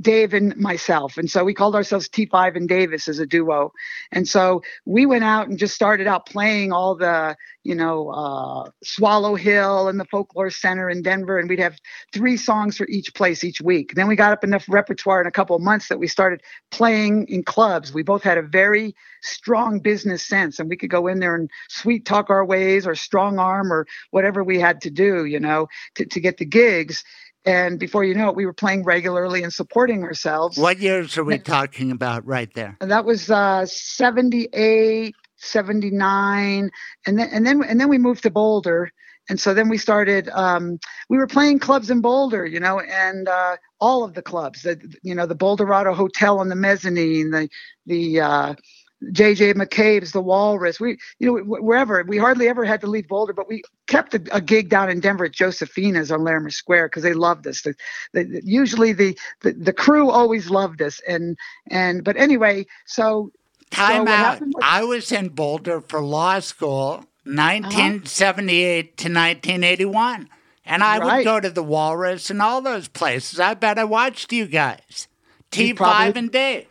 [0.01, 1.19] Dave and myself.
[1.19, 3.73] And so we called ourselves T5 and Davis as a duo.
[4.11, 8.70] And so we went out and just started out playing all the, you know, uh,
[8.83, 11.39] Swallow Hill and the Folklore Center in Denver.
[11.39, 11.79] And we'd have
[12.12, 13.93] three songs for each place each week.
[13.95, 17.27] Then we got up enough repertoire in a couple of months that we started playing
[17.29, 17.93] in clubs.
[17.93, 21.51] We both had a very strong business sense and we could go in there and
[21.69, 25.69] sweet talk our ways or strong arm or whatever we had to do, you know,
[25.97, 27.05] to, to get the gigs.
[27.44, 30.56] And before you know it, we were playing regularly and supporting ourselves.
[30.56, 32.77] What years are we talking about right there?
[32.81, 36.70] And that was uh, 78, 79.
[37.06, 38.90] And then, and then, and then we moved to Boulder.
[39.28, 40.78] And so then we started, um,
[41.09, 44.81] we were playing clubs in Boulder, you know, and uh, all of the clubs, the,
[45.02, 47.48] you know, the Boulderado Hotel on the mezzanine, the,
[47.86, 48.55] the, uh,
[49.11, 49.55] J.J.
[49.55, 50.79] McCabe's, The Walrus.
[50.79, 52.03] We, you know, wherever.
[52.07, 55.01] We hardly ever had to leave Boulder, but we kept a, a gig down in
[55.01, 57.62] Denver at Josephina's on Larimer Square because they loved us.
[57.62, 57.74] The,
[58.12, 61.37] the, usually the, the the crew always loved us, and
[61.69, 63.33] and but anyway, so
[63.70, 64.41] time so out.
[64.41, 68.87] Was, I was in Boulder for law school, 1978 uh-huh.
[68.97, 70.29] to 1981.
[70.65, 71.16] And I right.
[71.16, 73.41] would go to the Walrus and all those places.
[73.41, 75.09] I bet I watched you guys.
[75.51, 76.66] T5 probably, and Dave.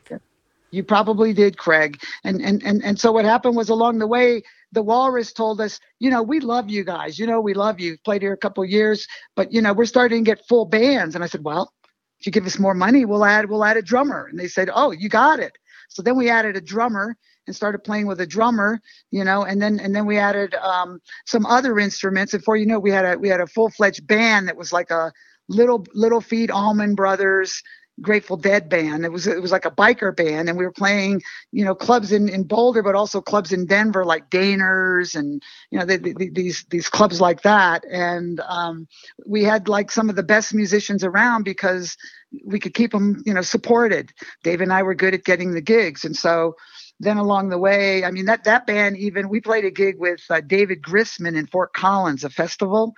[0.72, 2.02] You probably did, Craig.
[2.24, 4.42] And and and and so what happened was along the way,
[4.72, 7.20] the Walrus told us, you know, we love you guys.
[7.20, 7.98] You know, we love you.
[8.06, 11.14] Played here a couple years, but you know, we're starting to get full bands.
[11.14, 11.74] And I said, well,
[12.20, 14.28] if you give us more money, we'll add we'll add a drummer.
[14.30, 15.54] And they said, oh, you got it.
[15.90, 17.18] So then we added a drummer
[17.48, 18.80] and started playing with a drummer,
[19.10, 22.34] you know, and then and then we added um, some other instruments.
[22.34, 24.72] And before you know, we had a we had a full fledged band that was
[24.72, 25.12] like a
[25.50, 27.62] little Little Feat Allman Brothers
[28.00, 29.06] Grateful Dead band.
[29.06, 32.12] It was it was like a biker band, and we were playing you know clubs
[32.12, 36.30] in, in Boulder, but also clubs in Denver like Daner's and you know the, the,
[36.30, 37.84] these these clubs like that.
[37.92, 38.88] And um,
[39.26, 41.98] we had like some of the best musicians around because
[42.46, 44.12] we could keep them you know supported.
[44.42, 46.56] Dave and I were good at getting the gigs, and so
[47.00, 50.22] then along the way, I mean that that band even we played a gig with
[50.30, 52.96] uh, David Grisman in Fort Collins, a festival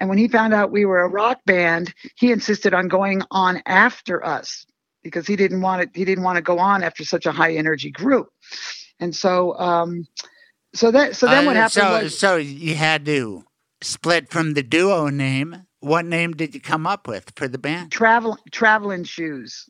[0.00, 3.62] and when he found out we were a rock band, he insisted on going on
[3.66, 4.66] after us
[5.02, 5.90] because he didn't want it.
[5.94, 8.28] He didn't want to go on after such a high energy group.
[8.98, 10.06] And so, um,
[10.74, 11.72] so that so then uh, what happened?
[11.72, 13.44] So, was, so you had to
[13.82, 15.66] split from the duo name.
[15.80, 17.92] What name did you come up with for the band?
[17.92, 19.68] Travel traveling shoes.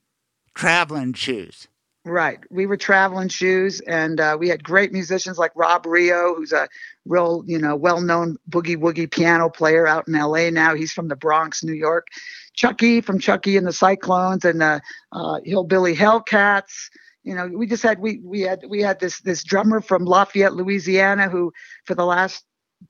[0.55, 1.69] Traveling shoes.
[2.07, 2.39] Right.
[2.51, 6.67] We were traveling shoes, and uh, we had great musicians like Rob Rio, who's a
[7.05, 10.51] real, you know, well-known boogie woogie piano player out in L.A.
[10.51, 10.75] now.
[10.75, 12.07] He's from the Bronx, New York.
[12.55, 14.81] Chucky from Chucky and the Cyclones, and the
[15.13, 16.89] uh, Hillbilly Hellcats.
[17.23, 20.55] You know, we just had we we had we had this this drummer from Lafayette,
[20.55, 21.53] Louisiana, who
[21.85, 22.45] for the last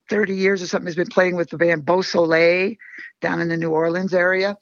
[0.09, 2.75] 30 years or something has been playing with the band Beausoleil
[3.21, 4.57] down in the New Orleans area.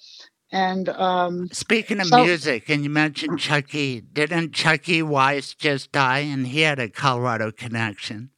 [0.51, 6.21] And um, speaking of so, music, and you mentioned Chucky, didn't Chucky Weiss just die?
[6.21, 8.31] And he had a Colorado connection.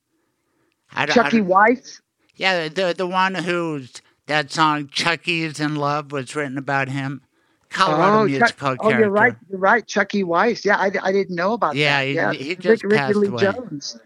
[0.92, 2.02] I, Chucky I, Weiss?
[2.34, 7.22] Yeah, the the one whose that song "Chuck E.'s in Love" was written about him.
[7.68, 8.86] Colorado oh, musical Chuck, character.
[8.86, 9.36] Oh, you're right.
[9.48, 9.86] You're right.
[9.86, 10.64] Chucky Weiss.
[10.64, 12.06] Yeah, I, I didn't know about yeah, that.
[12.06, 13.42] He, yeah, he just Rick, passed Rickie Lee away.
[13.42, 13.98] Jones.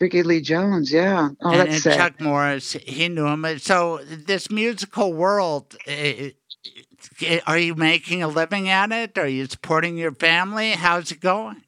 [0.00, 0.90] Rickie Lee Jones.
[0.90, 1.28] Yeah.
[1.42, 2.72] Oh, and, that's and Chuck Morris.
[2.72, 3.58] He knew him.
[3.58, 5.76] So this musical world.
[5.86, 6.36] It,
[7.46, 9.18] are you making a living at it?
[9.18, 10.72] Are you supporting your family?
[10.72, 11.62] How's it going?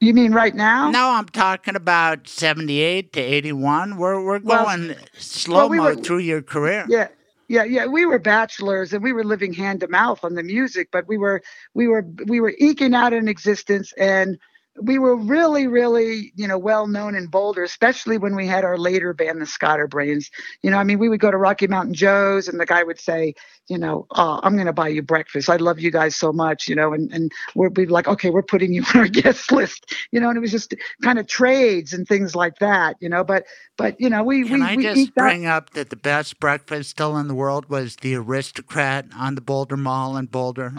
[0.00, 0.90] You mean right now?
[0.90, 3.96] No, I'm talking about 78 to 81.
[3.96, 6.84] We're, we're going well, slow mo well, we through your career.
[6.88, 7.08] Yeah.
[7.46, 10.88] Yeah, yeah, we were bachelors and we were living hand to mouth on the music,
[10.90, 11.42] but we were
[11.74, 14.38] we were we were eking out an existence and
[14.80, 18.76] we were really, really, you know, well known in Boulder, especially when we had our
[18.76, 20.30] later band, the Skatterbrains.
[20.62, 22.98] You know, I mean, we would go to Rocky Mountain Joe's, and the guy would
[22.98, 23.34] say,
[23.68, 25.48] you know, oh, I'm going to buy you breakfast.
[25.48, 28.42] I love you guys so much, you know, and and we'd be like, okay, we're
[28.42, 31.92] putting you on our guest list, you know, and it was just kind of trades
[31.92, 33.22] and things like that, you know.
[33.22, 33.46] But
[33.76, 36.90] but you know, we Can we I we just bring up that the best breakfast
[36.90, 40.74] still in the world was the Aristocrat on the Boulder Mall in Boulder?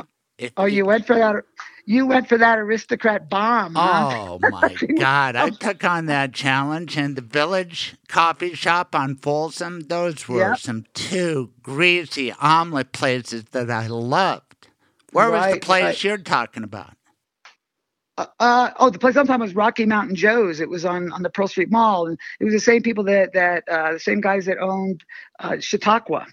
[0.57, 1.45] Oh, you went for that.
[1.85, 3.75] You went for that aristocrat bomb.
[3.75, 4.07] huh?
[4.09, 5.35] Oh my God!
[5.35, 9.81] I took on that challenge, and the Village Coffee Shop on Folsom.
[9.81, 10.59] Those were Yep.
[10.59, 14.67] some two greasy omelet places that I loved.
[15.11, 16.03] Where was the place right.
[16.03, 16.93] you're talking about?
[18.17, 20.59] Uh, uh, oh, the place I'm talking about was Rocky Mountain Joe's.
[20.61, 23.33] It was on, on the Pearl Street Mall, and it was the same people that
[23.33, 25.03] that uh, the same guys that owned
[25.39, 26.25] uh, Chautauqua.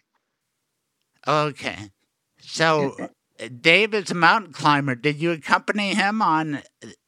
[1.26, 1.90] Okay,
[2.40, 2.96] so
[3.48, 4.94] Dave is a mountain climber.
[4.94, 6.62] Did you accompany him on?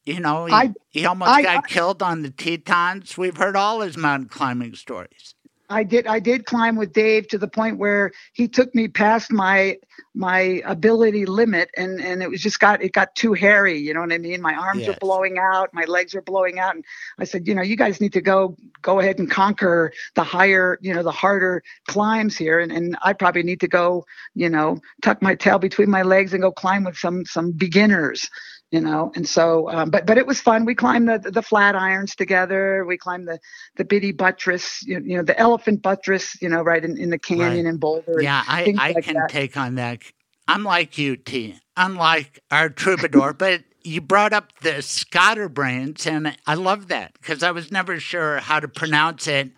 [0.05, 3.17] You know, he, I- he almost I- got I- killed on the Tetons.
[3.17, 5.35] We've heard all his mountain climbing stories.
[5.71, 9.33] I did I did climb with Dave to the point where he took me past
[9.33, 9.79] my
[10.15, 14.01] my ability limit and and it was just got it got too hairy you know
[14.01, 14.89] what I mean my arms Yes.
[14.89, 16.85] are blowing out my legs are blowing out and
[17.19, 20.79] I said you know you guys need to go go ahead and conquer the higher
[20.83, 24.05] you know the harder climbs here and and I probably need to go
[24.35, 28.29] you know tuck my tail between my legs and go climb with some some beginners
[28.75, 32.13] you know and so um, but but it was fun we climbed the the Flatirons
[32.23, 33.39] together we climbed the
[33.77, 37.19] the bitty buttress you, you know the elephant buttress you know right in, in the
[37.19, 37.71] canyon Right.
[37.73, 39.29] in boulder Yeah, I, I like can that.
[39.31, 40.03] take on that.
[40.47, 41.57] I'm like you, T.
[41.77, 47.51] Unlike our troubadour, but you brought up the Skatterbrains, and I love that because I
[47.51, 49.51] was never sure how to pronounce it.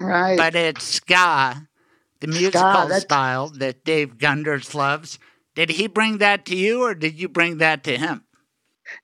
[0.00, 1.68] right But it's ska,
[2.20, 5.18] the musical that's- style that Dave Gunders loves.
[5.54, 8.25] Did he bring that to you, or did you bring that to him?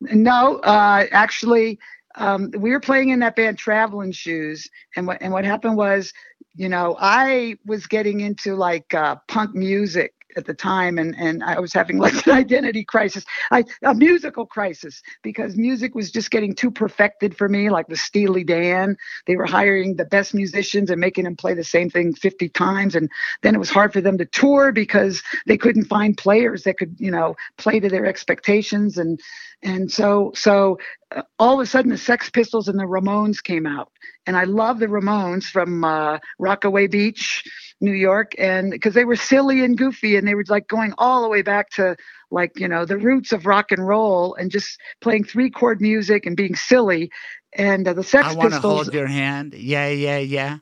[0.01, 1.79] No, uh, actually,
[2.17, 6.13] um, we were playing in that band Traveling Shoes, and what and what happened was,
[6.55, 11.43] you know, I was getting into like uh, punk music at the time, and and
[11.43, 16.31] I was having like an identity crisis, I a musical crisis because music was just
[16.31, 17.71] getting too perfected for me.
[17.71, 18.97] Like with Steely Dan,
[19.27, 22.95] they were hiring the best musicians and making them play the same thing 50 times,
[22.95, 23.11] and
[23.43, 26.95] then it was hard for them to tour because they couldn't find players that could,
[26.99, 29.19] you know, play to their expectations and
[29.63, 30.79] and so so
[31.15, 33.93] uh, all of a sudden the Sex Pistols and the Ramones came out,
[34.27, 37.45] and I love the Ramones from uh, Rockaway Beach,
[37.81, 41.23] New York, and because they were silly and goofy, and they were like going all
[41.23, 41.97] the way back to
[42.31, 46.27] like you know the roots of rock and roll, and just playing three chord music
[46.27, 47.11] and being silly.
[47.55, 49.55] And uh, the Sex I want to Pistols, hold your hand.
[49.55, 50.59] Yeah, yeah, yeah.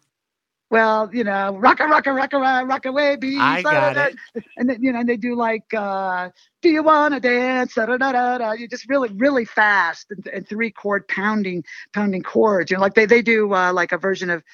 [0.71, 3.41] Well, you know, rock a rock a rock a rock, away beach.
[3.41, 4.41] I got da, da, da.
[4.57, 6.31] And then you know, and they do like, uh,
[6.63, 7.75] do you wanna dance?
[7.75, 8.53] Da, da, da, da, da.
[8.53, 12.71] You just really, really fast and, and three chord pounding, pounding chords.
[12.71, 14.45] You know, like they they do uh, like a version of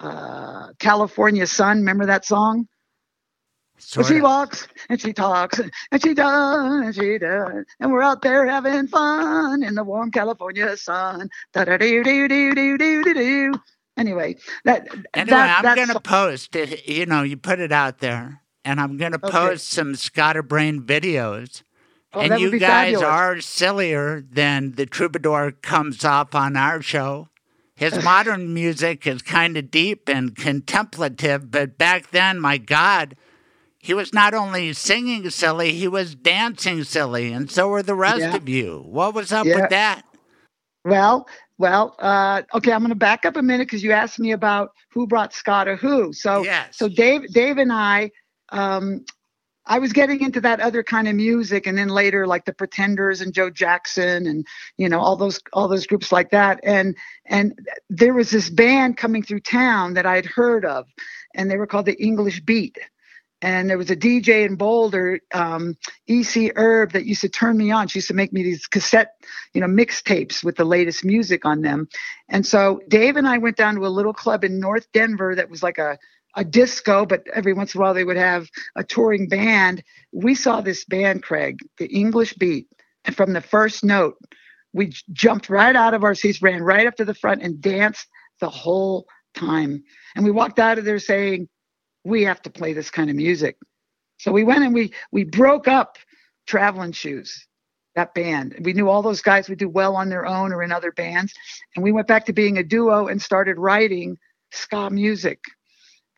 [0.00, 1.78] uh, California Sun.
[1.78, 2.68] Remember that song?
[3.96, 8.22] Well, she walks and she talks and she does and she does, and we're out
[8.22, 11.30] there having fun in the warm California sun.
[11.52, 13.54] Da da do do do do do do.
[13.98, 16.86] Anyway, that Anyway, that, I'm going to post it.
[16.88, 19.30] You know, you put it out there, and I'm going to Okay.
[19.30, 21.62] post some Skatterbrain videos.
[22.14, 23.04] Oh, and you guys fabulous.
[23.04, 27.28] are sillier than the troubadour comes off on our show.
[27.76, 33.14] His modern music is kind of deep and contemplative, but back then, my God,
[33.78, 38.20] he was not only singing silly, he was dancing silly, and so were the rest
[38.20, 38.36] Yeah.
[38.36, 38.84] of you.
[38.86, 39.60] What was up Yeah.
[39.60, 40.02] with that?
[40.84, 41.26] Well,
[41.58, 42.72] well, uh, okay.
[42.72, 45.68] I'm going to back up a minute because you asked me about who brought Scott
[45.68, 46.12] or who.
[46.12, 46.78] So, Yes.
[46.78, 48.10] so Dave, Dave and I,
[48.50, 49.04] um,
[49.68, 53.20] I was getting into that other kind of music, and then later, like the Pretenders
[53.20, 54.46] and Joe Jackson, and
[54.78, 56.58] you know all those all those groups like that.
[56.62, 60.86] And and there was this band coming through town that I had heard of,
[61.34, 62.78] and they were called the English Beat.
[63.40, 65.76] And there was a DJ in Boulder, um,
[66.08, 67.86] EC Herb, that used to turn me on.
[67.86, 69.14] She used to make me these cassette,
[69.54, 71.88] you know, mixtapes with the latest music on them.
[72.28, 75.50] And so Dave and I went down to a little club in North Denver that
[75.50, 75.98] was like a
[76.34, 79.82] a disco, but every once in a while they would have a touring band.
[80.12, 82.68] We saw this band, Craig, the English Beat,
[83.04, 84.16] and from the first note,
[84.72, 88.06] we jumped right out of our seats, ran right up to the front, and danced
[88.40, 89.82] the whole time.
[90.14, 91.48] And we walked out of there saying,
[92.04, 93.56] "We have to play this kind of music."
[94.18, 95.98] So we went and we we broke up
[96.46, 97.46] Traveling Shoes,
[97.94, 98.56] that band.
[98.62, 101.32] We knew all those guys would do well on their own or in other bands,
[101.74, 104.18] and we went back to being a duo and started writing
[104.52, 105.40] ska music.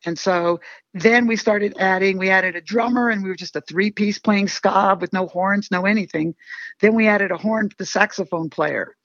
[0.05, 0.59] And so
[0.93, 4.17] then we started adding, we added a drummer and we were just a three piece
[4.17, 6.33] playing ska with no horns, no anything.
[6.79, 8.95] Then we added a horn, the saxophone player.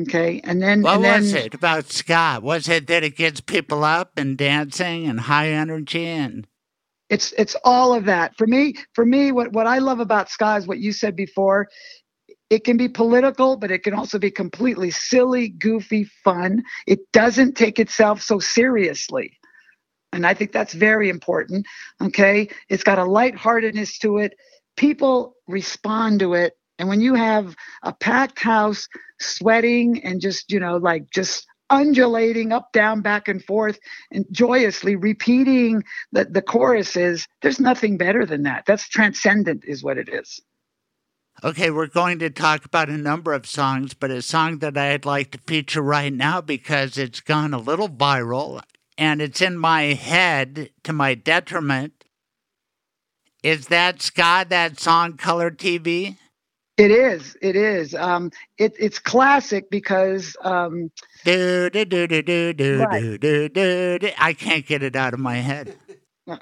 [0.00, 2.38] Okay, and then what and then, was it about ska?
[2.42, 6.46] Was it that it gets people up and dancing and high energy and?
[7.10, 8.74] It's it's all of that for me.
[8.94, 11.68] For me, what what I love about ska is what you said before.
[12.50, 16.62] It can be political, but it can also be completely silly, goofy, fun.
[16.86, 19.38] It doesn't take itself so seriously.
[20.12, 21.66] And I think that's very important.
[22.02, 22.48] Okay.
[22.68, 24.34] It's got a lightheartedness to it.
[24.76, 26.57] People respond to it.
[26.78, 28.88] And when you have a packed house
[29.20, 33.78] sweating and just, you know, like just undulating up, down, back and forth,
[34.10, 35.82] and joyously repeating
[36.12, 38.64] the, the choruses, there's nothing better than that.
[38.66, 40.40] That's transcendent, is what it is.
[41.44, 45.04] Okay, we're going to talk about a number of songs, but a song that I'd
[45.04, 48.60] like to feature right now because it's gone a little viral
[48.96, 52.04] and it's in my head to my detriment.
[53.44, 56.16] Is that Scott, that song Color TV?
[56.78, 57.36] It is.
[57.42, 57.92] It is.
[57.94, 60.36] Um, it, it's classic because.
[60.42, 60.92] Um,
[61.24, 63.00] do, do, do, do, do, do, right.
[63.00, 64.10] do, do, do, do.
[64.16, 65.76] I can't get it out of my head.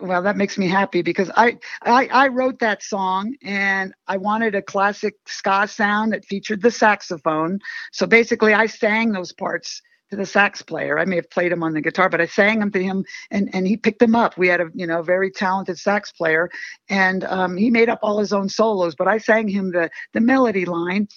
[0.00, 4.56] Well, that makes me happy because I, I I wrote that song and I wanted
[4.56, 7.60] a classic ska sound that featured the saxophone.
[7.92, 9.80] So basically, I sang those parts
[10.10, 10.98] to the sax player.
[10.98, 13.50] I may have played him on the guitar, but I sang them to him, and
[13.54, 14.36] and he picked them up.
[14.38, 16.50] We had a you know very talented sax player,
[16.88, 18.94] and um, he made up all his own solos.
[18.94, 21.08] But I sang him the the melody line,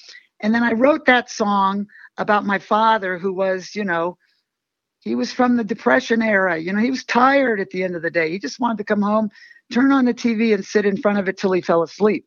[0.42, 1.88] and then I wrote that song
[2.18, 4.18] about my father, who was you know
[5.02, 6.58] he was from the depression era.
[6.58, 8.32] You know he was tired at the end of the day.
[8.32, 9.30] He just wanted to come home,
[9.72, 12.26] turn on the TV, and sit in front of it till he fell asleep.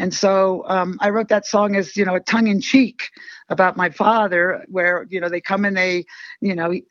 [0.00, 3.10] And so um, I wrote that song as, you know, a tongue in cheek
[3.50, 6.06] about my father, where, you know, they come and they,
[6.40, 6.84] you know, he,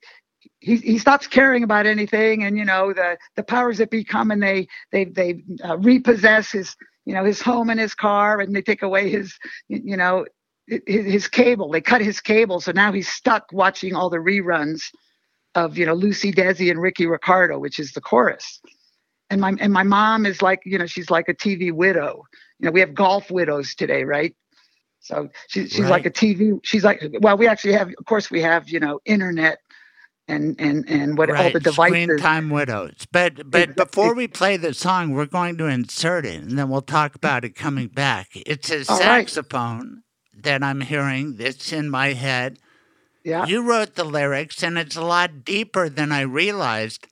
[0.59, 4.31] he, he stops caring about anything and you know the the powers that be come
[4.31, 6.75] and they they they uh, repossess his
[7.05, 9.37] you know his home and his car and they take away his
[9.67, 10.25] you know
[10.67, 11.71] his, his cable.
[11.71, 12.61] They cut his cable.
[12.61, 14.81] So now he's stuck watching all the reruns
[15.55, 18.61] of you know Lucy Desi and Ricky Ricardo which is the chorus.
[19.29, 22.23] And my and my mom is like you know she's like a TV widow
[22.59, 24.35] you know, we have golf widows today, right?
[24.99, 25.89] So she, she's right.
[25.89, 26.59] like a TV.
[26.63, 29.59] She's like, well, we actually have, of course, we have, you know, internet
[30.27, 31.45] and and and what right.
[31.45, 32.03] all the devices.
[32.03, 33.07] Screen time widows.
[33.11, 36.81] But but before we play the song, we're going to insert it, and then we'll
[36.81, 38.29] talk about it coming back.
[38.35, 40.03] It's a saxophone
[40.33, 40.43] right.
[40.43, 41.35] that I'm hearing.
[41.37, 42.59] That's in my head.
[43.23, 43.45] Yeah.
[43.45, 47.07] You wrote the lyrics, and it's a lot deeper than I realized.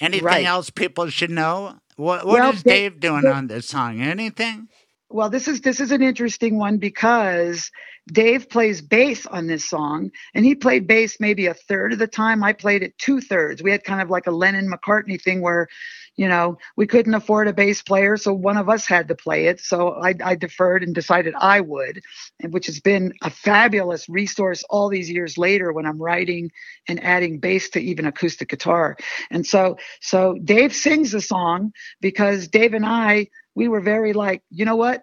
[0.00, 0.44] Anything right.
[0.44, 1.78] else people should know?
[1.96, 4.00] What what well, is Dave doing they, on this song?
[4.00, 4.68] Anything?
[5.08, 7.70] Well, this is this is an interesting one because
[8.12, 12.06] Dave plays bass on this song, and he played bass maybe a third of the
[12.06, 12.44] time.
[12.44, 13.62] I played it two thirds.
[13.62, 15.68] We had kind of like a Lennon McCartney thing where,
[16.16, 19.46] you know, we couldn't afford a bass player, so one of us had to play
[19.46, 19.60] it.
[19.60, 22.02] So I, I deferred and decided I would,
[22.40, 26.50] and which has been a fabulous resource all these years later when I'm writing
[26.88, 28.96] and adding bass to even acoustic guitar.
[29.30, 34.42] And so so Dave sings the song because Dave and I we were very like,
[34.50, 35.02] you know what?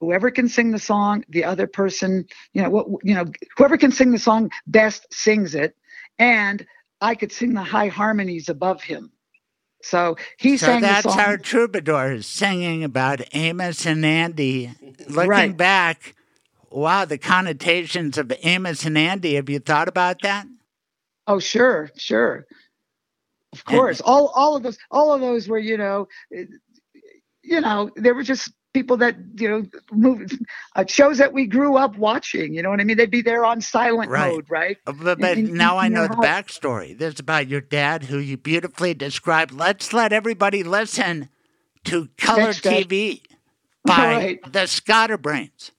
[0.00, 3.24] Whoever can sing the song, the other person, you know, what, you know,
[3.56, 5.74] whoever can sing the song best sings it,
[6.18, 6.66] and
[7.00, 9.12] I could sing the high harmonies above him.
[9.86, 14.72] So he so sang that's our troubadours singing about Amos and Andy.
[15.08, 15.56] Looking right.
[15.56, 16.16] back,
[16.70, 19.34] wow, the connotations of Amos and Andy.
[19.34, 20.46] Have you thought about that?
[21.28, 22.46] Oh, sure, sure.
[23.52, 26.46] Of course, and, all all of those, all of those were, you know, eh,
[27.44, 30.30] you know, they were just people that you know move
[30.74, 32.98] uh, shows that we grew up watching you know what i mean?
[32.98, 34.30] They'd be there on silent right.
[34.30, 34.76] mode right?
[34.86, 36.96] Uh, but, but in, now in i know the backstory.
[36.96, 41.30] There's about your dad who you beautifully described let's let everybody listen
[41.84, 43.22] to color tv
[43.86, 44.52] by right.
[44.52, 45.70] the Skatterbrains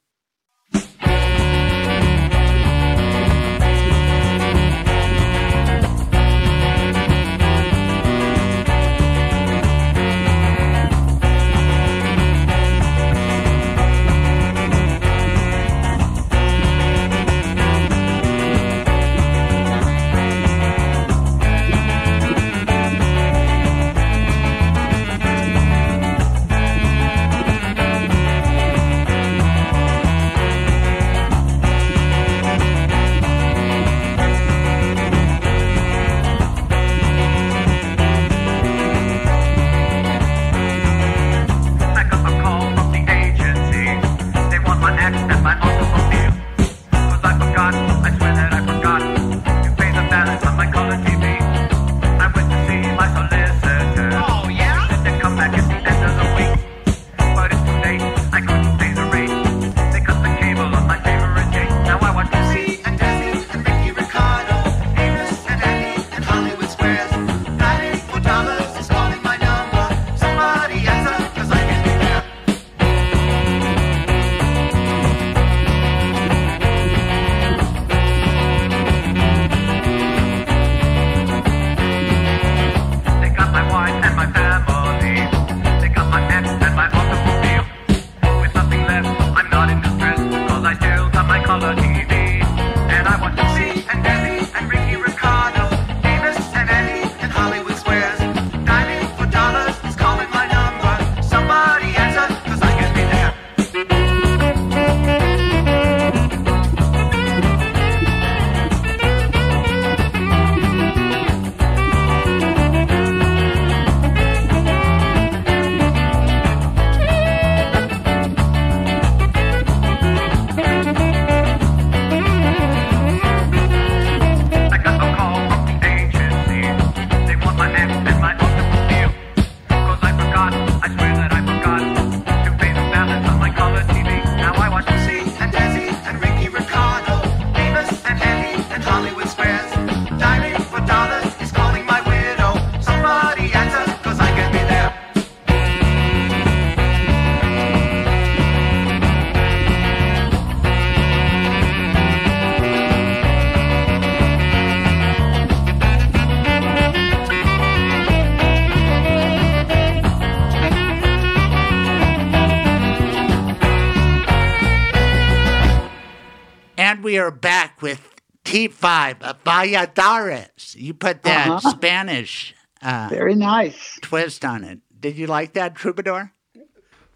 [167.18, 167.99] we are back with
[168.45, 170.76] T5 uh, Valladares.
[170.76, 171.72] You put that uh-huh.
[171.72, 172.53] Spanish
[172.84, 174.81] uh, very nice twist on it.
[174.99, 176.31] Did you like that, Troubadour?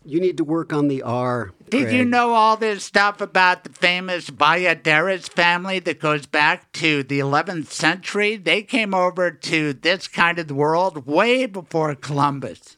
[0.03, 1.51] You need to work on the R.
[1.69, 1.95] Did Craig.
[1.95, 7.19] you know all this stuff about the famous Valladares family that goes back to the
[7.19, 8.37] 11th century?
[8.37, 12.77] They came over to this kind of world way before Columbus.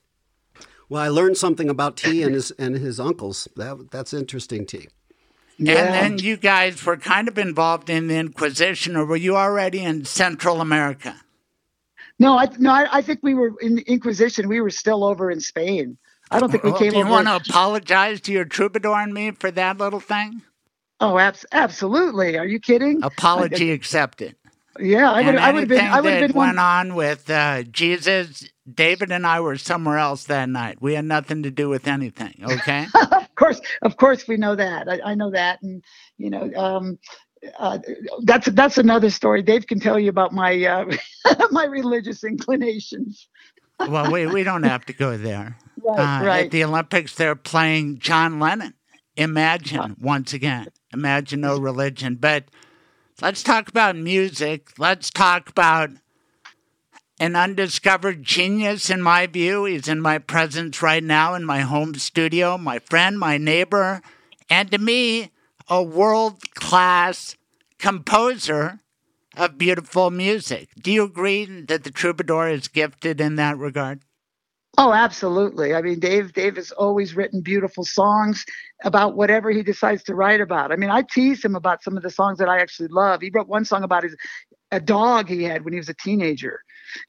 [0.89, 3.47] Well, I learned something about T and his and his uncles.
[3.55, 4.89] That that's interesting, T.
[5.57, 5.75] Yeah.
[5.75, 9.83] And then you guys were kind of involved in the Inquisition, or were you already
[9.83, 11.15] in Central America?
[12.19, 14.47] No, I no, I, I think we were in the Inquisition.
[14.47, 15.97] We were still over in Spain.
[16.31, 16.91] I don't think we oh, came.
[16.91, 20.41] Do you want to apologize to your troubadour and me for that little thing?
[20.99, 22.37] Oh, abs- absolutely.
[22.37, 23.03] Are you kidding?
[23.03, 24.35] Apology I, accepted.
[24.79, 25.35] Yeah, I would.
[25.35, 25.79] I would have been.
[25.79, 26.37] I would have been.
[26.37, 26.59] Went one...
[26.59, 28.49] on with uh, Jesus.
[28.71, 30.81] David and I were somewhere else that night.
[30.81, 32.33] We had nothing to do with anything.
[32.43, 32.87] Okay.
[33.11, 34.89] of course, of course, we know that.
[34.89, 35.83] I, I know that, and
[36.17, 36.97] you know, um,
[37.59, 37.79] uh,
[38.23, 39.43] that's that's another story.
[39.43, 40.85] Dave can tell you about my uh,
[41.51, 43.27] my religious inclinations.
[43.79, 45.57] well, we we don't have to go there.
[45.85, 46.45] Right, uh, right.
[46.45, 48.73] At the Olympics, they're playing John Lennon.
[49.17, 50.67] Imagine once again.
[50.93, 52.15] Imagine no religion.
[52.15, 52.45] But
[53.21, 54.69] let's talk about music.
[54.77, 55.91] Let's talk about
[57.19, 59.65] an undiscovered genius, in my view.
[59.65, 64.01] He's in my presence right now in my home studio, my friend, my neighbor,
[64.49, 65.31] and to me,
[65.69, 67.37] a world class
[67.77, 68.79] composer
[69.37, 70.69] of beautiful music.
[70.81, 74.01] Do you agree that the troubadour is gifted in that regard?
[74.77, 75.75] Oh, absolutely.
[75.75, 78.43] I mean, Dave Dave has always written beautiful songs
[78.83, 80.71] about whatever he decides to write about.
[80.71, 83.21] I mean, I tease him about some of the songs that I actually love.
[83.21, 84.15] He wrote one song about his
[84.73, 86.59] a dog he had when he was a teenager.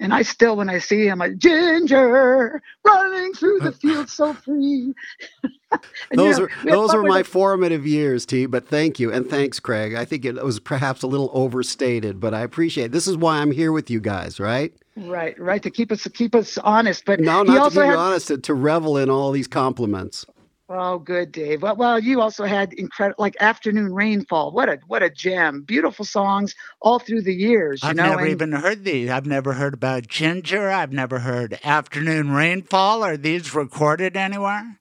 [0.01, 4.33] And I still, when I see him, I'm like Ginger running through the field so
[4.35, 4.95] free.
[6.13, 8.47] those you know, are those are my formative years, T.
[8.47, 9.95] But thank you and thanks, Craig.
[9.95, 12.87] I think it was perhaps a little overstated, but I appreciate.
[12.87, 12.93] It.
[12.93, 14.73] This is why I'm here with you guys, right?
[14.97, 15.63] Right, right.
[15.63, 18.29] To keep us to keep us honest, but no, not to keep had, you honest.
[18.29, 20.25] To, to revel in all these compliments.
[20.69, 21.61] Oh, good, Dave.
[21.61, 25.61] Well, well, you also had incredible, like "Afternoon Rainfall." What a what a gem!
[25.63, 27.81] Beautiful songs all through the years.
[27.83, 28.11] I've know?
[28.11, 29.11] never and, even heard these.
[29.11, 30.71] I've never heard about Ginger.
[30.71, 34.79] I've never heard "Afternoon Rainfall." Are these recorded anywhere?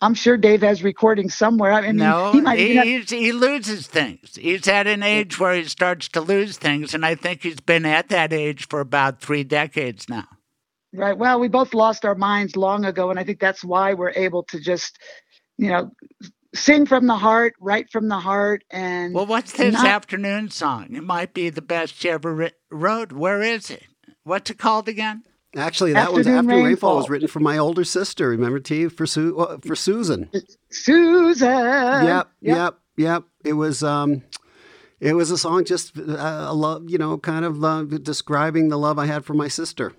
[0.00, 1.72] I'm sure Dave has recordings somewhere.
[1.72, 4.34] I mean, no, he, might, he, he loses things.
[4.34, 7.86] He's at an age where he starts to lose things, and I think he's been
[7.86, 10.26] at that age for about three decades now.
[10.94, 11.16] Right.
[11.16, 14.42] Well, we both lost our minds long ago, and I think that's why we're able
[14.44, 14.98] to just,
[15.56, 15.90] you know,
[16.54, 19.14] sing from the heart, write from the heart, and.
[19.14, 19.86] Well, what's this not...
[19.86, 20.94] afternoon song?
[20.94, 23.12] It might be the best you ever wrote.
[23.12, 23.84] Where is it?
[24.24, 25.22] What's it called again?
[25.56, 26.64] Actually, that one's After Rainfall.
[26.64, 28.30] Rainfall was written for my older sister.
[28.30, 30.30] Remember, T for Su- uh, for Susan.
[30.70, 31.48] Susan.
[31.48, 33.24] Yep, yep, yep, yep.
[33.44, 34.22] It was um,
[35.00, 38.78] it was a song just uh, a love, you know, kind of uh, describing the
[38.78, 39.92] love I had for my sister.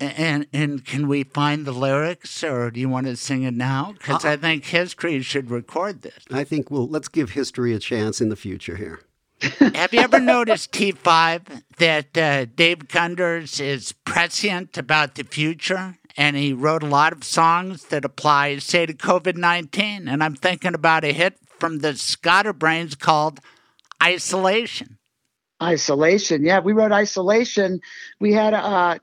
[0.00, 3.94] And and can we find the lyrics, or do you want to sing it now?
[3.98, 6.24] Because uh, I think history should record this.
[6.30, 9.00] I think we'll let's give history a chance in the future here.
[9.58, 15.96] Have you ever noticed, T5, that uh, Dave Gunders is prescient about the future?
[16.16, 20.08] And he wrote a lot of songs that apply, say, to COVID 19.
[20.08, 23.38] And I'm thinking about a hit from the Skatterbrains called
[24.02, 24.98] Isolation.
[25.62, 26.44] Isolation.
[26.44, 27.80] Yeah, we wrote Isolation.
[28.18, 28.98] We had uh,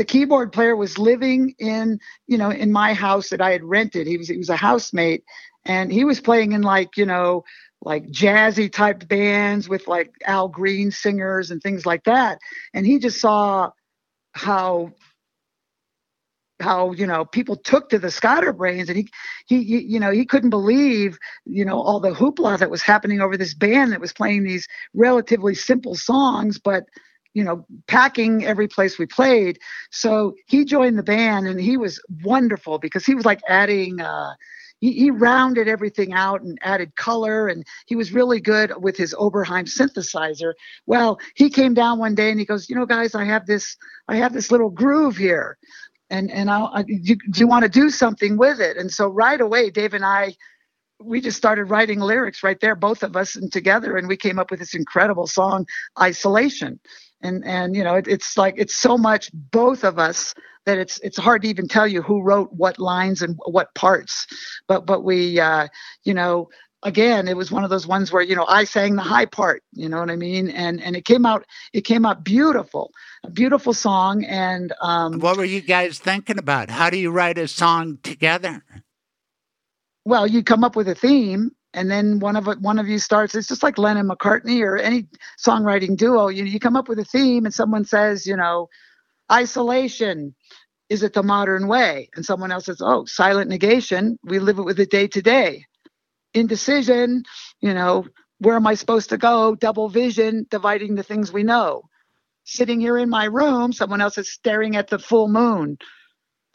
[0.00, 4.06] the keyboard player was living in, you know, in my house that I had rented.
[4.06, 5.24] He was he was a housemate
[5.66, 7.44] and he was playing in like, you know,
[7.82, 12.38] like jazzy type bands with like Al Green singers and things like that.
[12.72, 13.72] And he just saw
[14.32, 14.92] how
[16.60, 19.08] how you know people took to the Skatterbrains, and he,
[19.48, 23.20] he he you know he couldn't believe you know all the hoopla that was happening
[23.20, 26.84] over this band that was playing these relatively simple songs, but
[27.34, 29.58] you know packing every place we played.
[29.90, 34.00] So he joined the band, and he was wonderful because he was like adding.
[34.00, 34.34] Uh,
[34.80, 39.14] he, he rounded everything out and added color and he was really good with his
[39.14, 40.54] oberheim synthesizer
[40.86, 43.76] well he came down one day and he goes you know guys i have this
[44.08, 45.58] i have this little groove here
[46.08, 49.06] and and I, I do, do you want to do something with it and so
[49.08, 50.34] right away dave and i
[51.02, 54.38] we just started writing lyrics right there both of us and together and we came
[54.38, 55.66] up with this incredible song
[56.00, 56.80] isolation
[57.22, 60.34] and and you know it, it's like it's so much both of us
[60.66, 64.26] that it's it's hard to even tell you who wrote what lines and what parts.
[64.68, 65.68] But but we uh,
[66.04, 66.48] you know
[66.82, 69.62] again it was one of those ones where you know I sang the high part.
[69.72, 70.50] You know what I mean?
[70.50, 72.92] And and it came out it came out beautiful,
[73.24, 74.24] a beautiful song.
[74.24, 76.70] And um, what were you guys thinking about?
[76.70, 78.62] How do you write a song together?
[80.04, 83.34] Well, you come up with a theme and then one of one of you starts
[83.34, 85.06] it's just like lennon mccartney or any
[85.38, 88.68] songwriting duo you, you come up with a theme and someone says you know
[89.30, 90.34] isolation
[90.90, 92.10] is it the modern way?
[92.16, 95.64] And someone else says oh silent negation we live it with it day to day.
[96.34, 97.22] Indecision
[97.60, 98.06] you know
[98.38, 99.54] where am i supposed to go?
[99.54, 101.82] Double vision dividing the things we know.
[102.44, 105.78] Sitting here in my room someone else is staring at the full moon.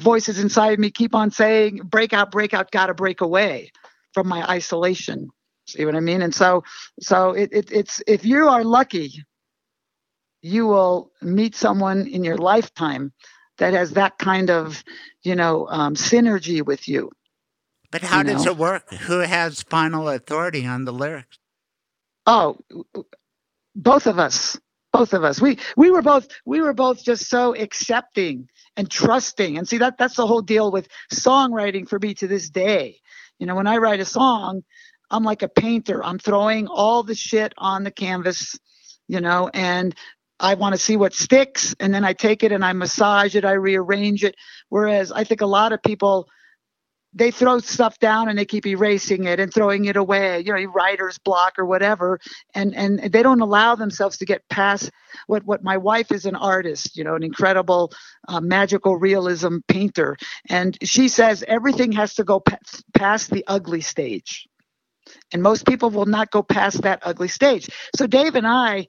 [0.01, 3.71] Voices inside me keep on saying break out break out gotta break away
[4.15, 5.29] from my isolation.
[5.67, 6.21] See what I mean?
[6.21, 6.63] And so,
[7.01, 9.11] so it, it, it's if you are lucky,
[10.41, 13.11] you will meet someone in your lifetime
[13.57, 14.83] that has that kind of,
[15.23, 17.11] you know, um, synergy with you.
[17.91, 18.51] But how does know?
[18.51, 18.89] it work?
[18.93, 21.37] Who has final authority on the lyrics?
[22.25, 22.57] Oh,
[23.75, 24.57] both of us.
[24.93, 25.41] Both of us.
[25.41, 28.47] We we were both we were both just so accepting
[28.77, 29.57] and trusting.
[29.57, 33.01] And see that that's the whole deal with songwriting for me to this day
[33.39, 34.63] you know, when I write a song,
[35.11, 36.03] I'm like a painter.
[36.03, 38.57] I'm throwing all the shit on the canvas,
[39.07, 39.95] you know, and
[40.39, 41.75] I want to see what sticks.
[41.79, 44.35] And then I take it and I massage it, I rearrange it.
[44.69, 46.27] Whereas I think a lot of people,
[47.15, 50.61] they throw stuff down and they keep erasing it and throwing it away, you know,
[50.71, 52.19] writer's block or whatever.
[52.53, 54.91] And and they don't allow themselves to get past
[55.27, 57.91] what what my wife is an artist, you know, an incredible
[58.27, 60.17] uh, magical realism painter,
[60.49, 62.57] and she says everything has to go pa-
[62.93, 64.47] past the ugly stage.
[65.31, 67.69] And most people will not go past that ugly stage.
[67.95, 68.87] So Dave and I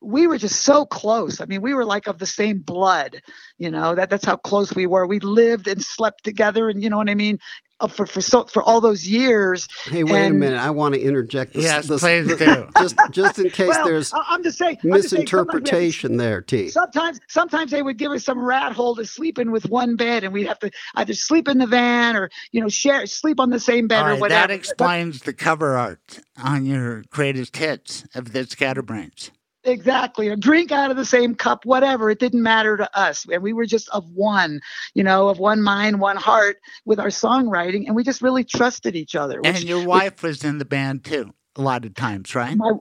[0.00, 1.40] we were just so close.
[1.40, 3.20] I mean, we were like of the same blood,
[3.58, 5.06] you know, that that's how close we were.
[5.06, 7.38] We lived and slept together and you know what I mean?
[7.80, 9.66] Uh, for for so for all those years.
[9.86, 10.60] Hey, wait and, a minute!
[10.60, 11.52] I want to interject.
[11.52, 12.68] This, yes, this, please do.
[12.78, 16.68] Just just in case well, there's I'm just saying misinterpretation just saying, there, T.
[16.68, 20.22] Sometimes sometimes they would give us some rat hole to sleep in with one bed,
[20.22, 23.50] and we'd have to either sleep in the van or you know share sleep on
[23.50, 24.46] the same bed right, or whatever.
[24.46, 29.32] That explains but, the cover art on your greatest hits of the Skatterbrains.
[29.64, 30.28] Exactly.
[30.28, 32.10] A drink out of the same cup, whatever.
[32.10, 33.24] It didn't matter to us.
[33.30, 34.60] And we were just of one,
[34.94, 37.86] you know, of one mind, one heart with our songwriting.
[37.86, 39.40] And we just really trusted each other.
[39.40, 42.56] Which, and your wife was in the band too, a lot of times, right?
[42.56, 42.72] My,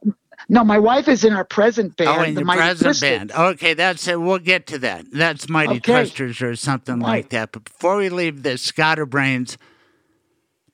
[0.50, 2.20] no, my wife is in our present oh, band.
[2.20, 3.32] Oh, in the, present band.
[3.32, 4.20] Okay, that's it.
[4.20, 5.06] We'll get to that.
[5.12, 5.94] That's Mighty okay.
[5.94, 7.08] Twisters or something right.
[7.08, 7.52] like that.
[7.52, 9.58] But before we leave the Skatterbrains,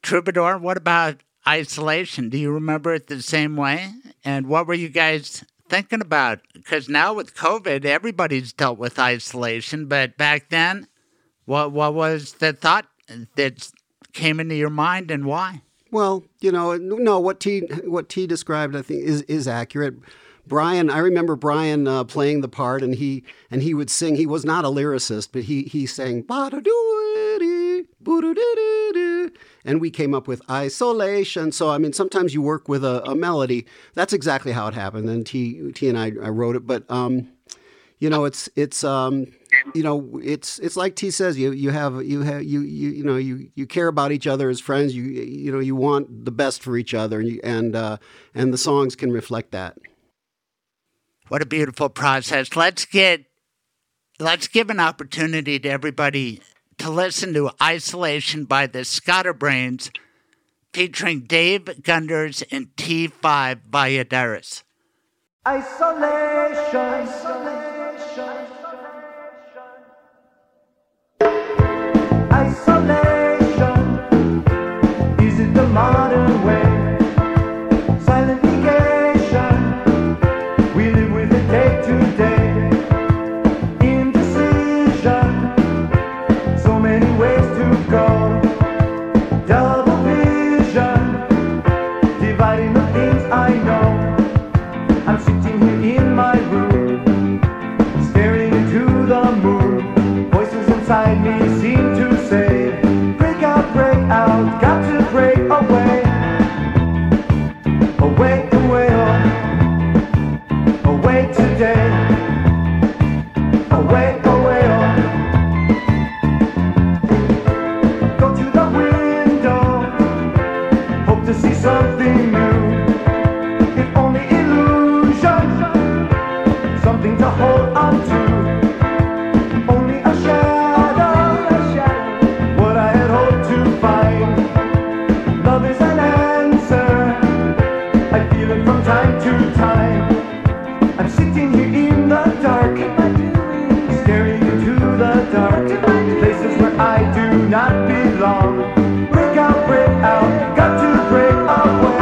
[0.01, 2.29] Troubadour, what about isolation?
[2.29, 3.91] Do you remember it the same way?
[4.23, 9.87] And what were you guys thinking about because now with COVID, everybody's dealt with isolation.
[9.87, 10.87] But back then,
[11.45, 12.87] what what was the thought
[13.35, 13.71] that
[14.13, 15.61] came into your mind and why?
[15.91, 19.95] Well, you know, no, what T what T described, I think, is is accurate.
[20.45, 24.15] Brian, I remember Brian uh, playing the part, and he and he would sing.
[24.15, 26.23] He was not a lyricist, but he he sang
[29.65, 31.51] and we came up with isolation.
[31.51, 33.65] So I mean, sometimes you work with a, a melody.
[33.93, 35.09] That's exactly how it happened.
[35.09, 37.29] And T T and I, I wrote it, but um,
[37.99, 39.25] you know, it's it's um,
[39.73, 41.37] you know, it's it's like T says.
[41.37, 44.49] You you have you have you you you know you you care about each other
[44.49, 44.95] as friends.
[44.95, 47.97] You you know you want the best for each other, and you, and uh,
[48.35, 49.77] and the songs can reflect that.
[51.27, 52.55] What a beautiful process.
[52.55, 53.25] Let's get
[54.19, 56.41] let's give an opportunity to everybody
[56.77, 59.89] to listen to Isolation by the Skatterbrains
[60.73, 64.63] featuring Dave Gunders and T5 Valladares.
[65.47, 66.75] Isolation.
[66.75, 67.77] Isolation.
[72.31, 72.96] Isolation.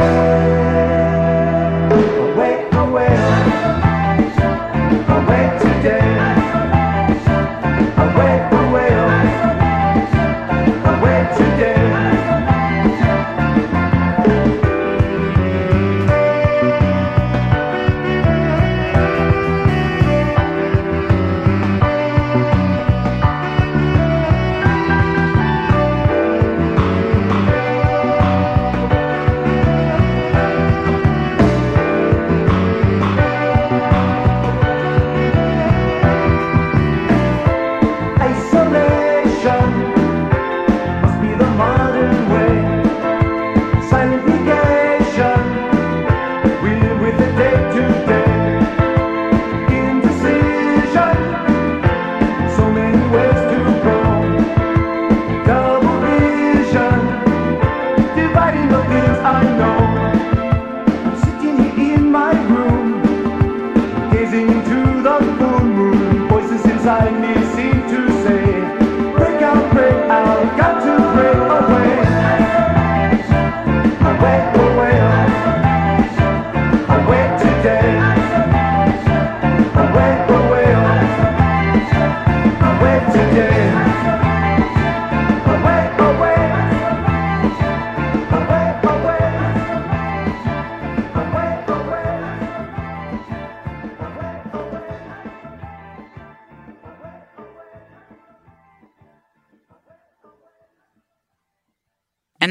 [0.05, 0.54] thank you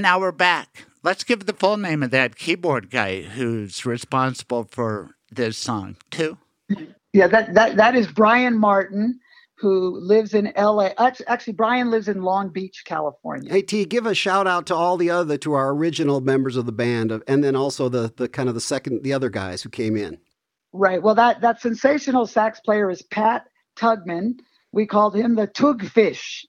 [0.05, 0.85] now we're back.
[1.03, 6.37] Let's give the full name of that keyboard guy who's responsible for this song, too.
[7.15, 9.19] Yeah, that, that, that is Brian Martin,
[9.55, 10.91] who lives in LA.
[10.99, 13.51] Actually, actually, Brian lives in Long Beach, California.
[13.51, 16.67] Hey T, give a shout out to all the other to our original members of
[16.67, 19.71] the band, and then also the the kind of the second the other guys who
[19.71, 20.19] came in.
[20.75, 21.03] Right.
[21.03, 24.41] Well, that that sensational sax player is Pat Tugman.
[24.71, 26.45] We called him the Tugfish.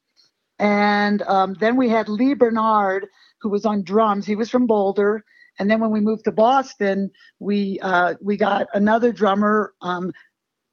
[0.60, 3.08] And um, then we had Lee Bernard,
[3.46, 4.26] who was on drums.
[4.26, 5.24] He was from Boulder.
[5.60, 10.12] And then when we moved to Boston, we uh, we got another drummer, um,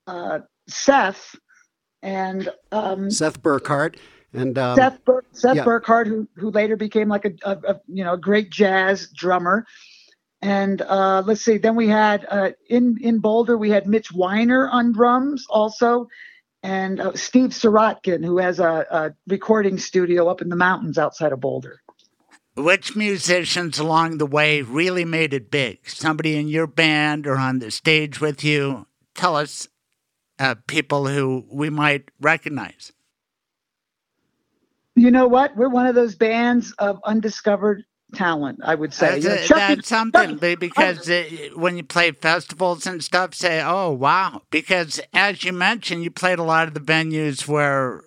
[0.07, 0.39] uh,
[0.69, 1.37] Seth,
[2.01, 3.97] and um, Seth Burkhart,
[4.33, 5.65] and um, Seth Bur- Seth yeah.
[5.65, 9.67] Burkhart, who who later became like a, a, a you know a great jazz drummer.
[10.41, 14.69] And uh, let's see, then we had uh, in in Boulder we had Mitch Weiner
[14.69, 16.09] on drums also,
[16.63, 21.33] and uh, Steve Sirotkin, who has a, a recording studio up in the mountains outside
[21.33, 21.82] of Boulder.
[22.55, 25.89] Which musicians along the way really made it big?
[25.89, 28.87] Somebody in your band or on the stage with you?
[29.15, 29.69] Tell us
[30.39, 32.93] uh, people who we might recognize.
[34.95, 35.57] You know what?
[35.57, 37.85] We're one of those bands of undiscovered
[38.15, 39.21] talent, I would say.
[39.21, 41.25] That's, You know, that's something be- because uh,
[41.55, 46.39] when you play festivals and stuff, say, "Oh wow!" Because as you mentioned, you played
[46.39, 48.03] a lot of the venues where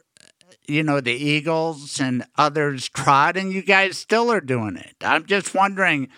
[0.67, 4.95] you know the Eagles and others trot, and you guys still are doing it.
[5.01, 6.09] I'm just wondering,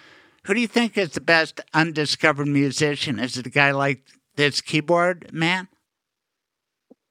[0.43, 3.19] who do you think is the best undiscovered musician?
[3.19, 4.03] Is it a guy like
[4.35, 5.67] this keyboard man?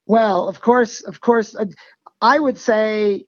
[0.06, 1.66] Well, of course, of course, uh,
[2.22, 3.26] I would say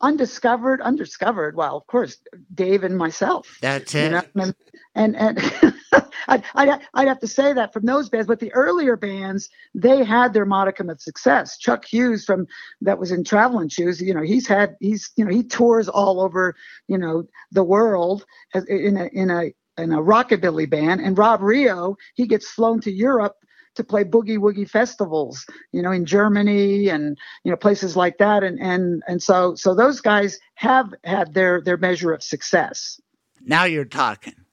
[0.00, 1.56] undiscovered, undiscovered.
[1.56, 2.18] Well, of course,
[2.54, 3.58] Dave and myself.
[3.60, 4.10] That's you it.
[4.12, 4.54] know, and
[4.94, 5.73] and, and
[6.28, 10.04] I'd, I'd I'd have to say that from those bands, but the earlier bands they
[10.04, 11.58] had their modicum of success.
[11.58, 12.46] Chuck Hughes from
[12.80, 16.20] that was in Traveling Shoes, you know, he's had he's you know he tours all
[16.20, 16.54] over
[16.88, 21.96] you know the world in a in a in a rockabilly band, and Rob Rio
[22.14, 23.36] he gets flown to Europe
[23.74, 28.42] to play boogie woogie festivals, you know, in Germany and you know places like that,
[28.42, 33.00] and and and so so those guys have had their their measure of success.
[33.42, 34.43] Now you're talking.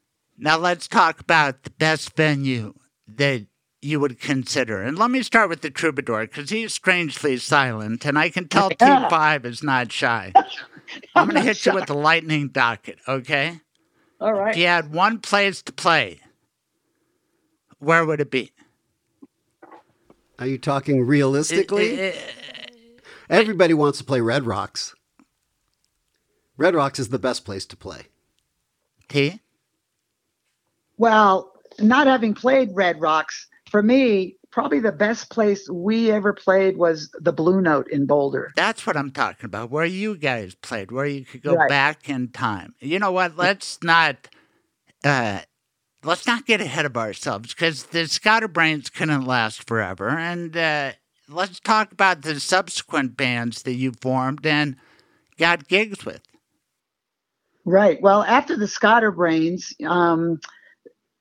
[0.43, 2.73] Now let's talk about the best venue
[3.07, 3.45] that
[3.79, 4.81] you would consider.
[4.81, 8.71] And let me start with the Troubadour because he's strangely silent, and I can tell
[8.81, 9.03] Yeah.
[9.03, 10.33] T-Five is not shy.
[11.15, 13.61] I'm going to hit you with the lightning docket, okay?
[14.19, 14.49] All right.
[14.49, 16.19] If you had one place to play,
[17.77, 18.51] where would it be?
[20.39, 22.01] Are you talking realistically?
[22.01, 22.67] Uh, uh, uh,
[23.29, 24.95] Everybody wants to play Red Rocks.
[26.57, 28.07] Red Rocks is the best place to play.
[29.07, 29.39] T?
[31.01, 36.77] Well, not having played Red Rocks, for me, probably the best place we ever played
[36.77, 38.51] was the Blue Note in Boulder.
[38.55, 39.71] That's what I'm talking about.
[39.71, 41.69] Where you guys played, where you could go Right.
[41.69, 42.75] back in time.
[42.79, 43.35] You know what?
[43.35, 44.27] Let's not
[45.03, 45.39] uh
[46.03, 50.09] let's not get ahead of ourselves because the Skatterbrains couldn't last forever.
[50.09, 50.91] And uh
[51.27, 54.75] let's talk about the subsequent bands that you formed and
[55.39, 56.21] got gigs with.
[57.65, 58.01] Right.
[58.01, 60.39] Well, after the Skatterbrains, um,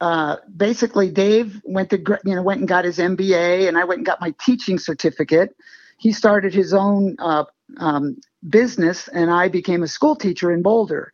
[0.00, 3.98] uh, basically Dave went to you know went and got his MBA, and I went
[3.98, 5.54] and got my teaching certificate.
[5.98, 7.44] He started his own uh,
[7.76, 8.16] um,
[8.48, 11.12] business, and I became a school teacher in Boulder.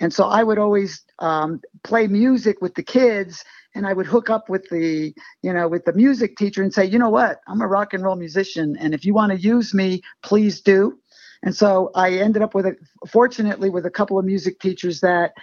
[0.00, 3.44] And so I would always um, play music with the kids,
[3.74, 5.12] and I would hook up with the
[5.42, 8.04] you know with the music teacher and say, you know what, I'm a rock and
[8.04, 10.98] roll musician, and if you want to use me, please do.
[11.42, 15.34] And so I ended up with a, fortunately, with a couple of music teachers that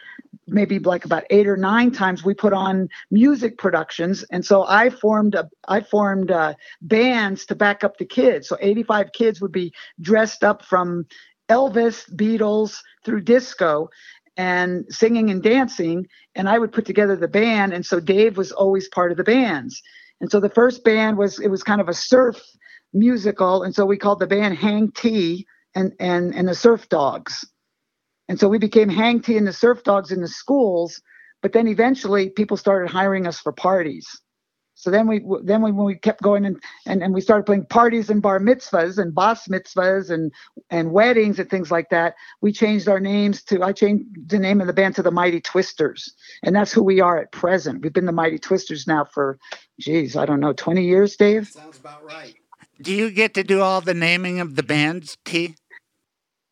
[0.47, 4.23] maybe like about eight or nine times we put on music productions.
[4.31, 8.47] And so I formed a, I formed uh, bands to back up the kids.
[8.47, 11.05] So 85 kids would be dressed up from
[11.49, 13.89] Elvis, Beatles through disco
[14.37, 16.07] and singing and dancing.
[16.35, 17.73] And I would put together the band.
[17.73, 19.81] And so Dave was always part of the bands.
[20.21, 22.41] And so the first band was, it was kind of a surf
[22.93, 23.63] musical.
[23.63, 25.45] And so we called the band Hang T
[25.75, 27.45] and, and, and the Surf Dogs.
[28.27, 31.01] And so we became Hang T and the Surf Dogs in the schools.
[31.41, 34.07] But then eventually people started hiring us for parties.
[34.77, 37.67] So then we then we, when we kept going and, and, and we started playing
[37.67, 40.33] parties and bar mitzvahs and bas mitzvahs and
[40.69, 42.15] and weddings and things like that.
[42.41, 45.39] We changed our names to I changed the name of the band to the Mighty
[45.39, 47.83] Twisters, and that's who we are at present.
[47.83, 49.39] We've been the Mighty Twisters now for,
[49.79, 51.47] geez, I don't know, twenty years, Dave.
[51.47, 52.35] Sounds about right.
[52.81, 55.55] Do you get to do all the naming of the bands, T?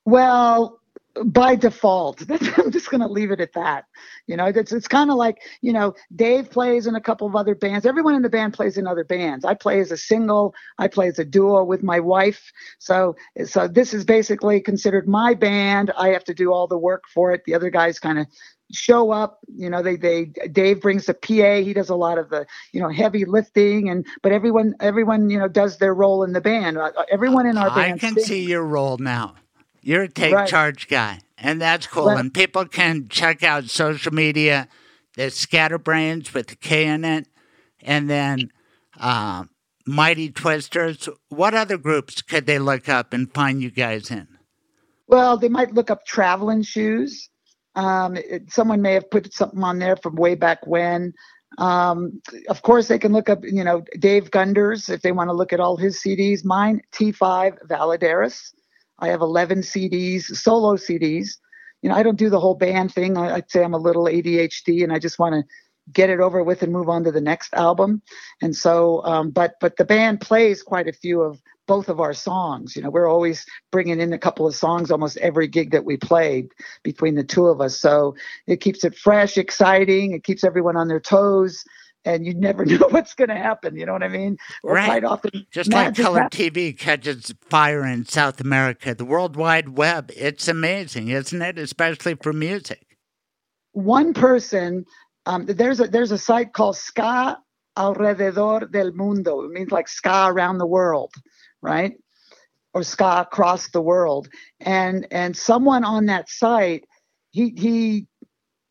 [0.05, 0.79] Well,
[1.25, 2.23] by default.
[2.57, 3.85] I'm just going to leave it at that.
[4.27, 7.35] You know, it's it's kind of like you know, Dave plays in a couple of
[7.35, 7.85] other bands.
[7.85, 9.45] Everyone in the band plays in other bands.
[9.45, 10.55] I play as a single.
[10.77, 12.51] I play as a duo with my wife.
[12.79, 13.15] So
[13.45, 15.91] so this is basically considered my band.
[15.97, 17.41] I have to do all the work for it.
[17.45, 18.27] The other guys kind of
[18.71, 22.29] show up you know they they dave brings the pa he does a lot of
[22.29, 26.33] the you know heavy lifting and but everyone everyone you know does their role in
[26.33, 28.27] the band Uh, everyone in our I band i can sings.
[28.27, 29.35] see your role now.
[29.83, 30.47] You're a take Right.
[30.47, 32.07] charge guy, and that's cool.
[32.07, 32.19] Right.
[32.19, 34.67] And people can check out social media.
[35.15, 37.27] There's Skatterbrains with the K in it,
[37.81, 38.51] and then
[38.99, 39.43] uh,
[39.85, 41.09] Mighty Twisters.
[41.27, 44.27] What other groups could they look up and find you guys in?
[45.07, 47.29] Well, they might look up traveling shoes.
[47.75, 51.13] Um, it, someone may have put something on there from way back when.
[51.57, 55.33] Um, of course, they can look up, you know, Dave Gunders if they want to
[55.33, 56.43] look at all his CDs.
[56.43, 58.53] Mine, T-Five Valladares.
[59.03, 61.37] I have 11 CDs, solo CDs.
[61.81, 63.17] You know, I don't do the whole band thing.
[63.17, 65.43] I'd say I'm a little ADHD, and I just want to
[65.91, 68.01] get it over with and move on to the next album.
[68.41, 72.13] And so, um, but but the band plays quite a few of both of our
[72.13, 72.77] songs.
[72.77, 75.97] You know, we're always bringing in a couple of songs almost every gig that we
[75.97, 76.47] play
[76.83, 77.77] between the two of us.
[77.77, 78.15] So
[78.47, 80.13] it keeps it fresh, exciting.
[80.13, 81.65] It keeps everyone on their toes.
[82.05, 83.77] And you never know what's going to happen.
[83.77, 84.37] You know what I mean?
[84.63, 84.85] Right.
[84.85, 86.41] quite often, Just like color happens.
[86.41, 90.11] TV catches fire in South America, the World Wide Web.
[90.15, 91.57] It's amazing, isn't it?
[91.59, 92.85] Especially for music.
[93.71, 94.85] one person
[95.25, 97.37] um, there's a there's a site called ska
[97.77, 101.13] alrededor del mundo it means like ska around the world
[101.61, 101.93] right
[102.73, 104.27] or ska across the world
[104.59, 106.85] and and someone on that site
[107.31, 108.07] he he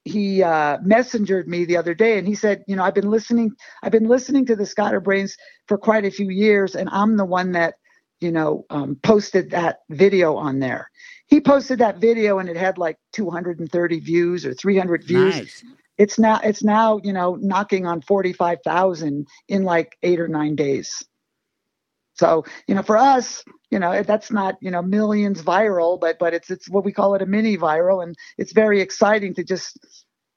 [0.04, 3.52] he uh, messengered me the other day and he said you know i've been listening
[3.82, 5.34] i've been listening to the Skatterbrains
[5.68, 7.74] for quite a few years and i'm the one that
[8.22, 10.88] you know um, posted that video on there.
[11.26, 15.36] He posted that video and it had like 230 views or 300 views.
[15.36, 15.64] Nice.
[15.98, 21.04] it's now it's now you know knocking on 45,000 in like 8 or 9 days
[22.22, 23.42] so you know for us
[23.72, 27.16] you know that's not you know millions viral but but it's it's what we call
[27.16, 28.00] it a mini viral.
[28.02, 29.76] And it's very exciting to just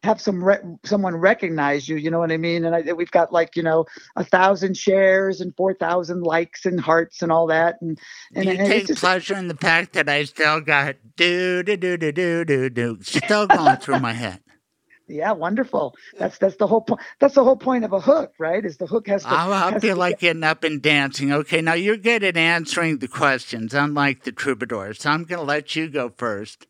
[0.04, 2.66] have some re- someone recognize you you know what i mean?
[2.66, 3.86] And I, we've got like you know
[4.16, 7.76] a thousand shares and 4000 likes and hearts and all that.
[7.82, 8.00] And
[8.34, 11.78] and, you and take just pleasure in the fact that I still got do do
[11.78, 14.42] do do do do do still going through my head.
[15.08, 18.66] Yeah wonderful that's that's the whole point that's the whole point of a hook right
[18.66, 21.32] is the hook has to has feel like getting up and dancing.
[21.32, 24.94] Okay, now you're good at answering the questions, unlike the troubadour.
[24.94, 26.68] So I'm going to let you go first.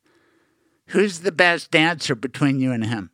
[0.88, 3.10] Who's the best dancer between you and him?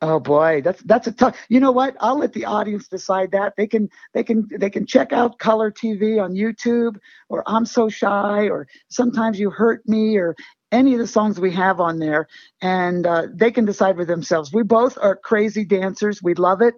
[0.00, 1.36] Oh boy, that's that's a tough.
[1.48, 1.96] You know what?
[1.98, 3.54] I'll let the audience decide that.
[3.56, 6.98] They can they can they can check out Color TV on YouTube
[7.28, 10.36] or I'm So Shy or Sometimes You Hurt Me or
[10.72, 12.28] any of the songs we have on there,
[12.60, 14.52] and uh, they can decide for themselves.
[14.52, 16.22] We both are crazy dancers.
[16.22, 16.74] We love it.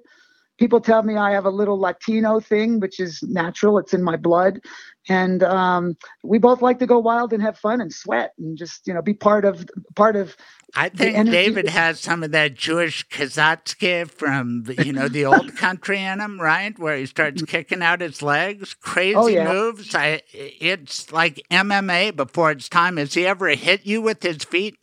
[0.59, 3.79] People tell me I have a little Latino thing, which is natural.
[3.79, 4.61] It's in my blood,
[5.09, 8.87] and um, we both like to go wild and have fun and sweat and just
[8.87, 9.67] you know be part of
[9.97, 10.37] part of
[10.75, 16.01] I think David has some of that Jewish Kazatsky from you know the old country
[16.03, 16.79] in him, right?
[16.79, 19.45] Where he starts kicking out his legs, crazy Oh, yeah.
[19.47, 19.95] moves.
[19.95, 22.99] I, it's like MMA before its time.
[22.99, 24.79] Has he ever hit you with his feet?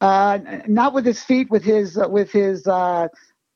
[0.00, 0.38] Uh,
[0.68, 3.08] not with his feet, with his uh, with his uh,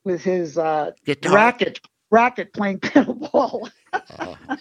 [0.05, 1.55] with his uh, Guitar.
[1.55, 1.81] racket
[2.11, 2.81] racket playing
[4.01, 4.59] paddleball.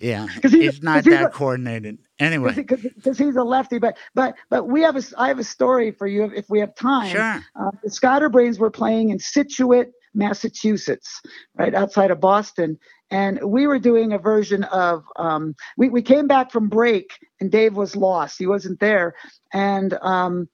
[0.00, 1.98] Yeah, he- he's not that a- coordinated.
[2.18, 3.78] Anyway, because he's a lefty.
[3.78, 6.60] But but but we have a I have a story for you if, if we
[6.60, 7.10] have time.
[7.10, 7.44] Sure.
[7.58, 11.20] Uh, the Skatterbrains were playing in Scituate, Massachusetts,
[11.56, 12.78] right outside of Boston,
[13.10, 15.04] and we were doing a version of.
[15.16, 18.38] Um, we we came back from break, and Dave was lost.
[18.38, 19.14] He wasn't there,
[19.52, 19.94] and.
[20.02, 20.48] Um,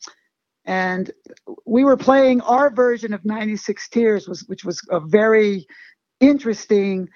[0.66, 1.10] and
[1.66, 5.66] we were playing our version of 96 Tears, was, which was a very
[6.20, 7.08] interesting,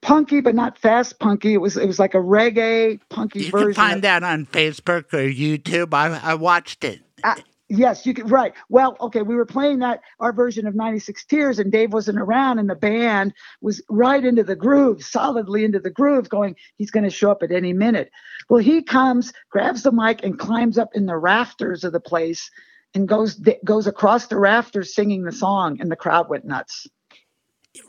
[0.00, 1.54] punky but not fast punky.
[1.54, 3.66] It was it was like a reggae punky you version.
[3.68, 5.94] can find of- that on Facebook or YouTube.
[5.94, 7.00] I, I watched it.
[7.22, 7.36] Ah,
[7.68, 8.26] yes, you can.
[8.26, 8.52] Right.
[8.68, 9.22] Well, okay.
[9.22, 12.74] We were playing that our version of 96 Tears, and Dave wasn't around, and the
[12.74, 17.30] band was right into the groove, solidly into the groove, going, he's going to show
[17.30, 18.10] up at any minute.
[18.48, 22.50] Well, he comes, grabs the mic, and climbs up in the rafters of the place,
[22.94, 26.86] and goes goes across the rafters singing the song, and the crowd went nuts.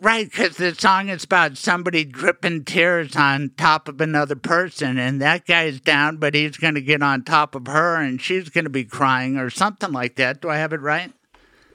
[0.01, 5.21] Right, because the song is about somebody dripping tears on top of another person, and
[5.21, 8.63] that guy's down, but he's going to get on top of her, and she's going
[8.63, 10.41] to be crying or something like that.
[10.41, 11.13] Do I have it right?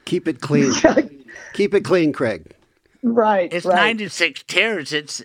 [0.05, 0.73] Keep it clean.
[1.53, 2.53] Keep it clean, Craig.
[3.01, 3.51] Right.
[3.51, 3.75] It's right.
[3.75, 4.91] 96 tears.
[4.93, 5.23] It's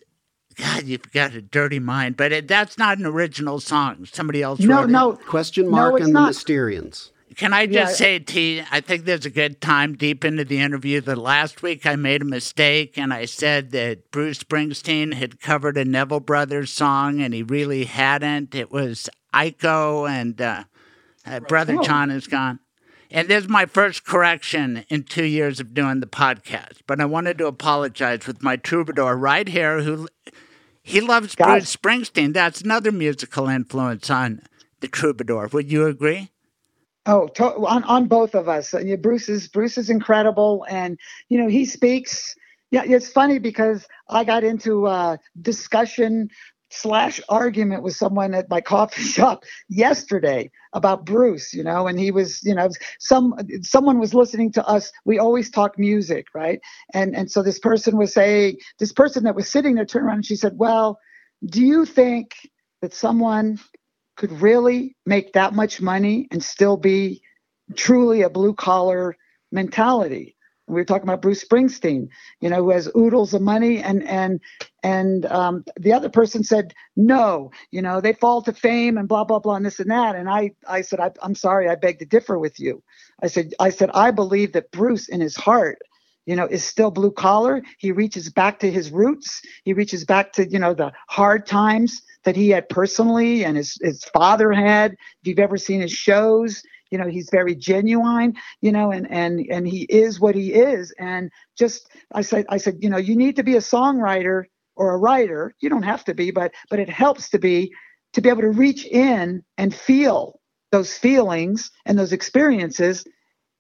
[0.57, 2.17] God, you've got a dirty mind.
[2.17, 4.07] But it, that's not an original song.
[4.11, 5.13] Somebody else No, wrote no.
[5.13, 5.27] it.
[5.27, 6.33] Question No, mark it's and not.
[6.33, 7.11] the Mysterians.
[7.35, 8.07] Can I just Yeah.
[8.07, 11.85] say, T, I think there's a good time deep into the interview that last week
[11.85, 16.71] I made a mistake and I said that Bruce Springsteen had covered a Neville Brothers
[16.71, 18.55] song and he really hadn't.
[18.55, 20.65] It was Iko and uh,
[21.27, 21.83] uh, Brother Oh.
[21.83, 22.61] John is gone.
[23.11, 26.79] And this is my first correction in two years of doing the podcast.
[26.87, 30.09] But I wanted to apologize with my troubadour right here who
[30.83, 32.33] he loves Bruce Springsteen.
[32.33, 34.43] That's another musical influence on
[34.81, 35.49] the troubadour.
[35.53, 36.31] Would you agree?
[37.07, 38.75] Oh, to, on on both of us.
[38.75, 42.35] Uh, Bruce is Bruce is incredible, and you know he speaks.
[42.73, 46.29] Yeah, it's funny because I got into a discussion
[46.71, 51.55] slash argument with someone at my coffee shop yesterday about Bruce.
[51.55, 52.69] You know, and he was, you know,
[52.99, 54.91] some someone was listening to us.
[55.05, 56.61] We always talk music, right?
[56.93, 60.17] And and so this person was saying, this person that was sitting there turned around
[60.17, 60.99] and she said, "Well,
[61.45, 62.35] do you think
[62.83, 63.61] that someone
[64.17, 67.23] could really make that much money and still be
[67.75, 69.17] truly a blue collar
[69.53, 70.37] mentality.
[70.69, 72.09] We were talking about Bruce Springsteen,
[72.41, 74.41] you know, who has oodles of money, and and
[74.83, 79.23] and um, the other person said no, you know, they fall to fame and blah
[79.23, 80.17] blah blah and this and that.
[80.17, 82.83] And I I said I, I'm sorry, I beg to differ with you.
[83.23, 85.79] I said I said I believe that Bruce in his heart
[86.27, 87.63] you know, is still blue collar.
[87.79, 89.41] He reaches back to his roots.
[89.65, 93.79] He reaches back to, you know, the hard times that he had personally and his,
[93.81, 94.93] his father had.
[94.93, 99.47] If you've ever seen his shows, you know, he's very genuine, you know, and, and,
[99.51, 100.93] and he is what he is.
[100.99, 104.45] And just, I said, I said, you know, you need to be a songwriter
[104.75, 105.55] or a writer.
[105.61, 107.73] You don't have to be, but, but it helps to be,
[108.13, 110.41] to be able to reach in and feel
[110.73, 113.05] those feelings and those experiences.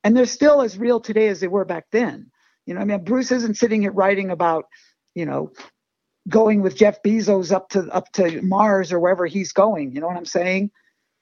[0.03, 2.31] And they're still as real today as they were back then.
[2.67, 4.67] You know, I mean, Bruce isn't sitting here writing about,
[5.15, 5.53] you know,
[6.29, 9.93] going with Jeff Bezos up to up to Mars or wherever he's going.
[9.93, 10.71] You know what I'm saying?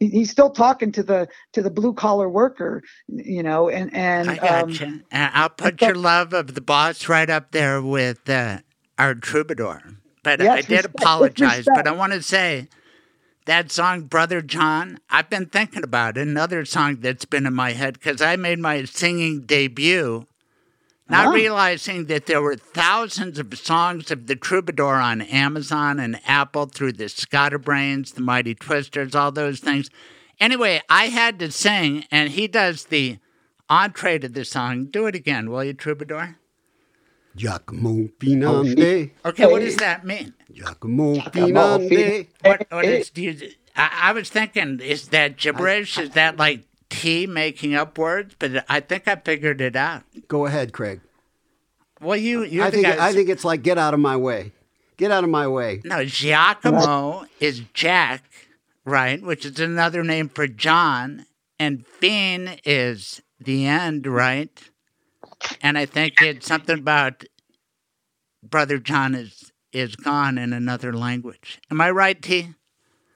[0.01, 2.83] He, he's still talking to the to the blue collar worker.
[3.09, 5.05] You know, and and I got um.
[5.11, 8.59] And I'll put your love of the boss right up there with uh,
[8.99, 9.83] our troubadour.
[10.23, 11.67] But I did respect, apologize.
[11.75, 11.87] But.
[11.87, 12.69] I want to say
[13.45, 16.17] that song, Brother John, I've been thinking about.
[16.17, 20.27] Another song that's been in my head because I made my singing debut.
[21.09, 26.67] Not realizing that there were thousands of songs of the Troubadour on Amazon and Apple
[26.67, 29.91] through the Skatterbrains, the Mighty Twisters, all those things.
[30.41, 33.19] Anyway, I had to sing, and he does the
[33.69, 34.87] entree to the song.
[34.87, 36.39] Do it again, will you, Troubadour?
[37.37, 39.11] Giacomo Finande.
[39.25, 40.33] Okay, what does that mean?
[40.53, 42.29] Giacomo Giacomo Finande.
[42.43, 45.99] What, what is, do you, I, I was thinking, is that gibberish?
[45.99, 46.63] Is that like
[47.01, 48.35] T making up words?
[48.39, 50.03] But I think I figured it out.
[50.29, 51.01] Go ahead, Craig.
[52.01, 52.87] Well, you, you're I think.
[52.87, 54.53] I think it's like get out of my way.
[54.97, 55.81] Get out of my way.
[55.85, 58.23] No, Giacomo is Jack,
[58.85, 59.21] right?
[59.21, 61.27] Which is another name for John.
[61.59, 64.51] And Fiend is the end, right?
[65.61, 67.25] And I think it's something about
[68.43, 71.61] Brother John is is gone in another language.
[71.71, 72.55] Am I right, T?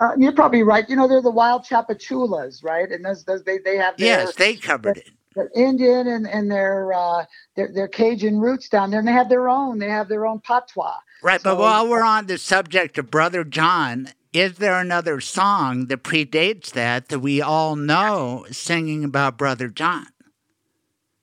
[0.00, 0.88] Uh, you're probably right.
[0.88, 2.90] You know, they're the wild Tchoupitoulas, right?
[2.90, 5.10] And those, those they they have their, Yes, they covered it.
[5.34, 7.24] their Indian and and their uh,
[7.56, 9.78] their their Cajun roots down there, and they have their own.
[9.78, 10.94] They have their own patois.
[11.22, 16.04] Right, but while we're on the subject of Brother John, is there another song that
[16.04, 20.06] predates that that we all know singing about Brother John?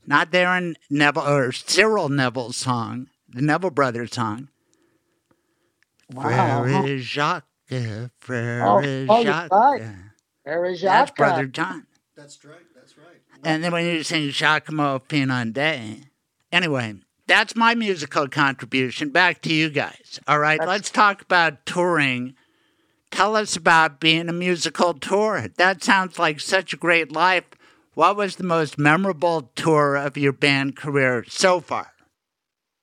[0.06, 4.50] Not Darren Neville or Cyril Neville's song, the Neville Brothers song.
[6.12, 6.64] Wow.
[6.64, 7.46] Frere is Jacques,
[8.20, 9.52] Frere Oh, is oh, you're Jacques.
[9.52, 9.82] right.
[10.82, 11.88] That's Brother John.
[12.16, 12.56] That's right.
[12.76, 13.18] That's right.
[13.44, 16.04] And then when you sing Giacomo Finande.
[16.52, 16.96] Anyway,
[17.28, 19.10] that's my musical contribution.
[19.10, 20.20] Back to you guys.
[20.28, 22.36] All right, That's- let's talk about touring.
[23.12, 25.48] Tell us about being a musical tour.
[25.58, 27.46] That sounds like such a great life.
[27.94, 31.92] What was the most memorable tour of your band career so far?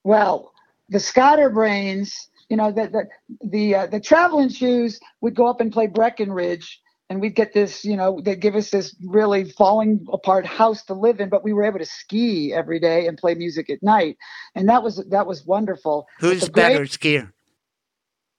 [0.03, 0.51] Well,
[0.89, 2.11] the Skatterbrains,
[2.53, 6.79] you know, the the the, uh, the traveling shoes would go up and play Breckenridge,
[7.09, 10.93] and we'd get this, you know, they'd give us this really falling apart house to
[10.93, 14.17] live in, but we were able to ski every day and play music at night,
[14.53, 16.05] and that was that was wonderful.
[16.19, 17.31] Who's great- better skier?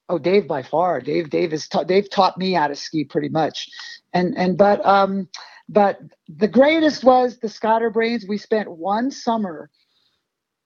[0.08, 1.00] Oh, Dave by far.
[1.00, 1.88] Dave, Dave has taught.
[1.88, 3.68] Dave taught me how to ski pretty much,
[4.12, 5.28] and and but um,
[5.68, 8.28] but the greatest was the Skatterbrains.
[8.28, 9.70] We spent one summer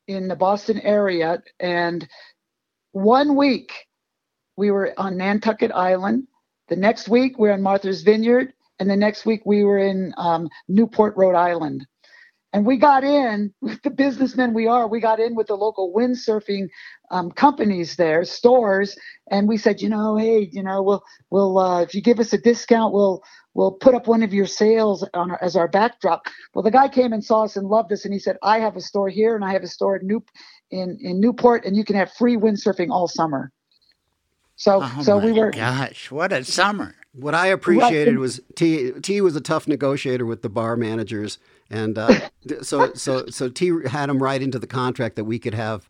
[0.06, 2.06] in the Boston area, and
[2.93, 3.73] one week
[4.56, 6.27] we were on Nantucket Island.
[6.69, 10.12] The next week we were in Martha's Vineyard, and the next week we were in
[10.19, 11.86] um, Newport, Rhode Island.
[12.52, 14.89] and we got in with the businessmen we are.
[14.89, 16.69] We got in with the local windsurfing
[17.10, 18.97] um, companies there, stores,
[19.31, 22.32] and we said, you know, hey, you know, we'll we'll uh, if you give us
[22.32, 23.23] a discount, we'll
[23.55, 26.23] we'll put up one of your sales on our, as our backdrop.
[26.55, 28.77] Well, the guy came and saw us and loved us, and he said, I have
[28.77, 30.24] a store here, and I have a store in New
[30.70, 33.52] in in Newport, and you can have free windsurfing all summer.
[34.56, 36.94] So Oh so my we were gosh, what a summer!
[37.12, 38.92] What I appreciated was T.
[39.02, 41.38] T was a tough negotiator with the bar managers,
[41.70, 42.28] and uh,
[42.62, 45.88] so so so T had him right into the contract that we could have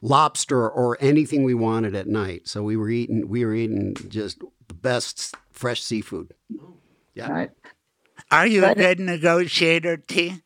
[0.00, 2.46] lobster or anything we wanted at night.
[2.46, 6.34] So we were eating we were eating just the best fresh seafood.
[7.14, 7.30] Yeah.
[7.30, 7.50] right.
[8.30, 10.42] Are you a good negotiator, T?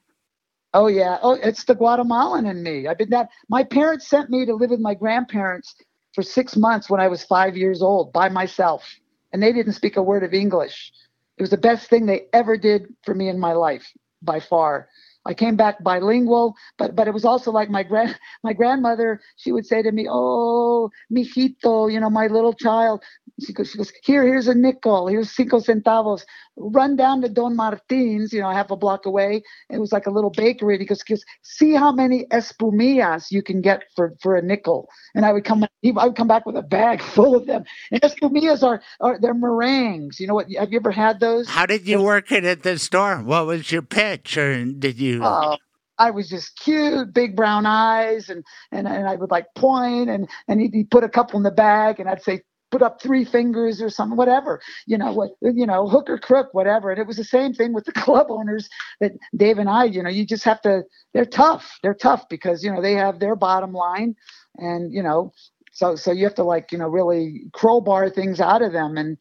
[0.79, 1.19] Oh yeah.
[1.23, 2.87] Oh, it's the Guatemalan in me.
[2.87, 3.31] I've been that.
[3.49, 5.75] My parents sent me to live with my grandparents
[6.15, 8.89] for six months when I was five years old by myself,
[9.33, 10.93] and they didn't speak a word of English.
[11.37, 13.93] It was the best thing they ever did for me in my life
[14.23, 14.89] by far.
[15.27, 19.21] I came back bilingual, but but it was also like my grand my grandmother.
[19.37, 23.03] She would say to me, "Oh, mijito, you know, my little child."
[23.45, 25.07] She goes, she goes, "Here, here's a nickel.
[25.07, 26.23] Here's cinco centavos.
[26.57, 29.43] Run down to Don Martin's, you know, half a block away.
[29.71, 30.85] It was like a little bakery.
[30.85, 35.45] Goes, see how many espumillas you can get for for a nickel." And I would
[35.45, 37.65] come, I would come back with a bag full of them.
[37.91, 40.21] And espumillas are are they're meringues.
[40.21, 40.47] You know what?
[40.59, 41.49] Have you ever had those?
[41.49, 43.19] How did you work it at the store?
[43.19, 45.18] What was your pitch, or did you?
[45.21, 45.57] Oh,
[45.99, 50.29] I was just cute, big brown eyes, and and, and I would like point, and
[50.49, 53.25] and he'd, he'd put a couple in the bag, and I'd say put up three
[53.25, 56.91] fingers or something, whatever, you know, what you know, hook or crook, whatever.
[56.91, 58.69] And it was the same thing with the club owners
[59.01, 60.83] that Dave and I, you know, you just have to.
[61.15, 61.79] They're tough.
[61.83, 64.15] They're tough because you know they have their bottom line,
[64.59, 65.33] and you know,
[65.73, 69.19] so so you have to like you know really crowbar things out of them and.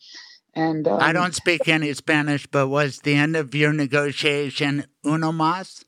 [0.58, 5.32] And um, I don't speak any Spanish, but was the end of your negotiation uno
[5.32, 5.86] más?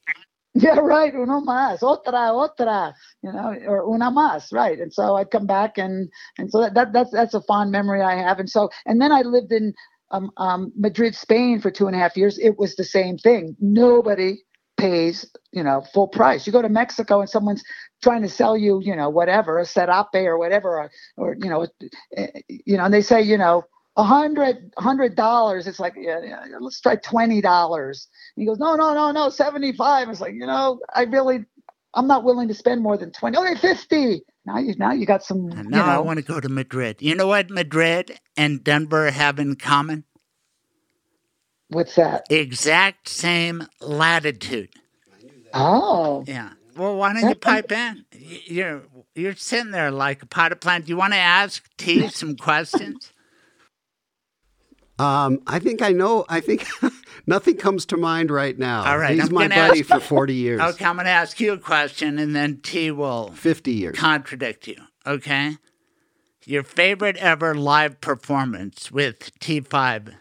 [0.54, 1.12] Yeah, right.
[1.12, 2.94] Uno más, otra, otra,
[3.24, 4.80] you know, or una más, right?
[4.80, 8.04] And so I'd come back, and and so that, that that's that's a fond memory
[8.04, 8.38] I have.
[8.38, 9.74] And so and then I lived in
[10.12, 12.38] um, um, Madrid, Spain, for two and a half years.
[12.38, 13.56] It was the same thing.
[13.60, 14.44] Nobody
[14.78, 16.46] pays, you know, full price.
[16.46, 17.64] You go to Mexico and someone's
[18.04, 21.68] trying to sell you, you know, whatever, a serape or whatever, or, or you know,
[22.16, 23.64] eh, you know, and they say, you know,
[24.00, 25.68] a hundred hundred dollars.
[25.68, 28.08] It's like, yeah, yeah, let's try twenty dollars.
[28.38, 30.08] He goes, no, no, no, no, seventy five.
[30.08, 31.44] It's like, you know, I really,
[31.94, 33.38] I'm not willing to spend more than twenty.
[33.38, 34.22] Okay, fifty.
[34.46, 35.52] Now you now you got some.
[35.52, 37.02] And you now I want to go to Madrid.
[37.02, 40.06] You know what Madrid and Denver have in common?
[41.70, 42.26] what's that?
[42.30, 44.70] Exact same latitude.
[45.54, 46.52] Oh, Yeah.
[46.78, 48.06] Well, why don't you pipe in?
[48.14, 50.86] You're you're sitting there like a potted plant.
[50.86, 53.12] Do you want to ask T some questions?
[55.00, 56.26] Um, I think I know.
[56.30, 56.68] I think
[57.26, 58.84] nothing comes to mind right now.
[58.86, 61.40] All right, he's I'm my buddy ask- for forty years, Okay, I'm going to ask
[61.40, 63.98] you a question, and then T will fifty years.
[63.98, 64.76] contradict you.
[65.08, 65.58] Okay.
[66.46, 70.16] Your favorite ever live performance with T-Five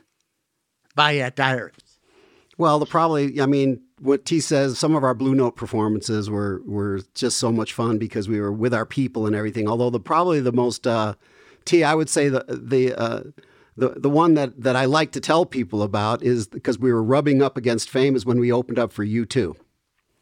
[0.97, 1.73] Valladares.
[2.59, 6.61] Well, the probably, I mean, what T says, some of our Blue Note performances were
[6.67, 9.69] were just so much fun because we were with our people and everything.
[9.69, 11.15] Although the probably the most uh,
[11.65, 13.21] T, I would say the the uh,
[13.79, 17.03] the the one that that I like to tell people about is because we were
[17.03, 19.47] rubbing up against fame is when we opened up for U2.
[19.47, 19.57] Well,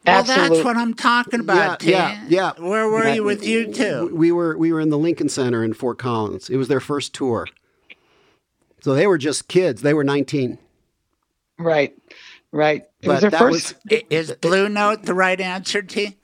[0.05, 0.49] Absolutely.
[0.57, 1.91] that's what I'm talking about, T.
[1.91, 2.51] yeah, yeah.
[2.57, 4.11] Where were you with U2?
[4.11, 6.49] We were we were in the Lincoln Center in Fort Collins.
[6.49, 7.47] It was their first tour,
[8.81, 9.81] so they were just kids.
[9.81, 10.59] They were nineteen.
[11.57, 11.97] right,
[12.51, 12.83] right.
[13.01, 13.75] It was their that first.
[13.91, 16.16] I- Is Blue Note the right answer, T?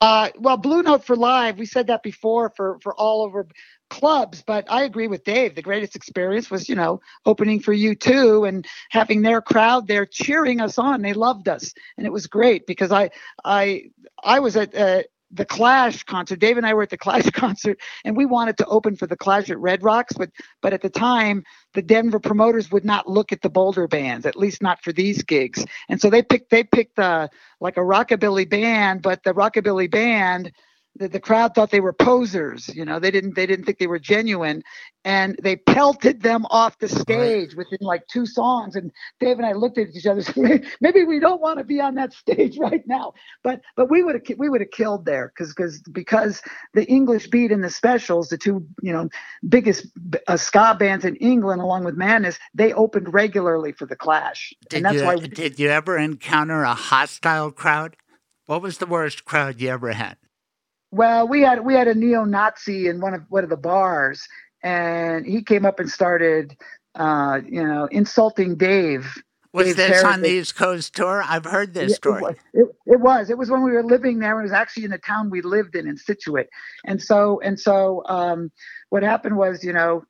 [0.00, 1.58] Uh, well, Blue Note for live.
[1.58, 3.48] We said that before for for all over
[3.88, 5.54] clubs, but I agree with Dave.
[5.54, 10.60] The greatest experience was, you know, opening for U2 and having their crowd there cheering
[10.60, 11.00] us on.
[11.02, 13.10] They loved us, and it was great because I
[13.44, 13.84] I
[14.22, 16.38] I was at uh, the Clash concert.
[16.38, 19.16] Dave and I were at the Clash concert, and we wanted to open for the
[19.16, 20.30] Clash at Red Rocks, but
[20.62, 21.44] but at the time
[21.74, 25.22] the Denver promoters would not look at the Boulder bands, at least not for these
[25.22, 27.28] gigs, and so they picked they picked uh,
[27.60, 30.52] like a rockabilly band, but the rockabilly band
[30.98, 33.86] the, the crowd thought they were posers you know they didn't they didn't think they
[33.86, 34.62] were genuine
[35.04, 38.90] and they pelted them off the stage within like two songs and
[39.20, 41.94] dave and i looked at each other said, maybe we don't want to be on
[41.94, 43.12] that stage right now
[43.42, 46.42] but but we would have we would have killed there because because because
[46.74, 49.08] the english beat and the specials the two you know
[49.48, 49.86] biggest
[50.28, 54.78] uh, ska bands in england along with madness they opened regularly for the clash Did
[54.78, 57.96] and that's you, why did you ever encounter a hostile crowd?
[58.46, 60.16] What was the worst crowd you ever had?
[60.90, 64.26] Well, we had we had a neo-Nazi in one of one of the bars,
[64.62, 66.56] and he came up and started,
[66.94, 69.22] uh, you know, insulting Dave.
[69.52, 71.22] Was Dave this on the East Coast tour?
[71.26, 72.18] I've heard this Yeah, story.
[72.18, 72.36] It was.
[72.52, 73.30] It, it was.
[73.30, 74.38] It was when we were living there.
[74.38, 76.48] It was actually in the town we lived in, in Scituate.
[76.84, 78.52] And so, and so, um,
[78.90, 80.04] what happened was, you know,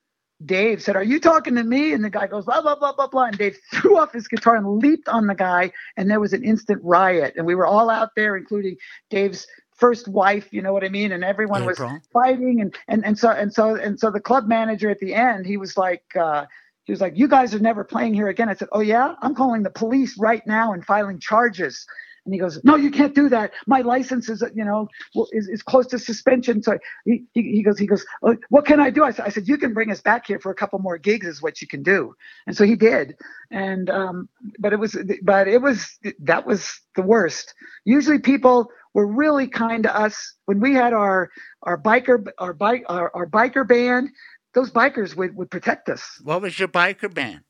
[0.45, 3.07] Dave said, "Are you talking to me?" And the guy goes, "Blah blah blah blah
[3.07, 6.33] blah." And Dave threw off his guitar and leaped on the guy, and there was
[6.33, 7.35] an instant riot.
[7.37, 8.77] And we were all out there, including
[9.11, 9.47] Dave's
[9.77, 10.53] first wife.
[10.53, 11.13] You know what I mean?
[11.13, 11.91] And everyone April.
[11.91, 12.61] was fighting.
[12.61, 15.57] And and and so and so and so the club manager at the end, he
[15.57, 16.05] was like.
[16.19, 16.47] Uh,
[16.85, 19.35] he was like, "You guys are never playing here again." I said, "Oh yeah, I'm
[19.35, 21.85] calling the police right now and filing charges."
[22.25, 23.53] And he goes, "No, you can't do that.
[23.67, 24.89] My license is, you know,
[25.33, 28.79] is, is close to suspension." So he, he, he goes, he goes, oh, "What can
[28.79, 30.79] I do?" I said, "I said you can bring us back here for a couple
[30.79, 32.15] more gigs, is what you can do."
[32.47, 33.17] And so he did.
[33.51, 37.55] And um, but it was, but it was that was the worst.
[37.85, 41.29] Usually people were really kind to us when we had our
[41.65, 44.09] our biker our bike our, our biker band.
[44.55, 46.03] Those bikers would, would protect us.
[46.25, 47.43] What was your biker band?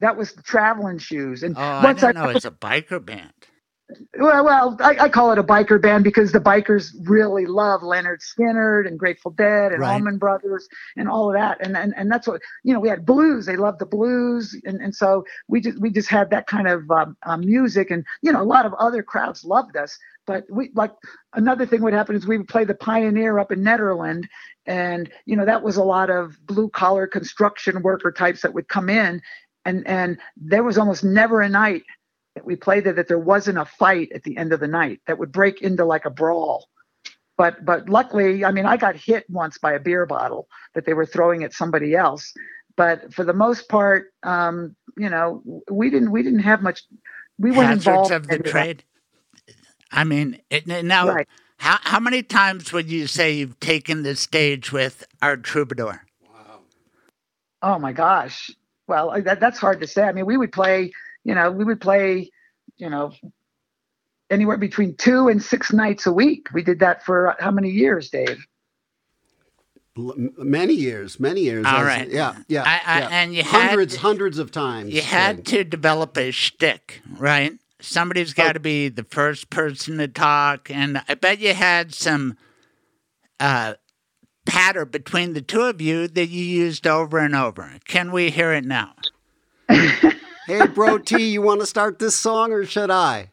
[0.00, 1.42] That was the traveling shoes.
[1.42, 3.34] And Oh, I once didn't know it's a biker band.
[4.18, 8.20] well, well, I, I call it a biker band because the bikers really love Lynyrd
[8.22, 9.92] Skynyrd and Grateful Dead and Right.
[9.92, 12.80] Allman Brothers and all of that, and, and and that's what you know.
[12.80, 16.30] We had blues; they loved the blues, and, and so we just we just had
[16.30, 19.76] that kind of um, uh, music, and you know, a lot of other crowds loved
[19.76, 19.98] us.
[20.30, 20.92] But we like
[21.34, 24.28] another thing would happen is we would play the Pioneer up in Nederland,
[24.64, 28.68] and you know that was a lot of blue collar construction worker types that would
[28.68, 29.20] come in,
[29.64, 31.82] and and there was almost never a night
[32.36, 35.00] that we played there that there wasn't a fight at the end of the night
[35.08, 36.68] that would break into like a brawl.
[37.36, 40.94] But but luckily, I mean, I got hit once by a beer bottle that they
[40.94, 42.32] were throwing at somebody else.
[42.76, 46.84] But for the most part, um, you know, we didn't we didn't have much.
[47.36, 48.84] We weren't involved of the in trade.
[49.90, 51.28] I mean, it, now, Right.
[51.58, 56.04] how how many times would you say you've taken the stage with our troubadour?
[56.22, 56.60] Wow.
[57.62, 58.50] Oh my gosh.
[58.86, 60.02] Well, that, that's hard to say.
[60.02, 60.92] I mean, we would play,
[61.24, 62.30] you know, we would play,
[62.76, 63.12] you know,
[64.30, 66.48] anywhere between two and six nights a week.
[66.52, 68.44] We did that for uh, how many years, Dave?
[69.96, 71.66] Many years, many years.
[71.66, 72.62] All As- Yeah, yeah.
[72.64, 73.08] I- I- yeah.
[73.10, 74.92] and you had- hundreds, hundreds of times.
[74.94, 75.46] You had Ted.
[75.46, 77.52] to develop a shtick, right?
[77.80, 82.36] Somebody's got to be the first person to talk, and I bet you had some
[83.38, 83.74] uh,
[84.46, 87.72] patter between the two of you that you used over and over.
[87.86, 88.94] Can we hear it now?
[90.50, 93.30] Hey, Bro T, you want to start this song or should I?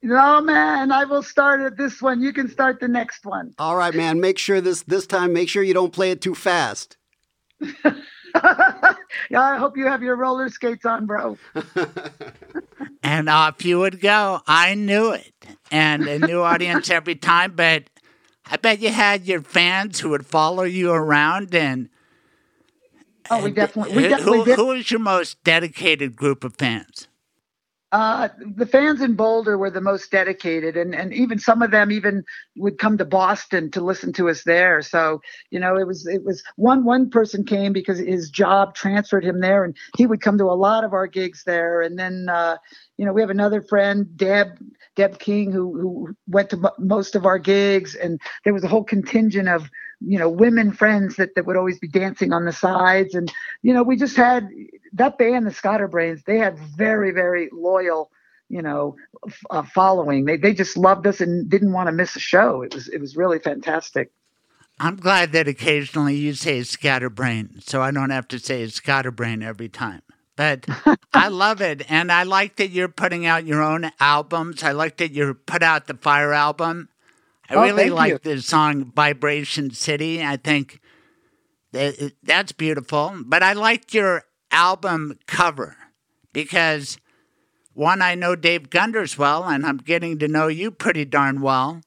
[0.00, 2.22] No, man, I will start at this one.
[2.22, 3.52] You can start the next one.
[3.58, 4.20] All right, man.
[4.20, 5.32] Make sure this this time.
[5.32, 6.96] Make sure you don't play it too fast.
[8.34, 11.36] Yeah, I hope you have your roller skates on, bro.
[13.02, 14.40] And off you would go.
[14.46, 15.32] I knew it.
[15.70, 17.84] And a new audience every time, but
[18.50, 21.88] I bet you had your fans who would follow you around and
[23.30, 24.56] Oh, we definitely, we definitely who, did.
[24.56, 27.06] who was your most dedicated group of fans?
[27.92, 31.90] Uh, the fans in Boulder were the most dedicated, and, and even some of them
[31.90, 32.22] even
[32.56, 34.80] would come to Boston to listen to us there.
[34.80, 35.20] So
[35.50, 39.40] you know, it was it was one one person came because his job transferred him
[39.40, 41.82] there, and he would come to a lot of our gigs there.
[41.82, 42.58] And then uh,
[42.96, 44.58] you know, we have another friend, Deb
[44.94, 48.68] Deb King, who who went to mo- most of our gigs, and there was a
[48.68, 49.68] whole contingent of
[50.00, 53.72] you know women friends that that would always be dancing on the sides, and you
[53.72, 54.48] know, we just had
[54.94, 56.24] that band, the Skatterbrains.
[56.24, 58.10] They had very very loyal
[58.48, 58.96] you know
[59.26, 62.62] f- uh, following they they just loved us and didn't want to miss a show
[62.62, 64.10] it was it was really fantastic
[64.80, 69.68] I'm glad that occasionally you say Skatterbrain, so I don't have to say Skatterbrain every
[69.68, 70.00] time.
[70.36, 70.64] But
[71.12, 74.62] I love it, and I like that you're putting out your own albums.
[74.62, 76.88] I like that you put out the Fire album.
[77.50, 78.18] I Oh, really like you.
[78.36, 80.22] the song Vibration City.
[80.22, 80.80] I think
[81.72, 83.14] that that's beautiful.
[83.26, 84.22] But I like your
[84.52, 85.76] album cover
[86.32, 86.98] because
[87.74, 91.80] one, I know Dave Gunders well, and I'm getting to know you pretty darn well.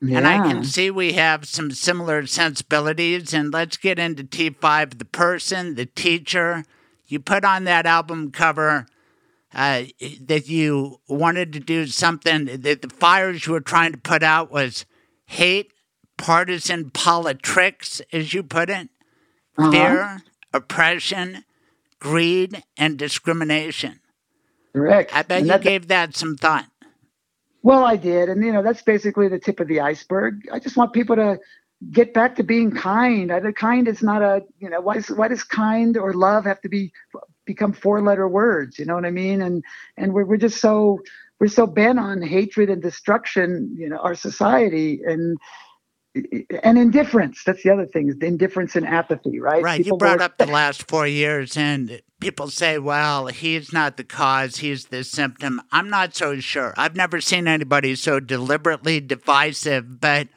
[0.00, 0.18] Yeah.
[0.18, 3.34] And I can see we have some similar sensibilities.
[3.34, 6.64] And let's get into T-Five the person, the teacher.
[7.06, 8.86] You put on that album cover
[9.52, 9.84] uh,
[10.20, 14.52] that you wanted to do something, that the fires you were trying to put out
[14.52, 14.86] was
[15.28, 15.72] hate,
[16.18, 18.88] partisan politics, as you put it,
[19.58, 19.70] Uh-huh.
[19.72, 20.22] fear,
[20.54, 21.44] oppression,
[22.00, 24.00] greed, and discrimination.
[24.74, 26.66] correct I bet And you gave that some thought.
[27.62, 30.76] well i did and you know that's basically the tip of the iceberg i just
[30.76, 31.38] want people to
[31.92, 35.08] get back to being kind I, the kind is not a you know why, is,
[35.10, 36.92] why does kind or love have to be
[37.46, 39.64] become four letter words you know what i mean and
[39.96, 41.00] and we're, we're just so
[41.40, 45.38] we're so bent on hatred and destruction you know our society and
[46.62, 47.42] and indifference.
[47.44, 49.62] That's the other thing: is indifference and apathy, right?
[49.62, 49.82] Right.
[49.82, 54.04] People you brought up the last four years, and people say, "Well, he's not the
[54.04, 56.74] cause; he's the symptom." I'm not so sure.
[56.76, 60.28] I've never seen anybody so deliberately divisive, but.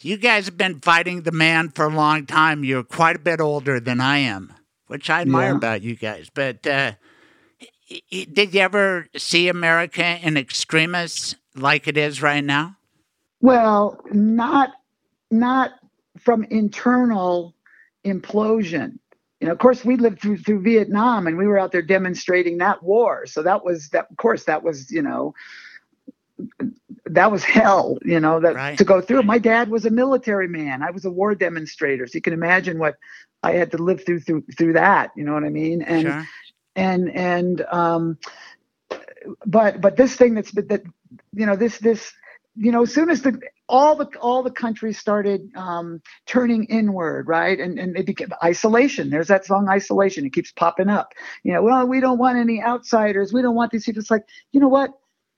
[0.00, 2.62] You guys have been fighting the man for a long time.
[2.62, 4.54] You're quite a bit older than I am,
[4.86, 5.56] which I admire yeah.
[5.56, 6.30] about you guys.
[6.32, 6.92] But uh,
[8.10, 12.76] did you ever see America in extremists like it is right now?
[13.40, 14.70] Well, not
[15.30, 15.72] not
[16.18, 17.54] from internal
[18.04, 18.98] implosion.
[19.40, 22.58] You know, of course, we lived through through Vietnam, and we were out there demonstrating
[22.58, 23.26] that war.
[23.26, 24.10] So that was that.
[24.10, 25.34] Of course, that was you know,
[27.06, 27.98] that was hell.
[28.04, 28.78] You know, that right.
[28.78, 29.22] to go through.
[29.22, 30.82] My dad was a military man.
[30.82, 32.06] I was a war demonstrator.
[32.06, 32.96] So you can imagine what
[33.44, 35.12] I had to live through through through that.
[35.14, 35.82] You know what I mean?
[35.82, 36.28] And sure.
[36.78, 38.18] And and um,
[39.46, 40.82] but but this thing that's that
[41.34, 42.12] you know this this
[42.60, 47.28] you know, as soon as the all the all the countries started um, turning inward,
[47.28, 49.10] right, and and it became isolation.
[49.10, 51.12] There's that song "Isolation." It keeps popping up.
[51.44, 53.32] You know, well, we don't want any outsiders.
[53.32, 54.00] We don't want these people.
[54.00, 54.90] It's like, you know what?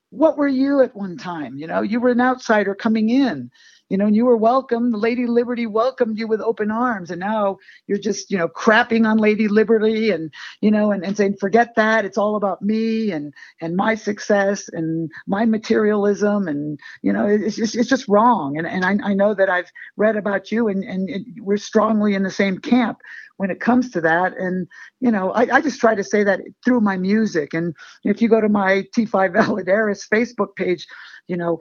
[0.09, 1.57] What were you at one time?
[1.57, 3.51] You know, you were an outsider coming in
[3.91, 4.93] you know, and you were welcome.
[4.93, 7.11] Lady Liberty welcomed you with open arms.
[7.11, 11.17] And now you're just, you know, crapping on Lady Liberty and, you know, and, and
[11.17, 12.05] saying, forget that.
[12.05, 16.47] It's all about me and, and my success and my materialism.
[16.47, 18.57] And, you know, it's just, it's just wrong.
[18.57, 22.23] And, and I, I know that I've read about you and, and we're strongly in
[22.23, 22.99] the same camp
[23.35, 24.37] when it comes to that.
[24.37, 24.69] And,
[25.01, 27.53] you know, I, I, just try to say that through my music.
[27.53, 30.87] And if you go to my T-Five Valladares Facebook page,
[31.27, 31.59] you know,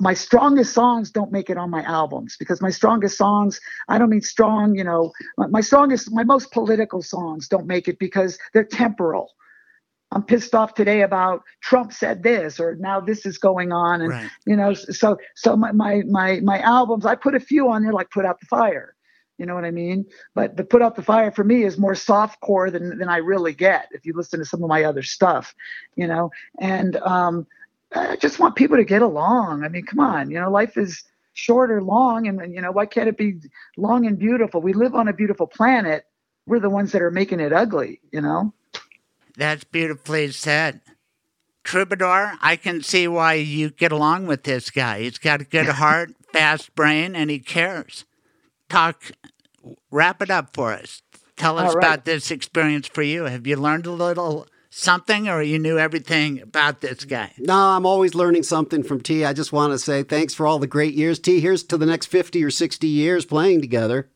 [0.00, 4.10] my strongest songs don't make it on my albums because my strongest songs i don't
[4.10, 8.64] mean strong you know my strongest my most political songs don't make it because they're
[8.64, 9.30] temporal
[10.10, 14.10] i'm pissed off today about trump said this or now this is going on and
[14.10, 14.30] right.
[14.44, 17.92] you know so so my, my my my albums i put a few on there
[17.92, 18.94] like put out the fire
[19.38, 20.06] you know what I mean?
[20.34, 23.16] But the put out the fire for me is more soft core than than I
[23.16, 25.54] really get if you listen to some of my other stuff,
[25.96, 26.30] you know.
[26.60, 27.46] And um,
[27.94, 29.64] I just want people to get along.
[29.64, 32.86] I mean, come on, you know, life is short or long, and you know, why
[32.86, 33.40] can't it be
[33.76, 34.60] long and beautiful?
[34.60, 36.04] We live on a beautiful planet.
[36.46, 38.52] We're the ones that are making it ugly, you know.
[39.36, 40.80] That's beautifully said.
[41.64, 45.00] Troubadour, I can see why you get along with this guy.
[45.00, 48.04] He's got a good heart, fast brain, and he cares.
[48.68, 49.12] Talk,
[49.90, 51.02] wrap it up for us.
[51.36, 51.84] Tell us right.
[51.84, 53.24] about this experience for you.
[53.24, 57.08] Have you learned a little something or you knew everything about this mm.
[57.08, 57.32] guy?
[57.38, 59.24] No, I'm always learning something from T.
[59.24, 61.18] I just want to say thanks for all the great years.
[61.18, 64.10] T, here's to the next 50 or 60 years playing together.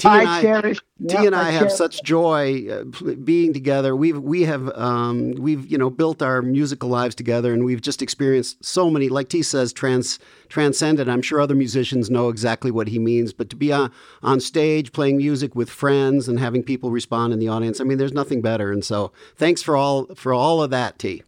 [0.00, 0.78] T and I, cherish.
[1.08, 2.84] T and I, I have such joy uh,
[3.22, 3.94] being together.
[3.94, 8.00] We've we have um, we've you know built our musical lives together, and we've just
[8.00, 9.10] experienced so many.
[9.10, 11.10] Like T says, trans transcendent.
[11.10, 13.34] I'm sure other musicians know exactly what he means.
[13.34, 17.38] But to be on on stage playing music with friends and having people respond in
[17.38, 18.72] the audience, I mean, there's nothing better.
[18.72, 21.24] And so, thanks for all for all of that, T.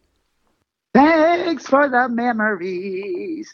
[0.95, 3.51] Thanks for the memories.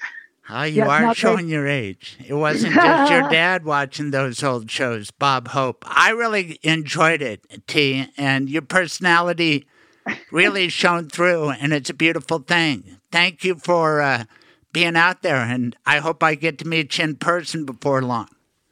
[0.51, 2.17] Oh, you yes, are showing your age.
[2.25, 5.83] It wasn't just your dad watching those old shows, Bob Hope.
[5.87, 9.67] I really enjoyed it, T, and your personality
[10.31, 12.97] really shone through, and it's a beautiful thing.
[13.11, 14.23] Thank you for uh,
[14.73, 18.29] being out there, and I hope I get to meet you in person before long.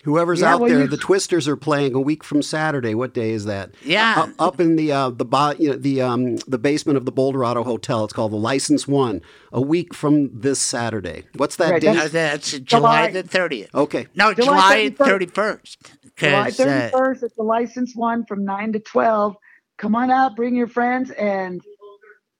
[0.08, 0.88] Whoever's yeah, out well, there, you...
[0.88, 2.95] the Twisters are playing a week from Saturday.
[2.95, 3.72] What day is that?
[3.84, 7.11] Yeah, up, up in the uh, the you know, the um, the basement of the
[7.11, 8.06] Boulderado Hotel.
[8.06, 9.22] It's called the License One.
[9.52, 11.26] A week from this Saturday.
[11.36, 11.95] What's that right, date?
[11.95, 13.76] That's, that's July, July the thirtieth.
[13.76, 14.08] Okay.
[14.16, 15.92] No, July thirty first.
[16.16, 17.22] July thirty first.
[17.22, 19.36] Uh, it's the License One from nine to twelve.
[19.76, 21.61] Come on out, bring your friends, and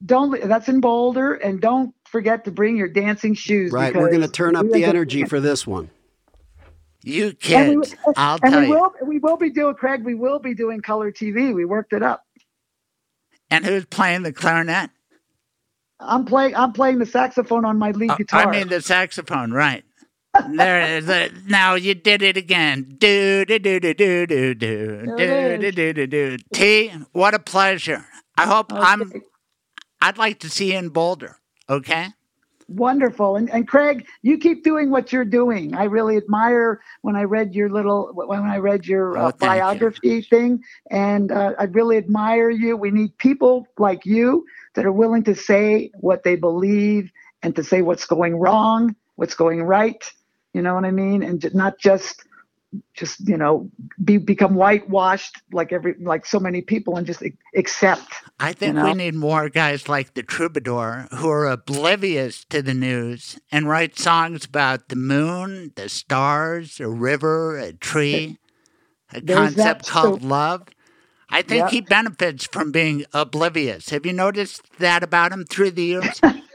[0.06, 0.42] don't.
[0.48, 3.74] That's in Boulder, and don't forget to bring your dancing shoes.
[3.74, 5.90] Right, we're going to turn up the energy for this one.
[7.08, 8.74] You kids, we, I'll tell we you.
[8.74, 11.53] Will, we will be doing, Craig, we will be doing color TV.
[11.53, 12.24] We worked it up.
[13.50, 14.90] And who's playing the clarinet?
[16.00, 16.56] I'm playing.
[16.56, 18.48] I'm playing the saxophone on my lead oh, guitar.
[18.48, 19.84] I mean the saxophone, right?
[20.52, 22.98] there, the, now you did it again.
[23.00, 26.38] Do do do do do do do do do do do do.
[26.53, 28.06] T, what a pleasure.
[28.38, 28.82] I hope okay.
[28.82, 29.14] I'm.
[30.02, 31.38] I'd like to see you in Boulder.
[31.69, 32.10] Okay.
[32.70, 33.38] Wonderful.
[33.38, 35.74] And, and Craig, you keep doing what you're doing.
[35.74, 40.10] I really admire when I read your little, when I read your uh, oh, biography
[40.10, 40.22] you.
[40.22, 40.64] thing.
[40.92, 42.76] And uh, I really admire you.
[42.76, 47.64] We need people like you that are willing to say what they believe and to
[47.64, 50.04] say what's going wrong, what's going right.
[50.54, 51.24] You know what I mean?
[51.24, 52.26] And not just
[52.94, 53.70] just you know
[54.04, 57.24] be become whitewashed like every like so many people and just
[57.56, 58.84] accept I think You know?
[58.84, 63.98] we need more guys like the Troubadour who are oblivious to the news and write
[63.98, 68.38] songs about the moon, the stars, a river, a tree,
[69.14, 70.22] a There's that concept called too.
[70.22, 70.68] love.
[71.30, 71.72] I think Yep.
[71.72, 73.90] he benefits from being oblivious.
[73.90, 76.22] Have you noticed that about him through the years?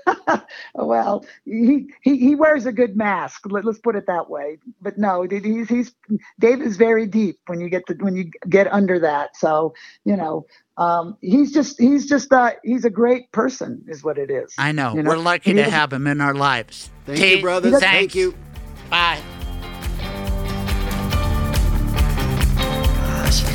[0.74, 3.42] well, he, he he wears a good mask.
[3.50, 4.58] Let, us put it that way.
[4.80, 5.94] But no, he's he's
[6.38, 9.36] Dave is very deep when you get to when you get under that.
[9.36, 9.74] So
[10.04, 14.30] you know, um, he's just he's just uh, he's a great person, is what it
[14.30, 14.54] is.
[14.58, 14.94] I know.
[14.94, 15.10] You know?
[15.10, 16.90] We're lucky He to doesn't- have him in our lives.
[17.06, 17.72] Thank T, you, brothers.
[17.72, 17.84] thanks.
[17.84, 18.34] Thank you.
[18.90, 19.20] Bye.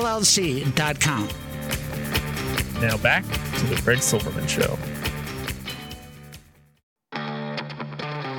[0.00, 1.28] mblawllc.com.
[2.80, 4.78] Now back to the Craig Silverman Show.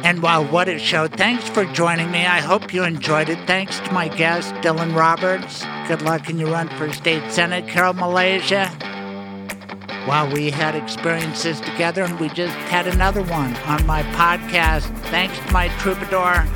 [0.04, 2.26] And while what a show, thanks for joining me.
[2.26, 3.38] I hope you enjoyed it.
[3.46, 5.64] Thanks to my guest, Dylan Roberts.
[5.88, 8.68] Good luck in your run for state senate, Carole Malezija.
[10.08, 14.88] Wow, we had experiences together, and we just had another one on my podcast.
[15.12, 16.48] Thanks to my troubadour.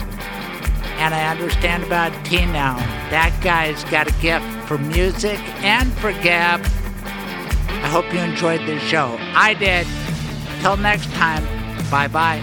[0.97, 2.77] And I understand about T now.
[3.11, 6.61] That guy's got a gift for music and for gab.
[6.63, 9.17] I hope you enjoyed this show.
[9.19, 9.87] I did.
[10.61, 11.43] Till next time,
[11.89, 12.41] bye bye.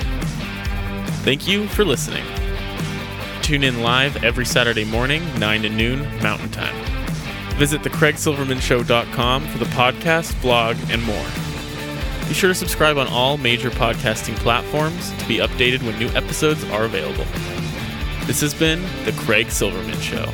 [1.24, 2.24] Thank you for listening.
[3.42, 6.74] Tune in live every Saturday morning, 9 to noon Mountain Time.
[7.58, 11.26] Visit thecraigsilvermanshow.com for the podcast, blog, and more.
[12.28, 16.64] Be sure to subscribe on all major podcasting platforms to be updated when new episodes
[16.70, 17.26] are available.
[18.26, 20.32] This has been The Craig Silverman Show.